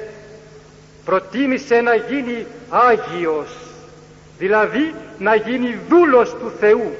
προτίμησε 1.05 1.81
να 1.81 1.95
γίνει 1.95 2.45
Άγιος. 2.69 3.49
Δηλαδή 4.37 4.95
να 5.17 5.35
γίνει 5.35 5.79
δούλος 5.89 6.29
του 6.29 6.51
Θεού 6.59 6.95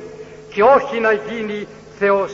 και 0.54 0.64
όχι 0.64 1.00
να 1.00 1.12
γίνει 1.12 1.68
Θεός. 2.00 2.34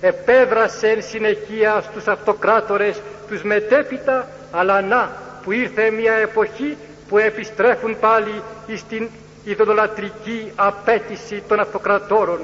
Επέδρασε 0.00 0.88
εν 0.88 1.02
συνεχεία 1.02 1.84
στους 1.90 2.06
αυτοκράτορες 2.06 3.00
τους 3.28 3.42
μετέπειτα 3.42 4.28
αλλά 4.52 4.80
να 4.80 5.24
που 5.46 5.52
ήρθε 5.52 5.90
μια 5.90 6.12
εποχή 6.12 6.76
που 7.08 7.18
επιστρέφουν 7.18 7.96
πάλι 8.00 8.42
στην 8.76 9.08
ιδωλατρική 9.44 10.52
απέτηση 10.56 11.42
των 11.48 11.60
αυτοκρατόρων. 11.60 12.40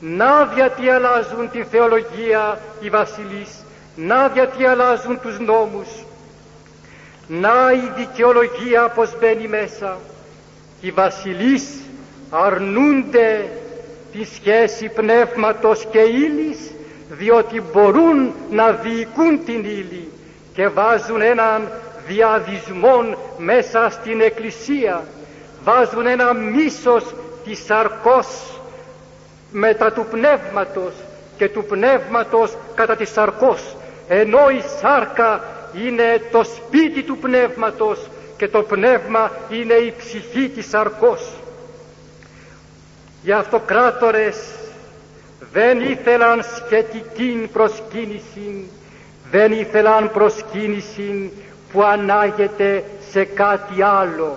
Να 0.00 0.52
γιατί 0.54 0.88
αλλάζουν 0.88 1.50
την 1.50 1.64
θεολογία 1.64 2.60
οι 2.80 2.90
βασιλείς 2.90 3.64
να 3.96 4.30
γιατί 4.34 4.64
αλλάζουν 4.66 5.20
τους 5.20 5.38
νόμους. 5.38 5.88
Να 7.28 7.72
η 7.72 7.92
δικαιολογία 7.96 8.88
πως 8.88 9.18
μπαίνει 9.20 9.48
μέσα. 9.48 9.98
Οι 10.80 10.90
βασιλείς 10.90 11.64
αρνούνται 12.30 13.48
τη 14.12 14.24
σχέση 14.24 14.88
πνεύματος 14.88 15.86
και 15.90 15.98
ύλης 15.98 16.58
διότι 17.10 17.62
μπορούν 17.72 18.32
να 18.50 18.70
διοικούν 18.72 19.44
την 19.44 19.64
ύλη 19.64 20.08
και 20.54 20.68
βάζουν 20.68 21.20
έναν 21.20 21.68
διαδισμό 22.06 23.16
μέσα 23.38 23.90
στην 23.90 24.20
εκκλησία. 24.20 25.04
Βάζουν 25.64 26.06
ένα 26.06 26.32
μίσος 26.34 27.14
της 27.44 27.64
σαρκός 27.64 28.60
μετά 29.50 29.92
του 29.92 30.06
πνεύματος 30.10 30.92
και 31.36 31.48
του 31.48 31.64
πνεύματος 31.64 32.56
κατά 32.74 32.96
της 32.96 33.10
σαρκός. 33.10 33.76
Ενώ 34.08 34.50
η 34.50 34.62
σάρκα 34.80 35.44
είναι 35.84 36.22
το 36.30 36.44
σπίτι 36.44 37.02
του 37.02 37.18
πνεύματος 37.18 38.08
και 38.36 38.48
το 38.48 38.62
πνεύμα 38.62 39.30
είναι 39.48 39.74
η 39.74 39.94
ψυχή 39.98 40.48
της 40.48 40.68
σαρκός. 40.68 41.32
Οι 43.22 43.32
αυτοκράτορες 43.32 44.36
δεν 45.52 45.80
ήθελαν 45.80 46.42
σχετική 46.42 47.48
προσκύνηση 47.52 48.70
δεν 49.32 49.52
ήθελαν 49.52 50.10
προσκύνηση 50.10 51.32
που 51.72 51.82
ανάγεται 51.82 52.84
σε 53.10 53.24
κάτι 53.24 53.82
άλλο 53.82 54.36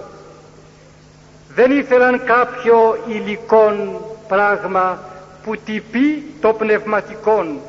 δεν 1.56 1.72
ήθελαν 1.72 2.24
κάποιο 2.24 2.98
υλικόν 3.08 4.02
πράγμα 4.28 5.00
που 5.44 5.56
τυπεί 5.66 6.24
το 6.42 6.54
πνευματικόν 6.54 7.60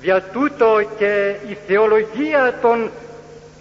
για 0.00 0.22
τούτο 0.22 0.80
και 0.98 1.34
η 1.48 1.56
θεολογία 1.66 2.58
των, 2.62 2.90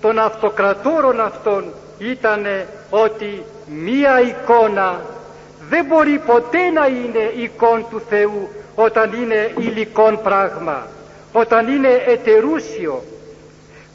των 0.02 0.20
αυτοκρατόρων 0.20 1.22
αυτών 1.22 1.66
ήταν 1.98 2.46
ότι 2.90 3.44
μία 3.68 4.22
εικόνα 4.22 5.02
δεν 5.70 5.86
μπορεί 5.86 6.20
ποτέ 6.26 6.70
να 6.70 6.86
είναι 6.86 7.32
εικόν 7.36 7.86
του 7.90 8.02
Θεού 8.10 8.50
όταν 8.76 9.14
είναι 9.14 9.52
υλικόν 9.58 10.20
πράγμα, 10.24 10.88
όταν 11.32 11.68
είναι 11.68 12.04
ετερούσιο. 12.08 13.04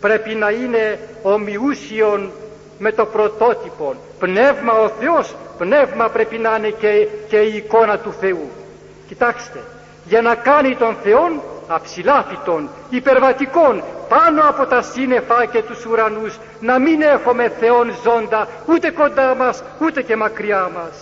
Πρέπει 0.01 0.35
να 0.35 0.51
είναι 0.51 0.99
ομοιούσιον 1.23 2.31
με 2.79 2.93
το 2.93 3.05
πρωτότυπο. 3.05 3.95
Πνεύμα 4.19 4.73
ο 4.73 4.89
Θεός, 4.89 5.35
πνεύμα 5.59 6.09
πρέπει 6.09 6.39
να 6.39 6.57
είναι 6.57 6.69
και, 6.69 7.09
και 7.29 7.37
η 7.37 7.57
εικόνα 7.57 7.99
του 7.99 8.15
Θεού. 8.21 8.51
Κοιτάξτε, 9.09 9.59
για 10.05 10.23
να 10.23 10.35
κάνει 10.35 10.77
τον 10.77 10.97
Θεόν 11.03 11.43
αψηλάφιτον, 11.67 12.69
υπερβατικών, 12.91 13.83
πάνω 14.09 14.49
από 14.49 14.67
τα 14.67 14.83
σύννεφα 14.83 15.45
και 15.45 15.63
τους 15.63 15.85
ουρανούς, 15.85 16.39
να 16.61 16.79
μην 16.79 17.03
έχουμε 17.03 17.53
Θεόν 17.61 17.95
ζώντα 18.05 18.49
ούτε 18.67 18.91
κοντά 18.91 19.35
μας, 19.35 19.63
ούτε 19.81 20.03
και 20.03 20.17
μακριά 20.17 20.71
μας. 20.75 20.97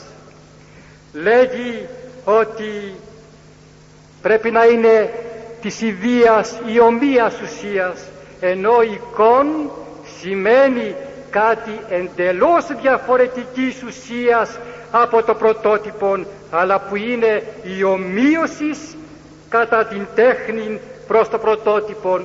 Λέγει 1.12 1.86
ότι 2.24 2.94
πρέπει 4.22 4.50
να 4.50 4.64
είναι 4.64 5.10
της 5.60 5.80
ιδίας 5.80 6.58
ή 6.66 6.80
ομοίας 6.80 7.40
ουσίας, 7.40 8.00
ενώ 8.40 8.82
εικόν 8.82 9.70
σημαίνει 10.20 10.94
κάτι 11.30 11.80
εντελώς 11.88 12.66
διαφορετικής 12.82 13.82
ουσίας 13.82 14.58
από 14.90 15.22
το 15.22 15.34
πρωτότυπο, 15.34 16.24
αλλά 16.50 16.78
που 16.80 16.96
είναι 16.96 17.42
η 17.78 17.82
ομοίωσης 17.84 18.96
κατά 19.48 19.84
την 19.84 20.06
τέχνη 20.14 20.80
προς 21.06 21.28
το 21.28 21.38
πρωτότυπο. 21.38 22.20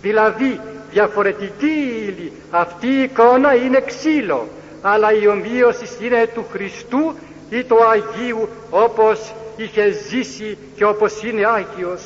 Δηλαδή 0.00 0.60
διαφορετική 0.90 2.02
ύλη, 2.06 2.32
αυτή 2.50 2.86
η 2.86 3.02
εικόνα 3.02 3.54
είναι 3.54 3.80
ξύλο, 3.80 4.48
αλλά 4.82 5.12
η 5.12 5.26
ομοίωσης 5.28 5.96
είναι 6.00 6.30
του 6.34 6.44
Χριστού 6.52 7.14
ή 7.50 7.64
του 7.64 7.76
Αγίου 7.84 8.48
όπως 8.70 9.32
είχε 9.56 9.90
ζήσει 10.08 10.58
και 10.76 10.84
όπως 10.84 11.22
είναι 11.22 11.46
Άγιος. 11.46 12.02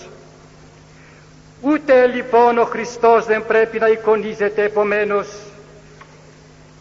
Ούτε 1.60 2.06
λοιπόν 2.06 2.58
ο 2.58 2.64
Χριστός 2.64 3.26
δεν 3.26 3.46
πρέπει 3.46 3.78
να 3.78 3.88
εικονίζεται 3.88 4.62
επομένως 4.62 5.28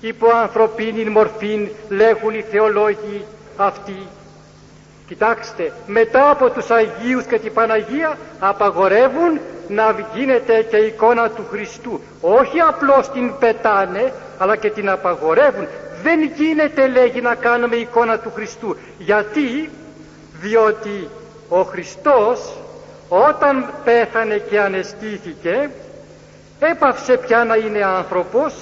υπό 0.01 0.30
ανθρωπίνη 0.30 1.03
μορφή 1.03 1.69
λέγουν 1.89 2.34
οι 2.34 2.41
θεολόγοι 2.41 3.25
αυτοί 3.57 4.07
Κοιτάξτε, 5.09 5.71
μετά 5.88 6.30
από 6.30 6.49
τους 6.49 6.69
Αγίους 6.69 7.25
και 7.25 7.39
την 7.39 7.53
Παναγία 7.53 8.17
απαγορεύουν 8.39 9.39
να 9.67 9.95
γίνεται 10.15 10.61
και 10.69 10.77
εικόνα 10.77 11.30
του 11.30 11.45
Χριστού. 11.49 12.01
Όχι 12.21 12.59
απλώς 12.59 13.09
την 13.09 13.34
πετάνε, 13.39 14.13
αλλά 14.38 14.55
και 14.55 14.69
την 14.69 14.89
απαγορεύουν. 14.89 15.67
Δεν 16.03 16.21
γίνεται 16.23 16.88
λέγει 16.88 17.21
να 17.21 17.36
κάνουμε 17.36 17.75
εικόνα 17.75 18.19
του 18.19 18.32
Χριστού. 18.36 18.75
Γιατί, 18.97 19.69
διότι 20.39 21.09
ο 21.49 21.61
Χριστός 21.61 22.53
όταν 23.10 23.70
πέθανε 23.84 24.38
και 24.38 24.60
ανεστήθηκε 24.60 25.70
έπαυσε 26.60 27.18
πια 27.18 27.43
να 27.43 27.55
είναι 27.55 27.84
άνθρωπος 27.84 28.53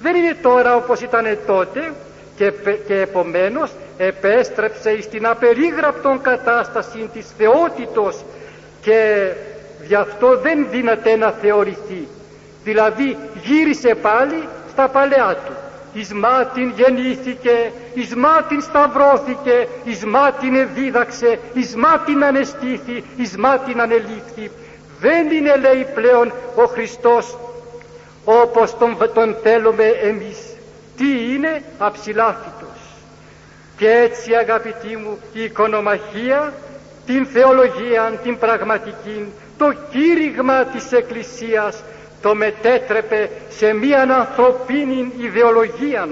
δεν 0.00 0.14
είναι 0.14 0.36
τώρα 0.42 0.76
όπως 0.76 1.00
ήταν 1.00 1.38
τότε 1.46 1.92
και, 2.36 2.52
και 2.86 3.00
επομένως 3.00 3.70
επέστρεψε 3.96 5.02
στην 5.02 5.26
απερίγραπτον 5.26 6.20
κατάσταση 6.22 7.10
της 7.12 7.26
θεότητος 7.38 8.24
και 8.80 9.30
γι' 9.86 9.94
αυτό 9.94 10.36
δεν 10.36 10.66
δύναται 10.70 11.16
να 11.16 11.30
θεωρηθεί. 11.30 12.08
Δηλαδή 12.64 13.16
γύρισε 13.42 13.94
πάλι 13.94 14.48
στα 14.70 14.88
παλαιά 14.88 15.36
του. 15.46 15.52
Εις 15.92 16.12
μάτιν 16.12 16.72
γεννήθηκε, 16.76 17.72
εις 17.94 18.14
μάτιν 18.14 18.60
σταυρώθηκε, 18.60 19.68
εις 19.84 20.04
μάτιν 20.04 20.68
δίδαξε, 20.74 21.38
εις 21.52 21.76
μάτιν 21.76 22.24
ανεστήθη, 22.24 23.04
εις 23.16 23.36
μάτιν 23.36 23.80
ανελήφθη. 23.80 24.50
Δεν 25.00 25.30
είναι 25.30 25.56
λέει 25.56 25.86
πλέον 25.94 26.32
ο 26.54 26.64
Χριστός 26.64 27.36
όπως 28.24 28.78
τον, 28.78 28.96
τον 29.14 29.36
θέλουμε 29.42 29.84
εμείς. 29.84 30.38
Τι 30.96 31.34
είναι; 31.34 31.62
Αψηλάφιτος. 31.78 32.78
Και 33.76 33.90
έτσι 33.90 34.34
αγαπητοί 34.34 34.96
μου 34.96 35.18
η 35.32 35.42
οικονομαχία, 35.42 36.52
την 37.06 37.26
θεολογία, 37.26 38.12
την 38.22 38.38
πραγματική, 38.38 39.32
το 39.58 39.72
κήρυγμα 39.90 40.64
της 40.64 40.92
Εκκλησίας 40.92 41.82
το 42.22 42.34
μετέτρεπε 42.34 43.30
σε 43.48 43.72
μία 43.72 44.02
ανθρωπίνη 44.02 45.12
ιδεολογία, 45.18 46.08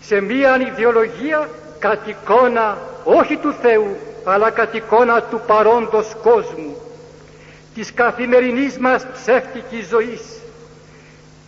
σε 0.00 0.20
μία 0.20 0.56
ιδεολογία 0.60 1.48
κατ' 1.78 2.08
εικόνα 2.08 2.78
όχι 3.04 3.36
του 3.36 3.54
Θεού, 3.62 3.96
αλλά 4.24 4.50
κατ' 4.50 4.74
εικόνα 4.74 5.22
του 5.22 5.40
παρόντος 5.46 6.16
κόσμου, 6.22 6.76
της 7.74 7.92
καθημερινής 7.94 8.78
μας 8.78 9.06
ψεύτικης 9.12 9.86
ζωής, 9.88 10.22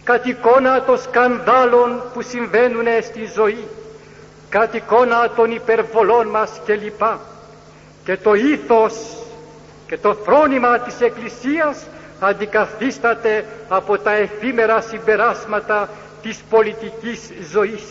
κατ' 0.05 0.27
εικόνα 0.27 0.83
των 0.83 0.99
σκανδάλων 0.99 2.03
που 2.15 2.23
συμβαίνουν 2.23 2.87
στη 3.03 3.31
ζωή, 3.35 3.67
κατ' 4.49 4.75
εικόνα 4.75 5.31
των 5.37 5.51
υπερβολών 5.51 6.27
μας 6.27 6.51
κλπ. 6.67 7.03
Και 8.05 8.17
το 8.17 8.35
ήθος 8.35 8.95
και 9.87 9.99
το 9.99 10.15
φρόνημα 10.25 10.79
της 10.79 11.01
Εκκλησίας 11.01 11.87
αντικαθίσταται 12.27 13.45
από 13.69 13.99
τα 13.99 14.13
εφήμερα 14.13 14.81
συμπεράσματα 14.81 15.89
της 16.23 16.39
πολιτικής 16.51 17.21
ζωής. 17.53 17.83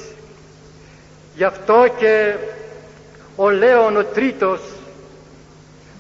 Γι' 1.36 1.44
αυτό 1.44 1.86
και 1.98 2.34
ο 3.36 3.50
Λέων 3.50 3.98
ο 3.98 4.04
Τρίτος 4.04 4.62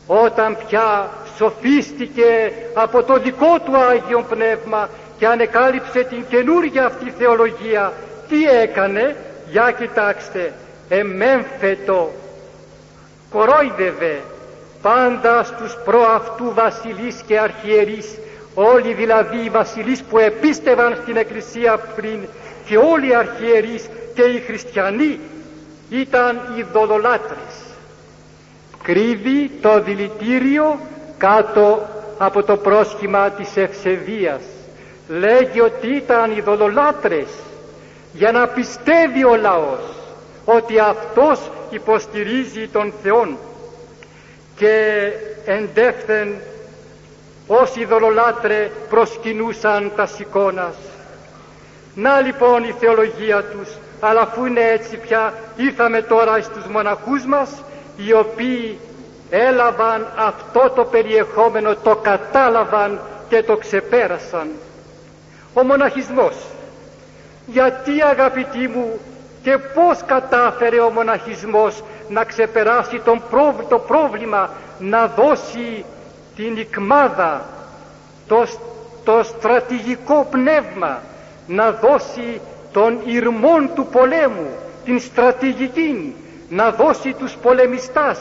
όταν 0.07 0.57
πια 0.67 1.09
σοφίστηκε 1.37 2.51
από 2.73 3.03
το 3.03 3.19
δικό 3.19 3.59
του 3.65 3.77
Άγιο 3.77 4.25
Πνεύμα 4.29 4.89
και 5.17 5.27
ανεκάλυψε 5.27 6.03
την 6.03 6.25
καινούργια 6.29 6.85
αυτή 6.85 7.13
θεολογία. 7.17 7.93
Τι 8.29 8.49
έκανε, 8.49 9.15
για 9.49 9.71
κοιτάξτε, 9.71 10.53
εμέμφετο, 10.89 12.11
κορόιδευε 13.29 14.21
πάντα 14.83 15.43
στους 15.43 15.77
προαυτού 15.85 16.53
βασιλείς 16.53 17.21
και 17.27 17.39
αρχιερείς, 17.39 18.17
όλοι 18.53 18.93
δηλαδή 18.93 19.37
οι 19.45 19.49
βασιλείς 19.49 20.03
που 20.03 20.17
επίστευαν 20.17 20.97
στην 21.01 21.17
Εκκλησία 21.17 21.77
πριν 21.95 22.19
και 22.65 22.77
όλοι 22.77 23.07
οι 23.07 23.15
αρχιερείς 23.15 23.89
και 24.13 24.21
οι 24.21 24.39
χριστιανοί 24.39 25.19
ήταν 25.89 26.41
ειδωλολάτρες. 26.57 27.55
Κρύβει 28.83 29.51
το 29.61 29.81
δηλητήριο 29.81 30.79
κάτω 31.17 31.87
από 32.17 32.43
το 32.43 32.57
πρόσχημα 32.57 33.29
της 33.29 33.57
ευσεβίας. 33.57 34.41
Λέγει 35.07 35.61
ότι 35.61 35.87
ήταν 35.87 36.37
ειδωλολάτρες 36.37 37.27
για 38.13 38.31
να 38.31 38.47
πιστεύει 38.47 39.23
ο 39.23 39.35
λαός 39.35 39.81
ότι 40.45 40.79
αυτός 40.79 41.39
υποστηρίζει 41.69 42.67
τον 42.67 42.93
Θεόν 43.03 43.37
και 44.55 45.09
εντεύθεν 45.45 46.35
όσοι 47.47 47.79
ειδωλολάτρε 47.79 48.71
προσκυνούσαν 48.89 49.91
τα 49.95 50.05
σηκώνας. 50.05 50.75
Να 51.95 52.21
λοιπόν 52.21 52.63
η 52.63 52.75
θεολογία 52.79 53.43
τους, 53.43 53.69
αλλά 53.99 54.21
αφού 54.21 54.45
είναι 54.45 54.61
έτσι 54.71 54.97
πια 54.97 55.33
ήρθαμε 55.55 56.01
τώρα 56.01 56.41
στους 56.41 56.65
μοναχούς 56.65 57.25
μας 57.25 57.49
οι 57.97 58.13
οποίοι 58.13 58.79
έλαβαν 59.29 60.07
αυτό 60.15 60.71
το 60.75 60.83
περιεχόμενο, 60.83 61.75
το 61.75 61.95
κατάλαβαν 61.95 62.99
και 63.29 63.43
το 63.43 63.57
ξεπέρασαν. 63.57 64.47
Ο 65.53 65.63
μοναχισμός. 65.63 66.35
Γιατί 67.45 68.01
αγαπητοί 68.01 68.67
μου 68.67 68.99
και 69.43 69.57
πώς 69.57 69.99
κατάφερε 70.05 70.79
ο 70.79 70.89
μοναχισμός 70.89 71.83
να 72.09 72.23
ξεπεράσει 72.23 72.99
τον 72.99 73.21
το 73.69 73.79
πρόβλημα, 73.79 74.49
να 74.79 75.07
δώσει 75.07 75.85
την 76.35 76.57
ικμάδα, 76.57 77.45
το, 78.27 78.45
το 79.03 79.23
στρατηγικό 79.23 80.27
πνεύμα, 80.31 81.01
να 81.47 81.71
δώσει 81.71 82.41
τον 82.71 82.99
ηρμόν 83.05 83.69
του 83.75 83.85
πολέμου, 83.85 84.49
την 84.85 84.99
στρατηγική, 84.99 86.15
να 86.49 86.71
δώσει 86.71 87.13
τους 87.13 87.37
πολεμιστάς, 87.41 88.19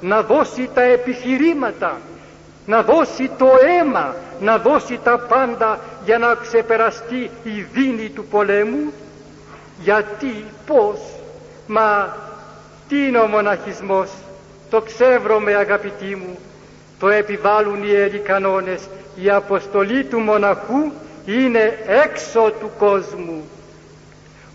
να 0.00 0.22
δώσει 0.22 0.70
τα 0.74 0.82
επιχειρήματα, 0.82 2.00
να 2.66 2.82
δώσει 2.82 3.30
το 3.38 3.48
αίμα, 3.80 4.14
να 4.40 4.58
δώσει 4.58 5.00
τα 5.04 5.18
πάντα 5.18 5.78
για 6.04 6.18
να 6.18 6.34
ξεπεραστεί 6.34 7.30
η 7.42 7.66
δίνη 7.72 8.08
του 8.08 8.24
πολέμου. 8.24 8.92
Γιατί, 9.82 10.44
πώς, 10.66 11.00
μα 11.66 12.16
τι 12.88 13.06
είναι 13.06 13.18
ο 13.18 13.26
μοναχισμός, 13.26 14.10
το 14.70 14.80
ξεύρωμε 14.80 15.54
αγαπητοί 15.54 16.16
μου, 16.16 16.38
το 16.98 17.08
επιβάλλουν 17.08 17.82
οι 17.82 17.86
ιεροί 17.88 18.18
κανόνες, 18.18 18.80
η 19.14 19.30
αποστολή 19.30 20.04
του 20.04 20.18
μοναχού 20.18 20.92
είναι 21.26 21.78
έξω 22.04 22.52
του 22.60 22.70
κόσμου. 22.78 23.44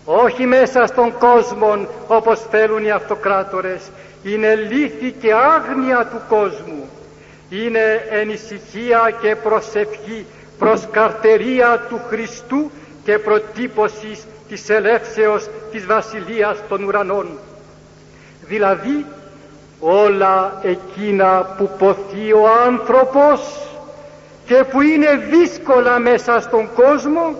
Όχι 0.04 0.46
μέσα 0.46 0.86
στον 0.86 1.18
κόσμο 1.18 1.86
όπως 2.06 2.40
θέλουν 2.50 2.84
οι 2.84 2.90
αυτοκράτορες, 2.90 3.80
είναι 4.22 4.54
λύθη 4.54 5.10
και 5.20 5.32
άγνοια 5.32 6.08
του 6.12 6.20
κόσμου. 6.28 6.88
Είναι 7.50 8.06
ενησυχία 8.10 9.14
και 9.20 9.36
προσευχή 9.36 10.26
προς 10.58 10.88
καρτερία 10.90 11.86
του 11.88 12.00
Χριστού 12.08 12.70
και 13.04 13.18
προτύπωσης 13.18 14.26
της 14.48 14.68
ελεύσεως 14.70 15.48
της 15.72 15.86
Βασιλείας 15.86 16.58
των 16.68 16.84
Ουρανών. 16.84 17.38
Δηλαδή 18.46 19.06
όλα 19.80 20.58
εκείνα 20.62 21.54
που 21.58 21.70
ποθεί 21.78 22.32
ο 22.32 22.48
άνθρωπος 22.66 23.40
και 24.46 24.64
που 24.70 24.80
είναι 24.80 25.14
δύσκολα 25.30 25.98
μέσα 25.98 26.40
στον 26.40 26.68
κόσμο 26.74 27.36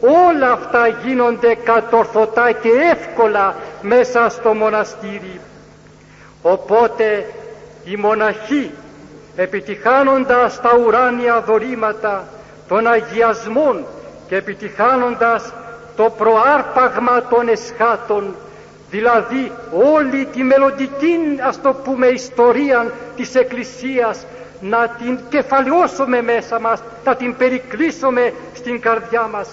όλα 0.00 0.52
αυτά 0.52 0.86
γίνονται 0.86 1.54
κατορθωτά 1.54 2.52
και 2.52 2.68
εύκολα 2.92 3.54
μέσα 3.82 4.28
στο 4.28 4.54
μοναστήρι. 4.54 5.40
Οπότε 6.42 7.26
οι 7.84 7.96
μοναχοί 7.96 8.70
επιτυχάνοντας 9.36 10.60
τα 10.60 10.70
ουράνια 10.86 11.40
δωρήματα 11.40 12.24
των 12.68 12.86
αγιασμών 12.86 13.84
και 14.28 14.36
επιτυχάνοντας 14.36 15.52
το 15.96 16.10
προάρπαγμα 16.18 17.22
των 17.22 17.48
εσχάτων 17.48 18.34
δηλαδή 18.90 19.52
όλη 19.94 20.24
τη 20.24 20.42
μελλοντική 20.42 21.18
ας 21.46 21.60
το 21.60 21.72
πούμε 21.72 22.06
ιστορία 22.06 22.92
της 23.16 23.34
Εκκλησίας 23.34 24.24
να 24.60 24.88
την 24.88 25.18
κεφαλαιώσουμε 25.28 26.22
μέσα 26.22 26.60
μας, 26.60 26.82
να 27.04 27.16
την 27.16 27.36
περικλείσουμε 27.36 28.32
στην 28.54 28.80
καρδιά 28.80 29.28
μας. 29.32 29.48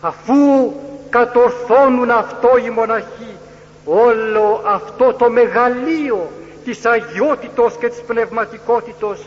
Αφού 0.00 0.72
κατορθώνουν 1.10 2.10
αυτό 2.10 2.48
οι 2.64 2.70
μοναχοί, 2.70 3.36
όλο 3.84 4.62
αυτό 4.66 5.12
το 5.12 5.30
μεγαλείο 5.30 6.30
της 6.64 6.84
αγιότητος 6.86 7.76
και 7.76 7.88
της 7.88 8.00
πνευματικότητος 8.06 9.26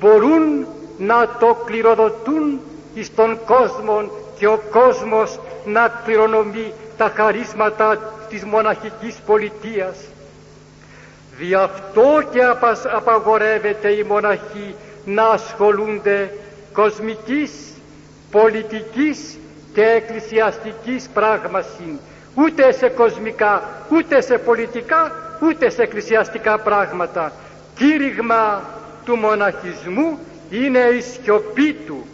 μπορούν 0.00 0.66
να 0.98 1.28
το 1.38 1.56
κληροδοτούν 1.64 2.60
εις 2.94 3.14
τον 3.14 3.38
κόσμο 3.46 4.10
και 4.38 4.46
ο 4.46 4.62
κόσμος 4.70 5.38
να 5.64 5.88
κληρονομεί 6.04 6.72
τα 6.96 7.12
χαρίσματα 7.16 8.14
της 8.28 8.44
μοναχικής 8.44 9.14
πολιτείας. 9.26 9.96
Δι' 11.38 11.54
αυτό 11.54 12.22
και 12.32 12.40
απαγορεύεται 12.96 13.90
οι 13.90 14.02
μοναχοί 14.02 14.74
να 15.04 15.26
ασχολούνται 15.26 16.32
κοσμικής, 16.72 17.52
πολιτικής 18.30 19.38
και 19.74 19.82
εκκλησιαστικής 19.82 21.08
πράγμασιν, 21.14 21.98
ούτε 22.34 22.72
σε 22.72 22.88
κοσμικά, 22.88 23.62
ούτε 23.92 24.20
σε 24.20 24.38
πολιτικά, 24.38 25.12
ούτε 25.42 25.70
σε 25.70 25.82
εκκλησιαστικά 25.82 26.58
πράγματα. 26.58 27.32
Κήρυγμα 27.74 28.62
του 29.04 29.16
μοναχισμού 29.16 30.18
είναι 30.50 30.78
η 30.78 31.00
σιωπή 31.00 31.72
του 31.72 32.06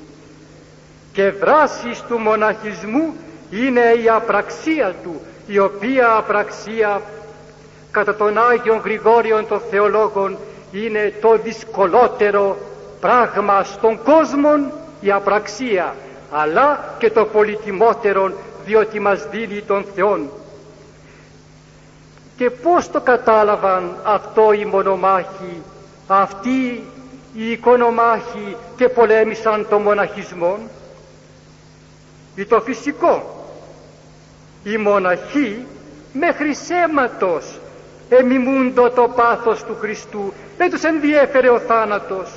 και 1.12 1.30
δράσεις 1.30 2.02
του 2.08 2.18
μοναχισμού 2.18 3.14
είναι 3.50 3.92
η 4.04 4.08
απραξία 4.08 4.94
του, 5.02 5.20
η 5.46 5.58
οποία 5.58 6.14
απραξία 6.16 7.00
κατά 7.90 8.14
τον 8.14 8.38
Άγιον 8.38 8.80
Γρηγόριον 8.84 9.48
των 9.48 9.60
Θεολόγων 9.70 10.36
είναι 10.72 11.14
το 11.20 11.36
δυσκολότερο 11.36 12.56
πράγμα 13.00 13.64
στον 13.64 14.02
κόσμο 14.02 14.72
η 15.00 15.10
απραξία 15.10 15.94
αλλά 16.30 16.94
και 16.98 17.10
το 17.10 17.24
πολυτιμότερο 17.24 18.32
διότι 18.64 19.00
μας 19.00 19.28
δίνει 19.30 19.60
τον 19.60 19.84
Θεόν. 19.94 20.30
Και 22.36 22.50
πώς 22.50 22.90
το 22.90 23.00
κατάλαβαν 23.00 23.96
αυτό 24.02 24.52
οι 24.52 24.64
μονομάχοι, 24.64 25.62
αυτοί 26.06 26.84
οι 27.34 27.50
οικονομάχοι 27.50 28.56
και 28.76 28.88
πολέμησαν 28.88 29.66
τον 29.68 29.82
μοναχισμό; 29.82 30.58
Ή 32.34 32.44
το 32.44 32.60
φυσικό. 32.60 33.46
Οι 34.64 34.76
μοναχοί 34.76 35.66
μέχρι 36.12 36.54
σέματος 36.54 37.60
εμιμούντο 38.08 38.90
το 38.90 39.08
πάθος 39.16 39.64
του 39.64 39.76
Χριστού. 39.80 40.32
Δεν 40.56 40.70
τους 40.70 40.82
ενδιέφερε 40.82 41.48
ο 41.48 41.58
θάνατος, 41.58 42.30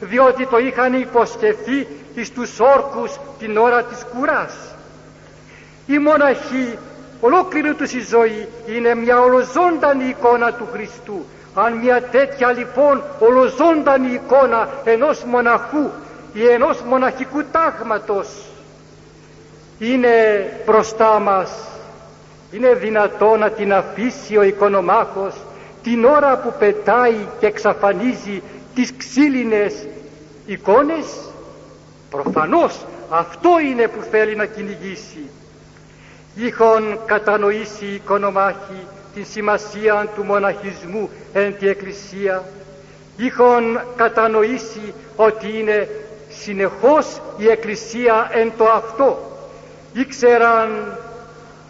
διότι 0.00 0.46
το 0.46 0.58
είχαν 0.58 0.94
υποσχεθεί 0.94 1.86
εις 2.14 2.32
τους 2.32 2.60
όρκους 2.60 3.18
την 3.38 3.56
ώρα 3.56 3.82
της 3.82 4.06
κουράς. 4.14 4.54
Οι 5.86 5.98
μοναχοί, 5.98 6.78
ολόκληρη 7.20 7.74
τους 7.74 7.92
η 7.92 8.00
ζωή, 8.00 8.48
είναι 8.66 8.94
μια 8.94 9.20
ολοζώντανη 9.20 10.04
εικόνα 10.04 10.52
του 10.52 10.68
Χριστού. 10.72 11.26
Αν 11.54 11.72
μια 11.72 12.02
τέτοια 12.02 12.52
λοιπόν 12.52 13.02
ολοζώντανη 13.18 14.12
εικόνα 14.12 14.68
ενός 14.84 15.24
μοναχού 15.24 15.90
ή 16.32 16.46
ενός 16.46 16.80
μοναχικού 16.80 17.44
τάγματος 17.52 18.28
είναι 19.82 20.46
μπροστά 20.66 21.18
μας. 21.18 21.50
Είναι 22.50 22.74
δυνατό 22.74 23.36
να 23.36 23.50
την 23.50 23.72
αφήσει 23.74 24.36
ο 24.36 24.42
οικονομάχος 24.42 25.34
την 25.82 26.04
ώρα 26.04 26.36
που 26.38 26.54
πετάει 26.58 27.26
και 27.40 27.46
εξαφανίζει 27.46 28.42
τις 28.74 28.96
ξύλινες 28.96 29.86
εικόνες; 30.46 31.06
Προφανώς 32.10 32.84
αυτό 33.10 33.48
είναι 33.70 33.88
που 33.88 34.02
θέλει 34.10 34.36
να 34.36 34.46
κυνηγήσει. 34.46 35.30
Είχον 36.34 36.98
κατανοήσει 37.06 37.84
οι 37.84 37.94
οικονομάχοι 37.94 38.86
την 39.14 39.26
σημασία 39.26 40.08
του 40.14 40.24
μοναχισμού 40.24 41.10
εν 41.32 41.58
τη 41.58 41.68
Εκκλησία. 41.68 42.42
Είχαν 43.16 43.84
κατανοήσει 43.96 44.94
ότι 45.16 45.58
είναι 45.58 45.88
συνεχώς 46.28 47.20
η 47.36 47.48
Εκκλησία 47.48 48.30
εν 48.32 48.52
το 48.56 48.64
αυτό. 48.64 49.31
Ήξεραν 49.92 50.98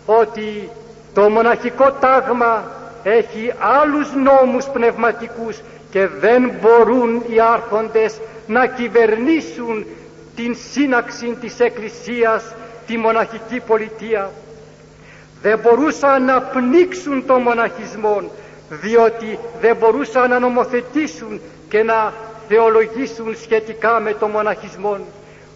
ότι 0.07 0.71
το 1.15 1.31
μοναχικό 1.31 1.93
τάγμα 1.93 2.65
έχει 3.03 3.53
άλλους 3.59 4.09
νόμους 4.15 4.65
πνευματικούς 4.67 5.61
και 5.91 6.07
δεν 6.07 6.53
μπορούν 6.61 7.23
οι 7.29 7.41
άρχοντες 7.41 8.21
να 8.47 8.67
κυβερνήσουν 8.67 9.87
την 10.37 10.57
σύναξη 10.73 11.37
της 11.41 11.61
Εκκλησίας, 11.61 12.55
τη 12.87 12.99
μοναχική 12.99 13.61
πολιτεία. 13.61 14.31
Δεν 15.43 15.59
μπορούσαν 15.59 16.25
να 16.25 16.41
πνίξουν 16.41 17.27
τον 17.27 17.43
μοναχισμό, 17.43 18.23
διότι 18.69 19.39
δεν 19.61 19.77
μπορούσαν 19.77 20.31
να 20.31 20.39
νομοθετήσουν 20.39 21.41
και 21.69 21.83
να 21.83 22.13
θεολογήσουν 22.49 23.37
σχετικά 23.43 24.01
με 24.01 24.13
τον 24.13 24.31
μοναχισμό. 24.31 24.99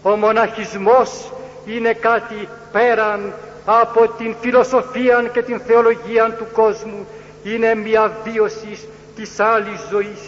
Ο 0.03 0.17
μοναχισμός 0.17 1.33
είναι 1.67 1.93
κάτι 1.93 2.49
πέραν 2.73 3.33
από 3.65 4.09
την 4.09 4.35
φιλοσοφία 4.41 5.31
και 5.33 5.43
την 5.43 5.61
θεολογία 5.61 6.35
του 6.39 6.47
κόσμου. 6.53 7.07
Είναι 7.43 7.75
μια 7.75 8.13
βίωση 8.25 8.79
της 9.17 9.41
άλλης 9.41 9.81
ζωής. 9.91 10.21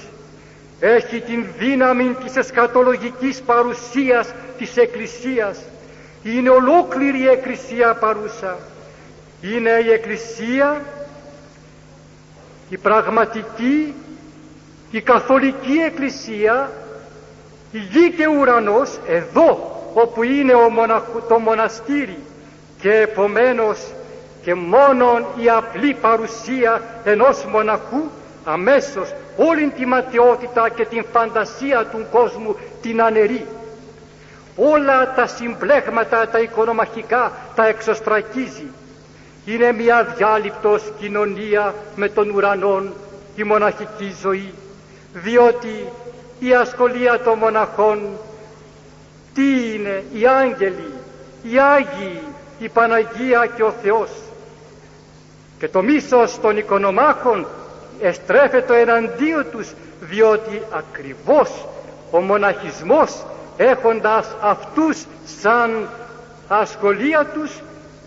Έχει 0.80 1.20
την 1.20 1.46
δύναμη 1.58 2.16
της 2.24 2.36
εσκατολογικής 2.36 3.40
παρουσίας 3.40 4.32
της 4.58 4.76
Εκκλησίας. 4.76 5.58
Είναι 6.22 6.48
ολόκληρη 6.50 7.18
η 7.20 7.28
Εκκλησία 7.28 7.94
παρούσα. 7.94 8.58
Είναι 9.40 9.70
η 9.86 9.90
Εκκλησία 9.90 10.80
η 12.68 12.76
πραγματική, 12.78 13.94
η 14.90 15.00
καθολική 15.00 15.76
Εκκλησία, 15.86 16.72
η 17.72 17.78
γη 17.78 18.12
και 18.16 18.26
ουρανός, 18.26 18.98
εδώ 19.06 19.77
όπου 19.94 20.22
είναι 20.22 20.54
ο 20.54 20.70
το 21.28 21.38
μοναστήρι 21.38 22.18
και 22.80 22.92
επομένως 22.92 23.78
και 24.42 24.54
μόνον 24.54 25.24
η 25.36 25.48
απλή 25.50 25.94
παρουσία 26.00 26.82
ενός 27.04 27.44
μοναχού 27.44 28.02
αμέσως 28.44 29.14
όλη 29.36 29.72
τη 29.76 29.86
ματιότητα 29.86 30.68
και 30.68 30.84
την 30.84 31.04
φαντασία 31.12 31.84
του 31.84 32.06
κόσμου 32.12 32.56
την 32.82 33.02
αναιρεί. 33.02 33.46
Όλα 34.56 35.14
τα 35.14 35.26
συμπλέγματα 35.26 36.28
τα 36.28 36.38
οικονομαχικά 36.38 37.32
τα 37.54 37.66
εξωστρακίζει. 37.66 38.66
Είναι 39.44 39.72
μια 39.72 40.04
διάλειπτος 40.16 40.82
κοινωνία 41.00 41.74
με 41.96 42.08
τον 42.08 42.30
ουρανόν 42.30 42.92
η 43.36 43.42
μοναχική 43.44 44.14
ζωή 44.20 44.52
διότι 45.12 45.84
η 46.38 46.54
ασχολία 46.54 47.20
των 47.20 47.38
μοναχών 47.38 48.08
τι 49.38 49.74
είναι 49.74 50.04
οι 50.12 50.26
άγγελοι, 50.26 50.92
οι 51.42 51.58
Άγιοι, 51.58 52.20
η 52.58 52.68
Παναγία 52.68 53.46
και 53.56 53.62
ο 53.62 53.74
Θεός 53.82 54.10
και 55.58 55.68
το 55.68 55.82
μίσος 55.82 56.40
των 56.40 56.56
οικονομάχων 56.56 57.46
εστρέφεται 58.00 58.80
εναντίον 58.80 59.46
τους 59.50 59.72
διότι 60.00 60.62
ακριβώς 60.70 61.66
ο 62.10 62.20
μοναχισμός 62.20 63.24
έχοντας 63.56 64.36
αυτούς 64.40 65.04
σαν 65.40 65.88
ασχολία 66.48 67.26
τους 67.34 67.60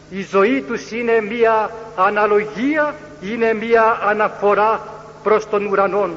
η 0.09 0.21
ζωή 0.31 0.61
τους 0.61 0.91
είναι 0.91 1.21
μία 1.21 1.69
αναλογία, 1.95 2.95
είναι 3.21 3.53
μία 3.53 3.99
αναφορά 4.07 4.81
προς 5.23 5.49
τον 5.49 5.65
ουρανόν. 5.65 6.11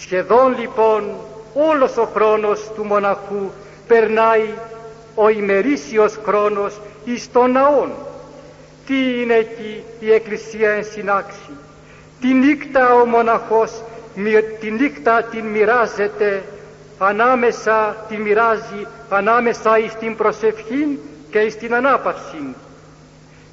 Σχεδόν 0.00 0.58
λοιπόν 0.58 1.10
όλος 1.54 1.96
ο 1.96 2.08
χρόνος 2.14 2.70
του 2.74 2.84
μοναχού 2.84 3.50
περνάει 3.86 4.54
ο 5.14 5.28
ημερήσιος 5.28 6.18
χρόνος 6.26 6.80
εις 7.04 7.32
τον 7.32 7.50
ναόν. 7.50 7.92
Τι 8.86 9.20
είναι 9.20 9.34
εκεί 9.34 9.82
η 10.00 10.12
Εκκλησία 10.12 10.70
εν 10.70 10.84
συνάξη; 10.84 11.50
Τη 12.20 12.34
νύχτα 12.34 12.94
ο 12.94 13.06
μοναχός, 13.06 13.82
τη 14.60 14.70
νύχτα 14.70 15.22
την 15.22 15.44
μοιράζεται 15.44 16.42
ανάμεσα, 16.98 18.06
τη 18.08 18.16
μοιράζει 18.16 18.86
ανάμεσα 19.08 19.78
εις 19.78 19.94
την 19.94 20.16
προσευχή 20.16 20.98
και 21.30 21.38
εις 21.38 21.56
την 21.56 21.74
ανάπαυση. 21.74 22.54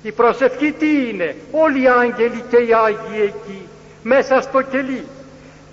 Η 0.03 0.11
προσευχή 0.11 0.71
τι 0.71 1.09
είναι, 1.09 1.35
όλοι 1.51 1.81
οι 1.81 1.87
άγγελοι 1.87 2.43
και 2.49 2.57
οι 2.57 2.73
Άγιοι 2.73 3.21
εκεί, 3.21 3.67
μέσα 4.03 4.41
στο 4.41 4.61
κελί. 4.61 5.05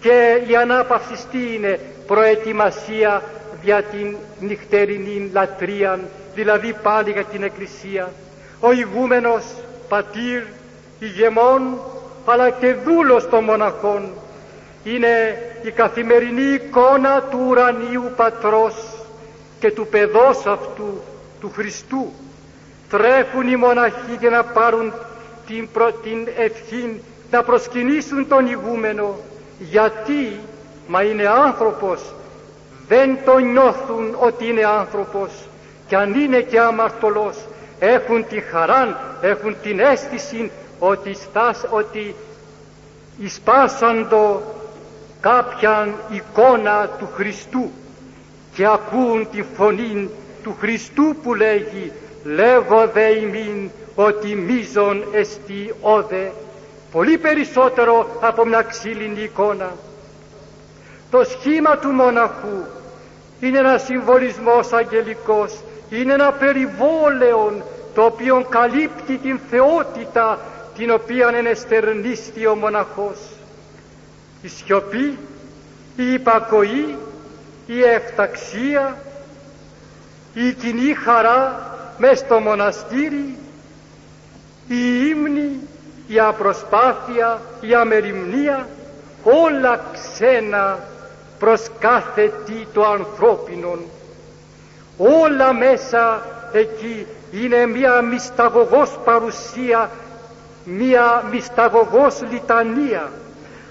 Και 0.01 0.43
η 0.47 0.57
ανάπαυση 0.57 1.27
τι 1.31 1.55
είναι, 1.55 1.81
προετοιμασία 2.07 3.23
για 3.62 3.82
την 3.82 4.16
νυχτερινή 4.41 5.31
λατρεία, 5.32 5.99
δηλαδή 6.35 6.74
πάλι 6.82 7.11
για 7.11 7.24
την 7.24 7.43
Εκκλησία. 7.43 8.12
Ο 8.61 8.73
ηγούμενος 8.73 9.45
πατήρ, 9.89 10.43
ηγεμόν, 10.99 11.78
αλλά 12.24 12.51
και 12.51 12.74
δούλος 12.74 13.28
των 13.28 13.45
μοναχών, 13.45 14.12
είναι 14.85 15.43
η 15.62 15.70
καθημερινή 15.70 16.43
εικόνα 16.43 17.23
του 17.23 17.45
ουρανίου 17.49 18.12
πατρός 18.16 18.74
και 19.61 19.70
του 19.70 19.87
παιδός 19.87 20.47
αυτού, 20.47 21.03
του 21.41 21.51
Χριστού. 21.55 22.12
Τρέχουν 22.89 23.49
οι 23.49 23.57
μοναχοί 23.57 24.16
για 24.20 24.31
να 24.31 24.45
πάρουν 24.45 24.93
την, 25.47 25.69
προ, 25.73 25.93
την 25.93 26.28
ευχή 26.37 27.01
να 27.31 27.43
προσκυνήσουν 27.43 28.28
τον 28.28 28.47
ηγούμενο. 28.47 29.16
Γιατί, 29.59 30.41
μα 30.87 31.03
είναι 31.03 31.28
άνθρωπος, 31.28 32.15
δεν 32.91 33.19
τον 33.25 33.53
νιώθουν 33.53 34.17
ότι 34.19 34.47
είναι 34.47 34.65
άνθρωπος. 34.65 35.31
Και 35.87 35.97
αν 35.97 36.15
είναι 36.15 36.41
και 36.41 36.61
αμαρτωλός 36.61 37.37
έχουν 37.79 38.27
την 38.29 38.43
χαρά, 38.51 39.01
έχουν 39.21 39.57
την 39.62 39.81
αίσθηση 39.81 40.51
ότι, 40.79 41.15
στάς, 41.15 41.65
ότι 41.71 42.15
εισπάσαντο 43.19 44.43
κάποιαν 45.21 45.95
εικόνα 46.11 46.89
του 46.99 47.09
Χριστού. 47.15 47.71
Και 48.55 48.67
ακούν 48.67 49.29
τη 49.31 49.43
φωνή 49.57 50.11
του 50.43 50.57
Χριστού 50.61 51.17
που 51.23 51.35
λέγει 51.35 51.93
«Λέγω 52.25 52.87
δε 52.93 53.09
ημίν 53.09 53.71
ότι 53.95 54.35
μίζον 54.35 55.05
εστί 55.12 55.75
όδε» 55.81 56.33
πολύ 56.93 57.19
περισσότερο 57.19 58.19
από 58.21 58.47
μια 58.47 58.62
ξύλινη 58.62 59.23
εικόνα. 59.23 59.73
Το 61.11 61.25
σχήμα 61.25 61.77
του 61.77 61.89
μοναχού 61.89 62.79
είναι 63.41 63.59
ένα 63.59 63.79
συμβολισμός 63.79 64.73
αγγελικός, 64.73 65.61
είναι 65.91 66.12
ένα 66.12 66.33
περιβόλαιο 66.33 67.62
το 67.95 68.03
οποίο 68.03 68.47
καλύπτει 68.49 69.17
την 69.17 69.41
θεότητα 69.51 70.39
την 70.77 70.91
οποία 70.91 71.33
ενεστερνίστη 71.35 72.47
ο 72.47 72.55
μοναχός. 72.55 73.19
Η 74.43 74.49
σιωπή, 74.49 75.19
η 75.97 76.12
υπακοή, 76.12 76.97
η 77.67 77.83
εφταξία, 77.83 78.97
η 80.35 80.53
κοινή 80.53 80.95
χαρά 80.95 81.71
μες 81.99 82.19
στο 82.19 82.41
μοναστήρι, 82.41 83.39
η 84.69 85.09
ύμνη, 85.11 85.51
η 86.07 86.19
απροσπάθεια, 86.19 87.41
η 87.61 87.75
αμεριμνία, 87.75 88.69
όλα 89.23 89.81
ξένα 89.93 90.79
προς 91.41 91.67
κάθε 91.79 92.33
τι 92.47 92.67
το 92.73 92.85
ανθρώπινο. 92.87 93.79
Όλα 94.97 95.53
μέσα 95.53 96.23
εκεί 96.53 97.07
είναι 97.33 97.67
μια 97.67 98.01
μυσταγωγός 98.01 98.99
παρουσία, 99.05 99.91
μια 100.65 101.25
μυσταγωγός 101.31 102.23
λιτανία. 102.31 103.11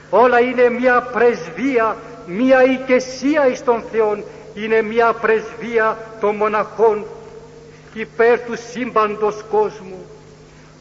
Όλα 0.09 0.39
είναι 0.39 0.69
μια 0.69 1.01
πρεσβεία, 1.01 1.95
μια 2.25 2.63
οικεσία 2.63 3.47
εις 3.47 3.63
τον 3.63 3.83
Θεό, 3.91 4.23
είναι 4.53 4.81
μια 4.81 5.13
πρεσβεία 5.13 5.97
των 6.19 6.35
μοναχών 6.35 7.05
υπέρ 7.93 8.39
του 8.39 8.55
σύμπαντος 8.71 9.43
κόσμου. 9.51 10.05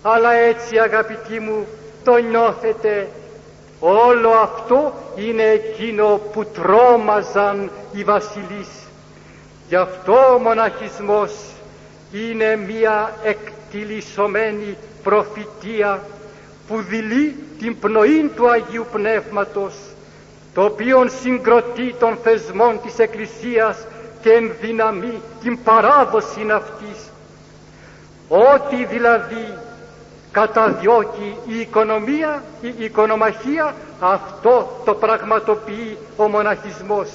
Αλλά 0.02 0.32
έτσι 0.32 0.78
αγαπητοί 0.78 1.40
μου 1.40 1.66
το 2.05 2.16
νιώθετε 2.16 3.09
όλο 3.80 4.30
αυτό 4.30 4.92
είναι 5.16 5.42
εκείνο 5.42 6.20
που 6.32 6.44
τρόμαζαν 6.44 7.70
οι 7.92 8.05
βασιλείς. 8.05 8.68
Γι' 9.68 9.76
αυτό 9.76 10.34
ο 10.34 10.38
μοναχισμός 10.38 11.32
είναι 12.12 12.56
μία 12.56 13.12
εκτιλισωμένη 13.22 14.76
προφητεία 15.02 16.00
που 16.68 16.80
δηλεί 16.82 17.36
την 17.59 17.78
πνοή 17.78 18.30
του 18.36 18.50
Αγίου 18.50 18.86
Πνεύματος 18.92 19.74
το 20.55 20.64
οποίο 20.64 21.09
συγκροτεί 21.22 21.94
των 21.98 22.18
θεσμών 22.22 22.80
της 22.82 22.98
Εκκλησίας 22.98 23.76
και 24.22 24.32
ενδυναμεί 24.32 25.22
την 25.42 25.62
παράδοση 25.62 26.50
αυτής. 26.52 27.10
Ό,τι 28.28 28.84
δηλαδή 28.84 29.59
καταδιώκει 30.32 31.36
η 31.46 31.60
οικονομία, 31.60 32.42
η 32.60 32.74
οικονομαχία, 32.84 33.74
αυτό 34.00 34.82
το 34.84 34.94
πραγματοποιεί 34.94 35.98
ο 36.16 36.28
μοναχισμός. 36.28 37.09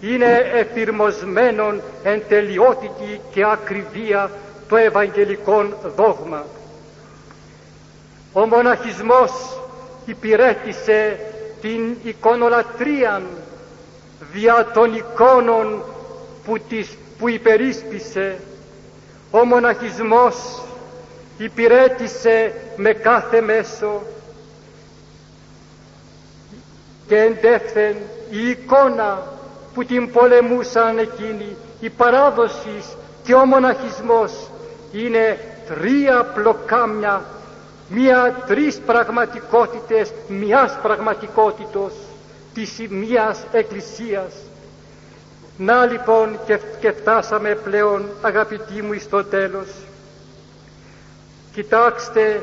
Είναι 0.00 0.50
εφηρμοσμένον 0.54 1.80
εν 2.02 2.22
τελειότητη 2.28 3.20
και 3.30 3.44
ακριβία 3.44 4.30
το 4.68 4.76
Ευαγγελικό 4.76 5.66
δόγμα. 5.96 6.44
Ο 8.32 8.46
μοναχισμός 8.46 9.30
υπηρέτησε 10.06 11.20
την 11.60 11.96
εικονολατρία 12.02 13.22
δια 14.32 14.70
των 14.74 14.94
εικόνων 14.94 15.82
που, 16.44 16.58
τις, 16.68 16.96
που 17.18 17.28
υπερίσπισε. 17.28 18.38
Ο 19.30 19.44
μοναχισμός 19.44 20.62
υπηρέτησε 21.38 22.52
με 22.76 22.92
κάθε 22.92 23.40
μέσο 23.40 24.02
και 27.06 27.16
εντεύθεν 27.16 27.96
η 28.30 28.48
εικόνα 28.48 29.22
που 29.74 29.84
την 29.84 30.12
πολεμούσαν 30.12 30.98
εκείνοι, 30.98 31.56
η 31.80 31.90
παράδοσης 31.90 32.96
και 33.24 33.34
ο 33.34 33.44
μοναχισμός 33.46 34.32
είναι 34.92 35.38
τρία 35.68 36.24
πλοκάμια, 36.24 37.24
μία 37.88 38.42
τρεις 38.46 38.78
πραγματικότητες 38.86 40.12
μιας 40.28 40.78
πραγματικότητος 40.82 41.92
της 42.54 42.86
μιας 42.88 43.44
εκκλησίας. 43.52 44.32
Να 45.56 45.84
λοιπόν 45.86 46.38
και, 46.46 46.58
και 46.80 46.92
φτάσαμε 46.92 47.54
πλέον 47.54 48.08
αγαπητοί 48.22 48.82
μου 48.82 48.98
στο 49.00 49.24
τέλος. 49.24 49.66
Κοιτάξτε 51.52 52.42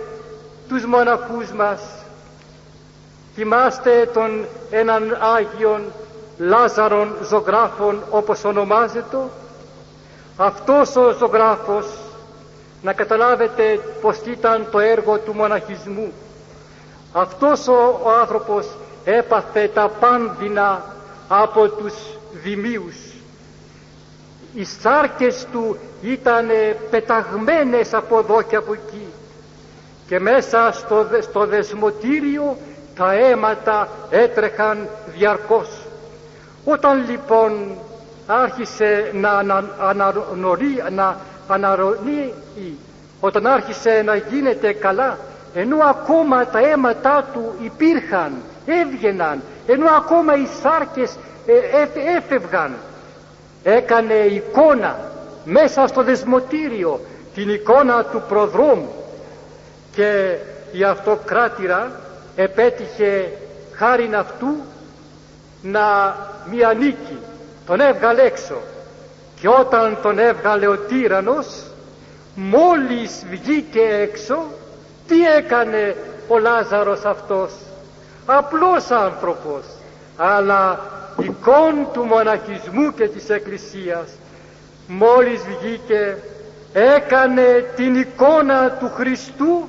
τους 0.68 0.86
μοναχούς 0.86 1.52
μας. 1.52 1.82
Θυμάστε 3.36 4.10
τον 4.14 4.45
έναν 4.69 5.18
Άγιον 5.36 5.82
Λάζαρον 6.38 7.15
ζωγράφων 7.23 8.03
όπως 8.10 8.44
ονομάζεται. 8.44 9.18
Αυτός 10.38 10.95
ο 10.95 11.11
ζωγράφος 11.19 11.86
να 12.82 12.94
καταλάβετε 12.94 13.80
πως 14.02 14.18
ήταν 14.26 14.68
το 14.72 14.80
έργο 14.80 15.18
του 15.18 15.34
μοναχισμού. 15.34 16.14
Αυτός 17.14 17.68
ο, 17.68 17.99
ο 18.03 18.10
άνθρωπος 18.22 18.68
έπαθε 19.03 19.68
τα 19.73 19.90
πάνδυνα 19.99 20.95
από 21.27 21.69
τους 21.69 21.94
δημίους. 22.32 23.15
Οι 24.57 24.64
σάρκες 24.65 25.48
του 25.52 25.77
ήταν 26.02 26.48
πεταγμένες 26.90 27.94
από 27.94 28.19
εδώ 28.19 28.41
και 28.41 28.56
από 28.56 28.73
εκεί 28.73 29.07
και 30.07 30.19
μέσα 30.19 30.72
στο, 30.73 31.07
στο 31.22 31.45
δεσμοτήριο 31.45 32.57
τα 32.95 33.14
αίματα 33.14 33.88
έτρεχαν 34.10 34.88
διαρκώς. 35.18 35.69
Όταν 36.65 37.10
λοιπόν 37.10 37.77
άρχισε 38.27 39.11
να, 39.14 39.30
αναρρονεί, 39.80 40.77
να 40.91 41.18
αναρρονεί, 41.48 42.34
όταν 43.19 43.48
άρχισε 43.48 44.02
να 44.06 44.15
γίνεται 44.15 44.73
καλά, 44.73 45.18
ενώ 45.53 45.77
ακόμα 45.86 46.45
τα 46.48 46.60
αίματά 46.60 47.26
του 47.34 47.53
υπήρχαν, 47.64 48.32
έβγαιναν, 48.65 49.41
ενώ 49.68 49.86
ακόμα 49.98 50.36
οι 50.36 50.48
σάρκες 50.61 51.15
ε, 51.45 51.53
έφευγαν, 52.18 52.76
έκανε 53.68 54.14
εικόνα 54.14 55.12
μέσα 55.44 55.88
στο 55.88 56.04
δεσμοτήριο, 56.04 57.00
την 57.36 57.50
εικόνα 57.50 58.04
του 58.04 58.24
προδρόμου. 58.28 58.94
Και 59.92 60.36
η 60.72 60.84
αυτοκράτηρα 60.84 61.92
επέτυχε 62.36 63.32
χάριν 63.72 64.16
αυτού 64.16 64.48
να 65.62 66.16
μία 66.52 66.74
νίκη 66.74 67.18
τον 67.66 67.80
έβγαλε 67.80 68.22
έξω. 68.22 68.56
Και 69.40 69.48
όταν 69.48 69.98
τον 70.02 70.20
έβγαλε 70.20 70.68
ο 70.68 70.78
τύρανος 70.78 71.48
μόλις 72.36 73.26
βγήκε 73.30 73.82
έξω 74.02 74.44
τι 75.08 75.26
έκανε 75.28 75.96
ο 76.28 76.38
Λάζαρος 76.38 77.04
αυτός; 77.06 77.52
Απλός 78.26 78.92
άνθρωπος 78.92 79.74
αλλά 80.18 80.80
εικόν 81.22 81.88
του 81.94 82.04
μοναχισμού 82.04 82.94
και 82.94 83.08
της 83.08 83.30
Εκκλησίας 83.30 84.10
μόλις 84.88 85.42
βγήκε 85.42 86.18
έκανε 86.74 87.66
την 87.76 87.96
εικόνα 87.96 88.70
του 88.72 88.92
Χριστού 88.96 89.68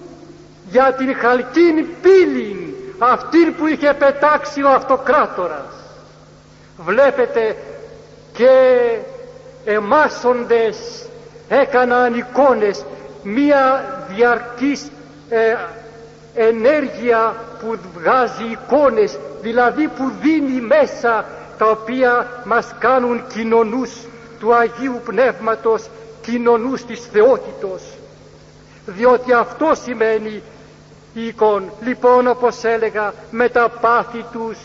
για 0.70 0.92
την 0.92 1.16
χαλκίνη 1.16 1.82
πύλη 1.82 2.74
αυτή 2.98 3.38
που 3.58 3.66
είχε 3.66 3.94
πετάξει 3.94 4.62
ο 4.62 4.68
αυτοκράτορας. 4.70 5.74
Βλέπετε 6.78 7.56
και 8.32 8.50
εμάσοντες 9.64 11.06
έκαναν 11.48 12.14
εικόνες 12.14 12.84
μία 13.22 13.84
διαρκής 14.08 14.90
ε, 15.28 15.54
ενέργεια 16.36 17.34
που 17.60 17.78
βγάζει 17.94 18.44
εικόνες 18.44 19.18
δηλαδή 19.40 19.88
που 19.88 20.12
δίνει 20.22 20.60
μέσα 20.60 21.24
τα 21.58 21.66
οποία 21.70 22.42
μας 22.44 22.74
κάνουν 22.78 23.22
κοινωνούς 23.34 23.90
του 24.40 24.54
Αγίου 24.54 25.00
Πνεύματος 25.04 25.88
κοινωνούς 26.20 26.84
της 26.84 27.00
θεότητος 27.12 27.82
διότι 28.86 29.32
αυτό 29.32 29.72
σημαίνει 29.82 30.42
η 31.14 31.26
εικόν 31.26 31.70
λοιπόν 31.82 32.26
όπως 32.28 32.64
έλεγα 32.64 33.12
με 33.30 33.48
τα 33.48 33.68
πάθη 33.80 34.24
τους 34.32 34.58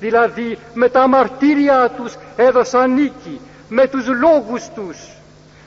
δηλαδή 0.00 0.58
με 0.74 0.88
τα 0.88 1.06
μαρτύρια 1.08 1.90
τους 1.96 2.14
έδωσαν 2.36 2.94
νίκη 2.94 3.40
με 3.68 3.86
τους 3.86 4.06
λόγους 4.06 4.68
τους 4.74 4.98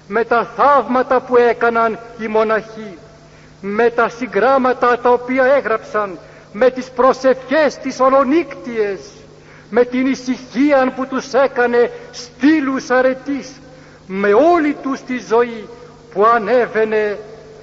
με 0.07 0.23
τα 0.23 0.47
θαύματα 0.55 1.19
που 1.19 1.37
έκαναν 1.37 1.99
οι 2.19 2.27
μοναχοί 2.27 2.97
με 3.65 3.89
τα 3.89 4.09
συγγράμματα 4.09 4.99
τα 4.99 5.09
οποία 5.09 5.43
έγραψαν 5.43 6.17
με 6.51 6.69
τις 6.69 6.89
προσευχές 6.89 7.77
τις 7.77 7.99
ολονύκτιες 7.99 8.99
με 9.69 9.85
την 9.85 10.07
ησυχία 10.07 10.93
που 10.95 11.07
τους 11.07 11.33
έκανε 11.33 11.91
στήλους 12.11 12.89
αρετής 12.89 13.51
με 14.07 14.33
όλη 14.33 14.75
τους 14.81 15.01
τη 15.01 15.17
ζωή 15.17 15.67
που 16.13 16.25
ανέβαινε, 16.25 17.17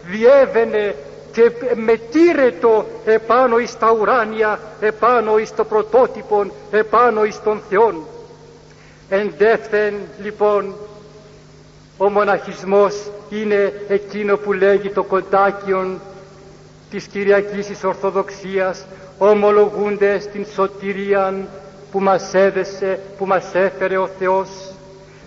διέβαινε 0.06 0.94
και 1.32 1.52
μετήρετο 1.74 2.86
επάνω 3.04 3.58
εις 3.58 3.78
τα 3.78 3.90
ουράνια, 3.92 4.58
επάνω 4.80 5.38
εις 5.38 5.54
το 5.54 5.64
πρωτότυπον, 5.64 6.52
επάνω 6.70 7.24
εις 7.24 7.42
των 7.42 7.60
Θεών. 7.68 8.06
Εντεύθεν 9.08 9.94
λοιπόν 10.22 10.74
ο 11.98 12.10
μοναχισμός 12.10 12.94
είναι 13.30 13.72
εκείνο 13.88 14.36
που 14.36 14.52
λέγει 14.52 14.90
το 14.90 15.02
κοντάκιον 15.02 16.00
της 16.90 17.06
Κυριακής 17.06 17.66
της 17.66 17.84
Ορθοδοξίας 17.84 18.84
ομολογούνται 19.18 20.20
στην 20.20 20.46
σωτηρία 20.54 21.34
που 21.92 22.00
μας 22.00 22.34
έδεσε, 22.34 23.00
που 23.18 23.26
μας 23.26 23.54
έφερε 23.54 23.96
ο 23.96 24.08
Θεός. 24.18 24.48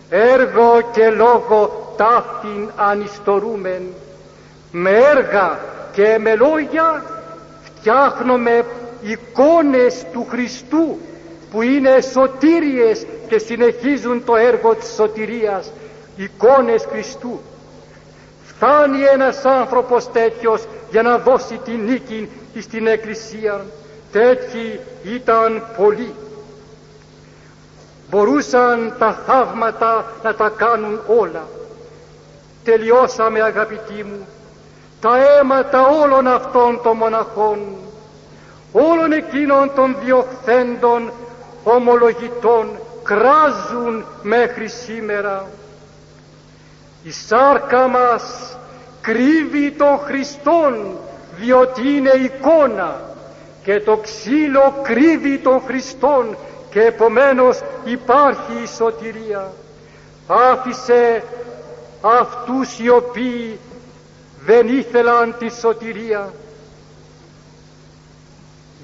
Έργο 0.09 0.89
και 0.93 1.09
λόγο 1.09 1.93
ταύτην 1.97 2.69
ανιστορούμεν. 2.75 3.81
Με 4.71 4.89
έργα 4.89 5.59
και 5.93 6.17
με 6.19 6.35
λόγια 6.35 7.03
φτιάχνουμε 7.63 8.65
εικόνες 9.01 10.05
του 10.13 10.25
Χριστού 10.29 10.97
που 11.51 11.61
είναι 11.61 12.01
σωτήριες 12.01 13.05
και 13.27 13.37
συνεχίζουν 13.37 14.23
το 14.25 14.35
έργο 14.35 14.75
της 14.75 14.93
σωτηρίας 14.93 15.71
εικόνες 16.15 16.85
Χριστού 16.89 17.39
φτάνει 18.55 19.01
ένας 19.03 19.45
άνθρωπος 19.45 20.11
τέτοιος 20.11 20.63
για 20.91 21.01
να 21.01 21.17
δώσει 21.17 21.59
την 21.63 21.79
νίκη 21.83 22.29
στην 22.59 22.87
Εκκλησία. 22.87 23.65
Τέτοιοι 24.11 24.79
ήταν 25.03 25.63
πολλοί. 25.77 26.13
Μπορούσαν 28.09 28.93
τα 28.99 29.17
θαύματα 29.25 30.05
να 30.23 30.35
τα 30.35 30.49
κάνουν 30.57 30.99
όλα. 31.07 31.47
Τελειώσαμε 32.63 33.41
αγαπητοί 33.41 34.03
μου 34.03 34.27
τα 35.03 35.17
αίματα 35.17 35.87
όλων 35.87 36.27
αυτών 36.27 36.79
των 36.83 36.97
μοναχών 36.97 37.59
όλων 38.71 39.11
εκείνων 39.11 39.71
των 39.75 39.95
διοχθέντων 40.03 41.11
ομολογητών 41.63 42.67
κράζουν 43.03 44.05
μέχρι 44.21 44.67
σήμερα 44.67 45.45
η 47.03 47.11
σάρκα 47.11 47.87
μας 47.87 48.57
κρύβει 49.01 49.71
τον 49.71 49.99
Χριστόν 49.99 50.97
διότι 51.37 51.95
είναι 51.95 52.09
εικόνα 52.09 53.01
και 53.63 53.79
το 53.79 53.97
ξύλο 53.97 54.73
κρύβει 54.81 55.37
τον 55.37 55.61
Χριστόν 55.65 56.37
και 56.69 56.81
επομένως 56.81 57.59
υπάρχει 57.83 58.51
η 58.63 58.67
σωτηρία. 58.67 59.51
Άφησε 60.27 61.23
αυτούς 62.01 62.79
οι 62.79 62.89
οποίοι 62.89 63.59
δεν 64.45 64.67
ήθελαν 64.67 65.35
τη 65.39 65.49
σωτηρία 65.51 66.33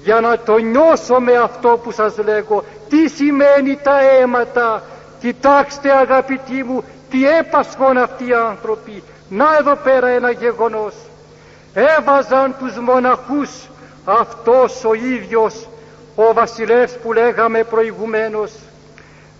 για 0.02 0.20
να 0.20 0.38
το 0.38 0.56
νιώσω 0.56 1.20
με 1.20 1.36
αυτό 1.36 1.80
που 1.82 1.90
σας 1.90 2.18
λέγω 2.18 2.64
τι 2.88 3.08
σημαίνει 3.08 3.76
τα 3.82 4.00
αίματα; 4.00 4.82
Κοιτάξτε 5.20 5.92
αγαπητοί 5.92 6.64
μου 6.64 6.84
τι 7.10 7.28
έπασχον 7.28 7.98
αυτοί 7.98 8.26
οι 8.26 8.34
άνθρωποι 8.34 9.02
να 9.28 9.56
εδώ 9.58 9.76
πέρα 9.76 10.08
ένα 10.08 10.30
γεγονός. 10.30 10.94
Έβαζαν 11.74 12.54
τους 12.58 12.78
μοναχούς 12.78 13.50
αυτός 14.04 14.84
ο 14.84 14.94
ίδιος 14.94 15.68
ο 16.14 16.32
βασιλεύς 16.32 16.92
που 16.92 17.12
λέγαμε 17.12 17.64
προηγουμένως. 17.64 18.52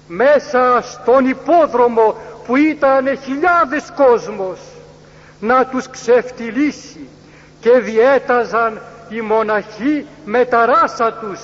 Μέσα 0.09 0.83
στον 0.83 1.29
υπόδρομο 1.29 2.17
που 2.47 2.57
ήταν 2.57 3.19
χιλιάδες 3.25 3.93
κόσμος 3.97 4.59
να 5.41 5.67
τους 5.67 5.89
ξεφτυλίσει 5.91 7.09
και 7.61 7.79
διέταζαν 7.79 8.81
οι 9.09 9.21
μοναχοί 9.21 10.07
με 10.25 10.45
τα 10.45 10.67
ράσα 10.67 11.13
τους 11.13 11.41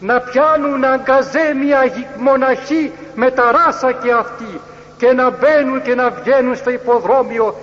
να 0.00 0.20
πιάνουν 0.20 0.84
αγκαζέμια 0.84 1.80
μοναχοί 2.16 2.92
με 3.14 3.30
τα 3.30 3.50
ράσα 3.52 3.92
και 3.92 4.12
αυτοί 4.12 4.60
και 4.98 5.12
να 5.12 5.30
μπαίνουν 5.30 5.82
και 5.82 5.94
να 5.94 6.10
βγαίνουν 6.10 6.56
στο 6.56 6.70
υποδρόμιο 6.70 7.54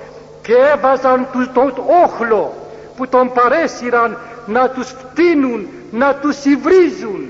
και 0.42 0.54
έβαζαν 0.74 1.28
τους 1.32 1.50
τον 1.54 1.74
όχλο 2.04 2.54
που 2.96 3.08
τον 3.08 3.32
παρέσυραν 3.34 4.18
να 4.46 4.70
τους 4.70 4.88
φτύνουν, 4.90 5.68
να 5.92 6.16
τους 6.16 6.46
υβρίζουν 6.46 7.30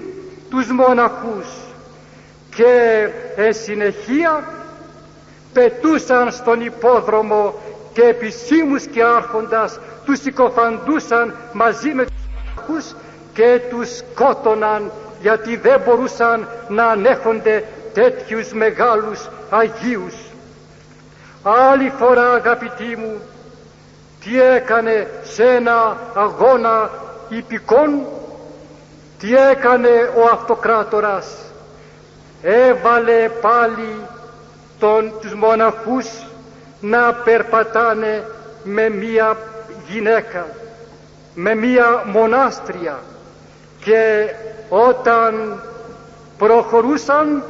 τους 0.50 0.68
μοναχούς. 0.72 1.48
Και 2.56 3.08
εν 3.36 3.54
συνεχεία 3.54 4.44
πετούσαν 5.54 6.32
στον 6.32 6.62
υπόδρομο 6.62 7.54
και 7.94 8.02
επισήμους 8.02 8.86
και 8.86 9.04
άρχοντας 9.04 9.80
τους 10.06 10.20
συκοφαντούσαν 10.20 11.36
μαζί 11.54 11.90
με 11.94 12.04
τους 12.04 12.24
μοναχούς 12.34 12.96
και 13.34 13.62
τους 13.70 13.98
σκότωναν 13.98 14.92
γιατί 15.22 15.56
δεν 15.58 15.82
μπορούσαν 15.86 16.48
να 16.68 16.86
ανέχονται 16.86 17.64
τέτοιους 17.96 18.52
μεγάλους 18.52 19.30
Αγίους. 19.50 20.16
Άλλη 21.44 21.92
φορά 21.98 22.34
αγαπητοί 22.34 22.96
μου 22.96 23.22
τι 24.24 24.42
έκανε 24.42 25.08
σε 25.24 25.44
ένα 25.44 25.98
αγώνα 26.14 26.90
υπηκών 27.30 28.06
τι 29.20 29.36
έκανε 29.36 29.90
ο 30.16 30.30
αυτοκράτορας 30.32 31.28
έβαλε 32.42 33.30
πάλι 33.42 33.96
τον, 34.80 35.14
τους 35.22 35.34
μοναχούς 35.34 36.08
να 36.82 37.14
περπατάνε 37.14 38.28
με 38.64 38.90
μία 38.90 39.38
γυναίκα 39.88 40.46
με 41.36 41.56
μία 41.56 42.04
μονάστρια 42.06 43.00
και 43.84 44.30
όταν 44.70 45.62
προχωρούσαν 46.38 47.44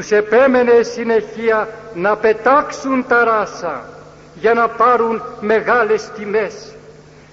τους 0.00 0.10
επέμενε 0.10 0.82
συνεχεία 0.82 1.68
να 1.94 2.16
πετάξουν 2.16 3.04
τα 3.08 3.24
ράσα 3.24 3.84
για 4.34 4.54
να 4.54 4.68
πάρουν 4.68 5.22
μεγάλες 5.40 6.10
τιμές. 6.16 6.54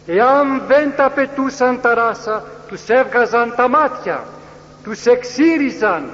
Εάν 0.08 0.62
δεν 0.68 0.94
τα 0.96 1.10
πετούσαν 1.10 1.82
τα 1.82 1.94
ράσα, 1.94 2.44
τους 2.68 2.90
έβγαζαν 2.90 3.54
τα 3.56 3.68
μάτια, 3.70 4.24
τους 4.84 5.06
εξήριζαν, 5.06 6.10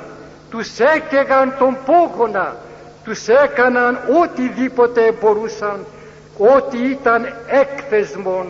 τους 0.50 0.80
έκαιγαν 0.80 1.56
τον 1.60 1.78
πόγονα, 1.86 2.56
τους 3.04 3.28
έκαναν 3.28 4.00
οτιδήποτε 4.22 5.12
μπορούσαν, 5.22 5.86
ό,τι 6.38 6.78
ήταν 6.78 7.34
έκθεσμον, 7.48 8.48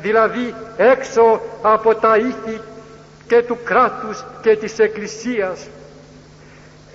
δηλαδή 0.00 0.54
έξω 0.76 1.40
από 1.62 1.94
τα 1.94 2.16
ήθη 2.16 2.60
και 3.26 3.42
του 3.42 3.58
κράτους 3.64 4.24
και 4.40 4.56
της 4.56 4.78
Εκκλησίας. 4.78 5.66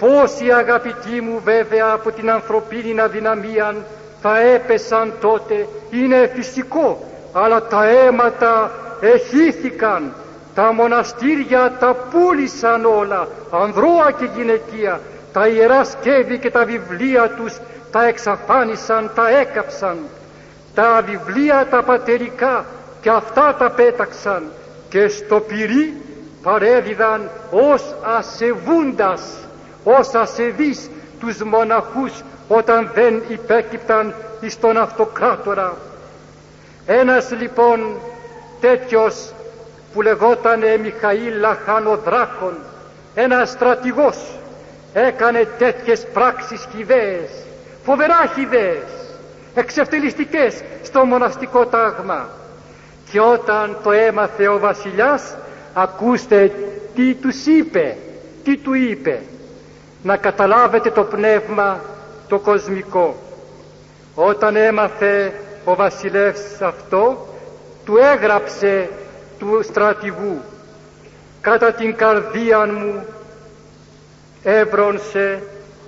Πόσοι 0.01 0.51
αγαπητοί 0.51 1.21
μου 1.21 1.41
βέβαια 1.43 1.91
από 1.93 2.11
την 2.11 2.31
ανθρωπίνη 2.31 2.99
αδυναμία 2.99 3.75
θα 4.21 4.39
έπεσαν 4.39 5.13
τότε, 5.21 5.67
είναι 5.91 6.31
φυσικό, 6.35 7.07
αλλά 7.33 7.67
τα 7.67 7.85
αίματα 7.85 8.71
εχήθηκαν, 9.01 10.13
τα 10.55 10.73
μοναστήρια 10.73 11.77
τα 11.79 11.95
πούλησαν 12.11 12.85
όλα, 12.85 13.27
ανδρώα 13.51 14.11
και 14.11 14.29
γυναικεία, 14.35 14.99
τα 15.33 15.47
ιερά 15.47 15.83
σκεύη 15.83 16.37
και 16.37 16.51
τα 16.51 16.65
βιβλία 16.65 17.29
τους 17.29 17.57
τα 17.91 18.05
εξαφάνισαν, 18.05 19.11
τα 19.15 19.29
έκαψαν, 19.29 19.97
τα 20.75 21.03
βιβλία 21.05 21.67
τα 21.69 21.83
πατερικά 21.83 22.65
και 23.01 23.09
αυτά 23.09 23.55
τα 23.59 23.69
πέταξαν 23.69 24.43
και 24.89 25.07
στο 25.07 25.39
πυρί 25.39 26.01
παρέδιδαν 26.43 27.29
ως 27.51 27.95
ασεβούντας, 28.17 29.21
ως 29.83 30.13
ασεβείς 30.13 30.89
τους 31.19 31.43
μοναχούς 31.43 32.23
όταν 32.47 32.91
δεν 32.93 33.23
υπέκυπταν 33.27 34.13
εις 34.39 34.59
τον 34.59 34.77
αυτοκράτορα. 34.77 35.77
Ένας 36.85 37.31
λοιπόν 37.31 37.99
τέτοιος 38.61 39.33
που 39.93 40.01
λεγότανε 40.01 40.77
Μιχαήλ 40.77 41.39
Λαχανοδράκων, 41.39 42.53
ένας 43.15 43.49
στρατηγός, 43.49 44.17
έκανε 44.93 45.47
τέτοιες 45.57 46.07
πράξεις 46.13 46.67
χιδαίες, 46.75 47.29
φοβερά 47.83 48.31
χιδαίες, 48.35 48.83
εξευτελιστικές 49.55 50.61
στο 50.83 51.05
μοναστικό 51.05 51.65
τάγμα. 51.65 52.29
Και 53.11 53.19
όταν 53.19 53.77
το 53.83 53.91
έμαθε 53.91 54.47
ο 54.47 54.59
βασιλιάς, 54.59 55.35
ακούστε 55.73 56.51
τι 56.95 57.13
τους 57.13 57.45
είπε, 57.45 57.97
τι 58.43 58.57
του 58.57 58.73
είπε. 58.73 59.21
Να 60.03 60.17
καταλάβετε 60.17 60.89
το 60.89 61.03
πνεύμα 61.03 61.79
το 62.27 62.39
κοσμικό. 62.39 63.15
Όταν 64.15 64.55
έμαθε 64.55 65.33
ο 65.65 65.75
βασιλεύς 65.75 66.61
αυτό, 66.61 67.27
του 67.85 67.97
έγραψε 67.97 68.89
του 69.39 69.59
στρατηγού 69.63 70.41
«Κατά 71.41 71.71
την 71.71 71.95
καρδία 71.95 72.65
μου 72.65 73.05
έβρονσε 74.43 75.43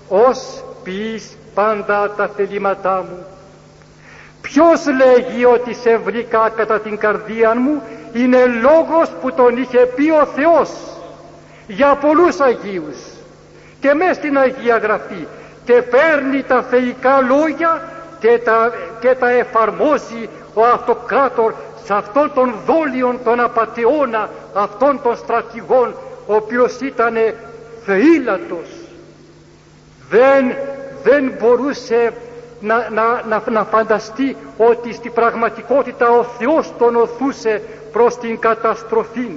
ως 0.10 0.64
ποιείς 0.84 1.38
πάντα 1.53 2.11
τα 2.18 2.27
θελήματά 2.35 3.06
μου». 3.10 3.26
Ποιος 4.41 4.85
λέγει 4.85 5.45
ότι 5.45 5.73
σε 5.73 5.98
βρήκα 5.98 6.49
κατά 6.56 6.80
την 6.80 6.98
καρδία 6.98 7.56
μου 7.56 7.81
είναι 8.14 8.45
λόγος 8.45 9.10
που 9.22 9.31
τον 9.34 9.57
είχε 9.57 9.80
πει 9.95 10.10
ο 10.10 10.26
Θεός 10.26 10.69
για 11.68 11.95
πολλούς 11.95 12.40
Αγίους 12.40 13.12
και 13.84 13.93
μέσα 13.93 14.14
στην 14.14 14.38
Αγία 14.38 14.77
Γραφή 14.77 15.27
και 15.65 15.73
παίρνει 15.73 16.43
τα 16.43 16.61
θεϊκά 16.61 17.22
λόγια 17.22 17.81
και 18.19 18.39
τα, 18.43 18.72
και 18.99 19.15
τα 19.19 19.30
εφαρμόζει 19.30 20.30
ο 20.53 20.65
αυτοκράτορ 20.65 21.53
σε 21.85 21.93
αυτόν 21.93 22.31
τον 22.34 22.53
δόλιον 22.65 23.19
τον 23.23 23.39
απατεώνα 23.39 24.30
αυτόν 24.53 24.99
των 25.03 25.18
στρατηγών 25.18 25.95
ο 26.26 26.35
οποίος 26.35 26.80
ήταν 26.80 27.15
θεήλατος 27.85 28.68
δεν, 30.10 30.55
δεν 31.03 31.34
μπορούσε 31.39 32.14
να, 32.60 32.89
να, 32.89 33.23
να, 33.27 33.43
να 33.51 33.64
φανταστεί 33.64 34.38
ότι 34.57 34.93
στην 34.93 35.14
πραγματικότητα 35.14 36.10
ο 36.10 36.23
Θεός 36.23 36.73
τον 36.77 36.95
οθούσε 36.95 37.61
προς 37.91 38.18
την 38.18 38.39
καταστροφή. 38.39 39.30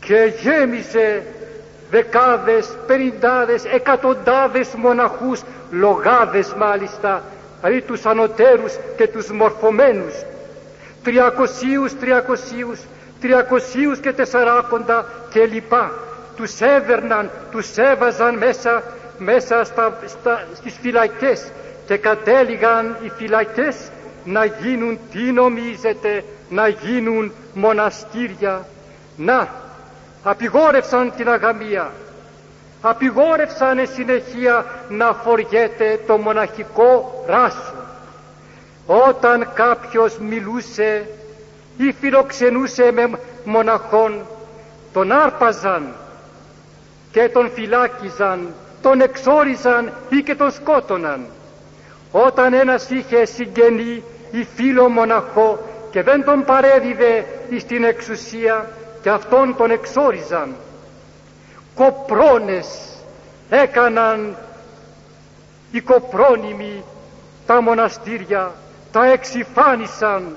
Και 0.00 0.32
γέμισε 0.42 1.22
δεκάδες, 1.94 2.76
πενιντάδες, 2.86 3.64
εκατοντάδες 3.64 4.68
μοναχούς, 4.76 5.40
λογάδες 5.70 6.54
μάλιστα, 6.54 7.22
δηλαδή 7.60 7.80
τους 7.80 8.06
ανωτέρους 8.06 8.72
και 8.96 9.08
τους 9.08 9.30
μορφωμένους, 9.30 10.14
τριακοσίους, 11.02 11.98
τριακοσίους, 11.98 12.80
τριακοσίους 13.20 13.98
και 13.98 14.12
τεσσαράκοντα 14.12 15.06
και 15.30 15.44
λοιπά. 15.46 15.92
Τους 16.36 16.60
έβερναν, 16.60 17.30
τους 17.50 17.76
έβαζαν 17.76 18.36
μέσα, 18.36 18.82
μέσα 19.18 19.64
στα, 19.64 19.98
στα, 20.06 20.46
στις 20.54 20.74
φυλακές 20.80 21.50
και 21.86 21.96
κατέληγαν 21.96 22.96
οι 23.02 23.10
φυλακές 23.16 23.76
να 24.24 24.44
γίνουν, 24.44 24.98
τι 25.12 25.20
νομίζετε, 25.20 26.24
να 26.48 26.68
γίνουν 26.68 27.32
μοναστήρια. 27.54 28.66
Να, 29.16 29.48
απειγόρευσαν 30.24 31.12
την 31.16 31.28
αγαμία, 31.28 31.92
απειγόρευσαν 32.80 33.86
συνεχεία 33.94 34.64
να 34.88 35.12
φοριέται 35.12 36.00
το 36.06 36.16
μοναχικό 36.16 37.24
ράσο. 37.26 37.74
Όταν 38.86 39.48
κάποιος 39.54 40.18
μιλούσε 40.18 41.08
ή 41.76 41.92
φιλοξενούσε 42.00 42.92
με 42.92 43.10
μοναχόν, 43.44 44.26
τον 44.92 45.12
άρπαζαν 45.12 45.94
και 47.12 47.28
τον 47.28 47.50
φυλάκιζαν, 47.50 48.54
τον 48.82 49.00
εξόριζαν 49.00 49.92
ή 50.08 50.22
και 50.22 50.34
τον 50.34 50.50
σκότωναν. 50.50 51.26
Όταν 52.12 52.52
ένας 52.52 52.90
είχε 52.90 53.24
συγγενή 53.24 54.02
ή 54.30 54.46
φίλο 54.54 54.88
μοναχό 54.88 55.58
και 55.90 56.02
δεν 56.02 56.24
τον 56.24 56.44
παρέδιδε 56.44 57.26
στην 57.58 57.84
εξουσία, 57.84 58.66
και 59.04 59.10
αυτόν 59.10 59.56
τον 59.56 59.70
εξόριζαν. 59.70 60.54
Κοπρώνες 61.74 62.66
έκαναν 63.50 64.36
οι 65.70 65.80
κοπρόνιμοι 65.80 66.84
τα 67.46 67.60
μοναστήρια, 67.62 68.52
τα 68.92 69.06
εξυφάνισαν 69.06 70.36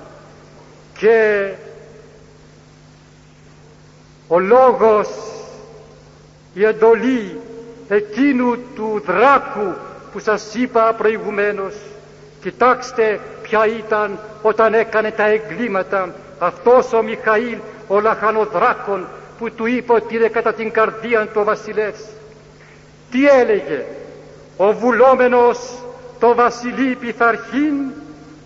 και 0.98 1.50
ο 4.28 4.38
λόγος, 4.38 5.08
η 6.54 6.64
εντολή 6.64 7.40
εκείνου 7.88 8.56
του 8.74 9.02
δράκου 9.06 9.74
που 10.12 10.18
σας 10.18 10.54
είπα 10.54 10.94
προηγουμένως 10.94 11.74
κοιτάξτε 12.40 13.20
ποια 13.42 13.66
ήταν 13.66 14.18
όταν 14.42 14.74
έκανε 14.74 15.10
τα 15.10 15.24
εγκλήματα 15.24 16.14
αυτός 16.38 16.92
ο 16.92 17.02
Μιχαήλ 17.02 17.58
ο 17.88 18.00
λαχανοδράκων 18.00 19.06
που 19.38 19.50
του 19.50 19.66
είπε 19.66 19.92
ότι 19.92 20.16
είναι 20.16 20.28
κατά 20.28 20.52
την 20.52 20.70
καρδία 20.70 21.26
του 21.26 21.40
ο 21.40 21.44
βασιλεύς 21.44 22.04
τι 23.10 23.26
έλεγε 23.28 23.84
ο 24.56 24.72
βουλόμενος 24.72 25.78
το 26.18 26.34
βασιλεί 26.34 26.94
πειθαρχήν 26.94 27.74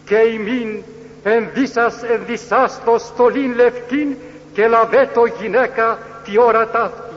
και 0.04 0.16
ημίν 0.16 0.82
ενδύσας 1.22 2.02
ενδύσας 2.02 2.80
το 2.84 2.98
στολήν 2.98 3.54
λευκήν 3.54 4.16
και 4.52 4.66
λαβέτο 4.66 5.24
γυναίκα 5.40 5.98
τη 6.24 6.38
ώρα 6.38 6.68
ταύτη. 6.68 7.14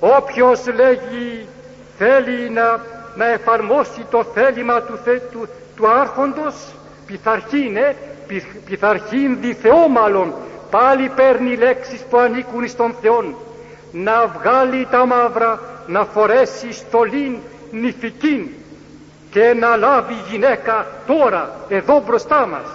Όποιος 0.00 0.66
λέγει 0.66 1.46
θέλει 1.98 2.50
να, 2.50 2.80
να 3.16 3.28
εφαρμόσει 3.30 4.06
το 4.10 4.24
θέλημα 4.24 4.82
του, 4.82 4.98
του, 5.32 5.48
του 5.76 5.88
άρχοντος, 5.88 6.54
πειθαρχήνε, 7.06 7.96
πειθαρχήν 8.64 9.40
δι 9.40 9.52
Θεό 9.54 9.88
μάλλον, 9.88 10.34
πάλι 10.76 11.10
παίρνει 11.16 11.56
λέξεις 11.56 12.00
που 12.10 12.18
ανήκουν 12.18 12.68
στον 12.68 12.94
Θεόν, 13.00 13.34
να 13.92 14.26
βγάλει 14.26 14.86
τα 14.90 15.06
μαύρα, 15.06 15.60
να 15.86 16.04
φορέσει 16.04 16.72
στολήν 16.72 17.36
νηφικήν 17.70 18.48
και 19.30 19.54
να 19.54 19.76
λάβει 19.76 20.14
γυναίκα 20.30 20.86
τώρα, 21.06 21.50
εδώ 21.68 22.02
μπροστά 22.06 22.46
μας. 22.46 22.70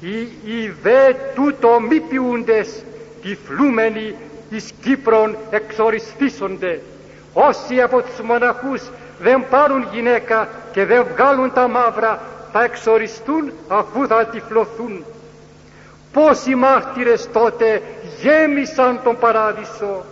Οι, 0.00 0.18
οι 0.44 0.74
δε 0.82 1.14
τούτο 1.34 1.80
μη 1.80 2.00
ποιούντες, 2.00 2.84
τυφλούμενοι 3.22 4.14
εις 4.50 4.72
Κύπρον 4.82 5.36
εξοριστήσονται. 5.50 6.80
Όσοι 7.32 7.80
από 7.80 8.02
τους 8.02 8.20
μοναχούς 8.20 8.82
δεν 9.20 9.44
πάρουν 9.50 9.88
γυναίκα 9.92 10.48
και 10.72 10.84
δεν 10.84 11.06
βγάλουν 11.14 11.52
τα 11.52 11.68
μαύρα, 11.68 12.20
θα 12.52 12.64
εξοριστούν 12.64 13.52
αφού 13.68 14.06
θα 14.06 14.24
τυφλωθούν. 14.24 15.04
Πόσοι 16.12 16.54
μάρτυρες 16.54 17.28
τότε 17.32 17.82
γέμισαν 18.20 19.00
τον 19.04 19.18
παράδεισο. 19.18 20.04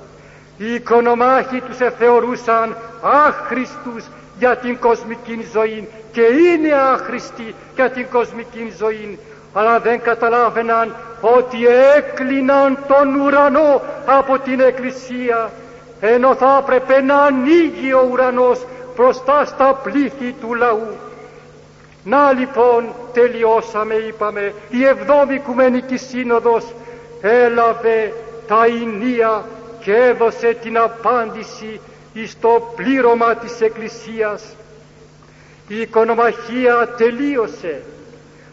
Οι 0.59 0.75
οικονομάχοι 0.75 1.61
τους 1.61 1.81
εθεωρούσαν 1.81 2.77
άχρηστους 3.03 4.05
για 4.39 4.57
την 4.57 4.79
κοσμική 4.79 5.47
ζωή 5.53 5.89
και 6.12 6.20
είναι 6.20 6.73
άχρηστοι 6.73 7.55
για 7.75 7.91
την 7.91 8.07
κοσμική 8.11 8.73
ζωή 8.79 9.19
αλλά 9.55 9.79
δεν 9.81 10.01
καταλάβαιναν 10.03 10.95
ότι 11.20 11.59
έκλειναν 11.97 12.79
τον 12.89 13.15
ουρανό 13.20 13.83
από 14.07 14.39
την 14.39 14.61
Εκκλησία 14.61 15.51
ενώ 16.01 16.35
θα 16.35 16.59
έπρεπε 16.62 17.01
να 17.01 17.23
ανοίγει 17.23 17.93
ο 17.93 18.09
ουρανός 18.11 18.66
μπροστά 18.97 19.45
στα 19.45 19.81
πλήθη 19.83 20.35
του 20.41 20.55
λαού. 20.55 20.97
Να 22.09 22.33
λοιπόν 22.33 22.89
τελειώσαμε 23.13 23.95
είπαμε 23.95 24.55
η 24.71 24.85
Εβδόμη 24.85 25.35
Οικουμενική 25.35 25.97
Σύνοδος 25.97 26.65
έλαβε 27.21 28.13
τα 28.47 28.67
ηνία 28.67 29.45
και 29.81 29.95
έδωσε 29.95 30.57
την 30.63 30.79
απάντηση 30.79 31.81
στο 32.27 32.73
πλήρωμα 32.77 33.35
της 33.35 33.61
Εκκλησίας. 33.61 34.43
Η 35.69 35.81
οικονομαχία 35.81 36.89
τελείωσε, 36.97 37.83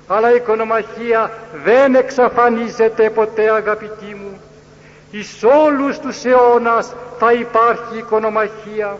αλλά 0.07 0.31
η 0.31 0.35
οικονομαχία 0.35 1.31
δεν 1.63 1.95
εξαφανίζεται 1.95 3.09
ποτέ 3.09 3.51
αγαπητοί 3.51 4.15
μου. 4.15 4.41
Εις 5.11 5.43
όλους 5.43 5.99
τους 5.99 6.25
αιώνας 6.25 6.93
θα 7.19 7.33
υπάρχει 7.33 7.97
οικονομαχία. 7.97 8.97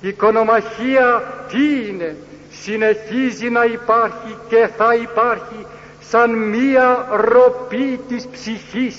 Η 0.00 0.08
οικονομαχία 0.08 1.22
τι 1.48 1.88
είναι, 1.88 2.16
συνεχίζει 2.62 3.50
να 3.50 3.64
υπάρχει 3.64 4.36
και 4.48 4.68
θα 4.76 4.94
υπάρχει 4.94 5.66
σαν 6.00 6.30
μία 6.30 7.06
ροπή 7.10 8.00
της 8.08 8.26
ψυχής, 8.26 8.96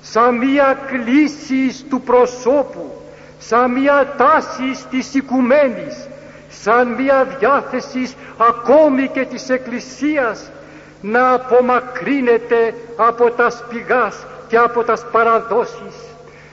σαν 0.00 0.34
μία 0.34 0.78
κλίση 0.86 1.84
του 1.88 2.00
προσώπου, 2.00 3.02
σαν 3.38 3.70
μια 3.70 4.14
τάση 4.16 4.86
της 4.90 5.14
οικουμένης, 5.14 6.08
σαν 6.48 6.88
μια 6.88 7.24
διάθεση 7.38 8.14
ακόμη 8.36 9.08
και 9.08 9.24
της 9.24 9.48
Εκκλησίας 9.48 10.50
να 11.00 11.32
απομακρύνεται 11.32 12.74
από 12.96 13.30
τα 13.30 13.50
σπηγάς 13.50 14.16
και 14.48 14.56
από 14.56 14.84
τα 14.84 14.96
παραδόσεις. 15.12 15.94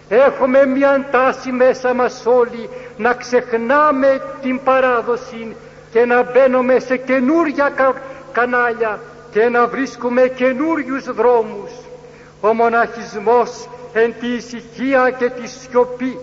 Έχουμε 0.09 0.65
μια 0.65 1.07
τάση 1.11 1.51
μέσα 1.51 1.93
μας 1.93 2.25
όλοι 2.25 2.69
να 2.97 3.13
ξεχνάμε 3.13 4.21
την 4.41 4.63
παράδοση 4.63 5.55
και 5.91 6.05
να 6.05 6.23
μπαίνουμε 6.23 6.79
σε 6.79 6.97
καινούρια 6.97 7.73
κανάλια 8.31 8.99
και 9.31 9.49
να 9.49 9.67
βρίσκουμε 9.67 10.21
καινούριους 10.27 11.03
δρόμους. 11.03 11.71
Ο 12.41 12.53
μοναχισμός 12.53 13.69
εν 13.93 14.13
τη 14.19 14.27
ησυχία 14.27 15.09
και 15.09 15.29
τη 15.29 15.47
σιωπή 15.47 16.17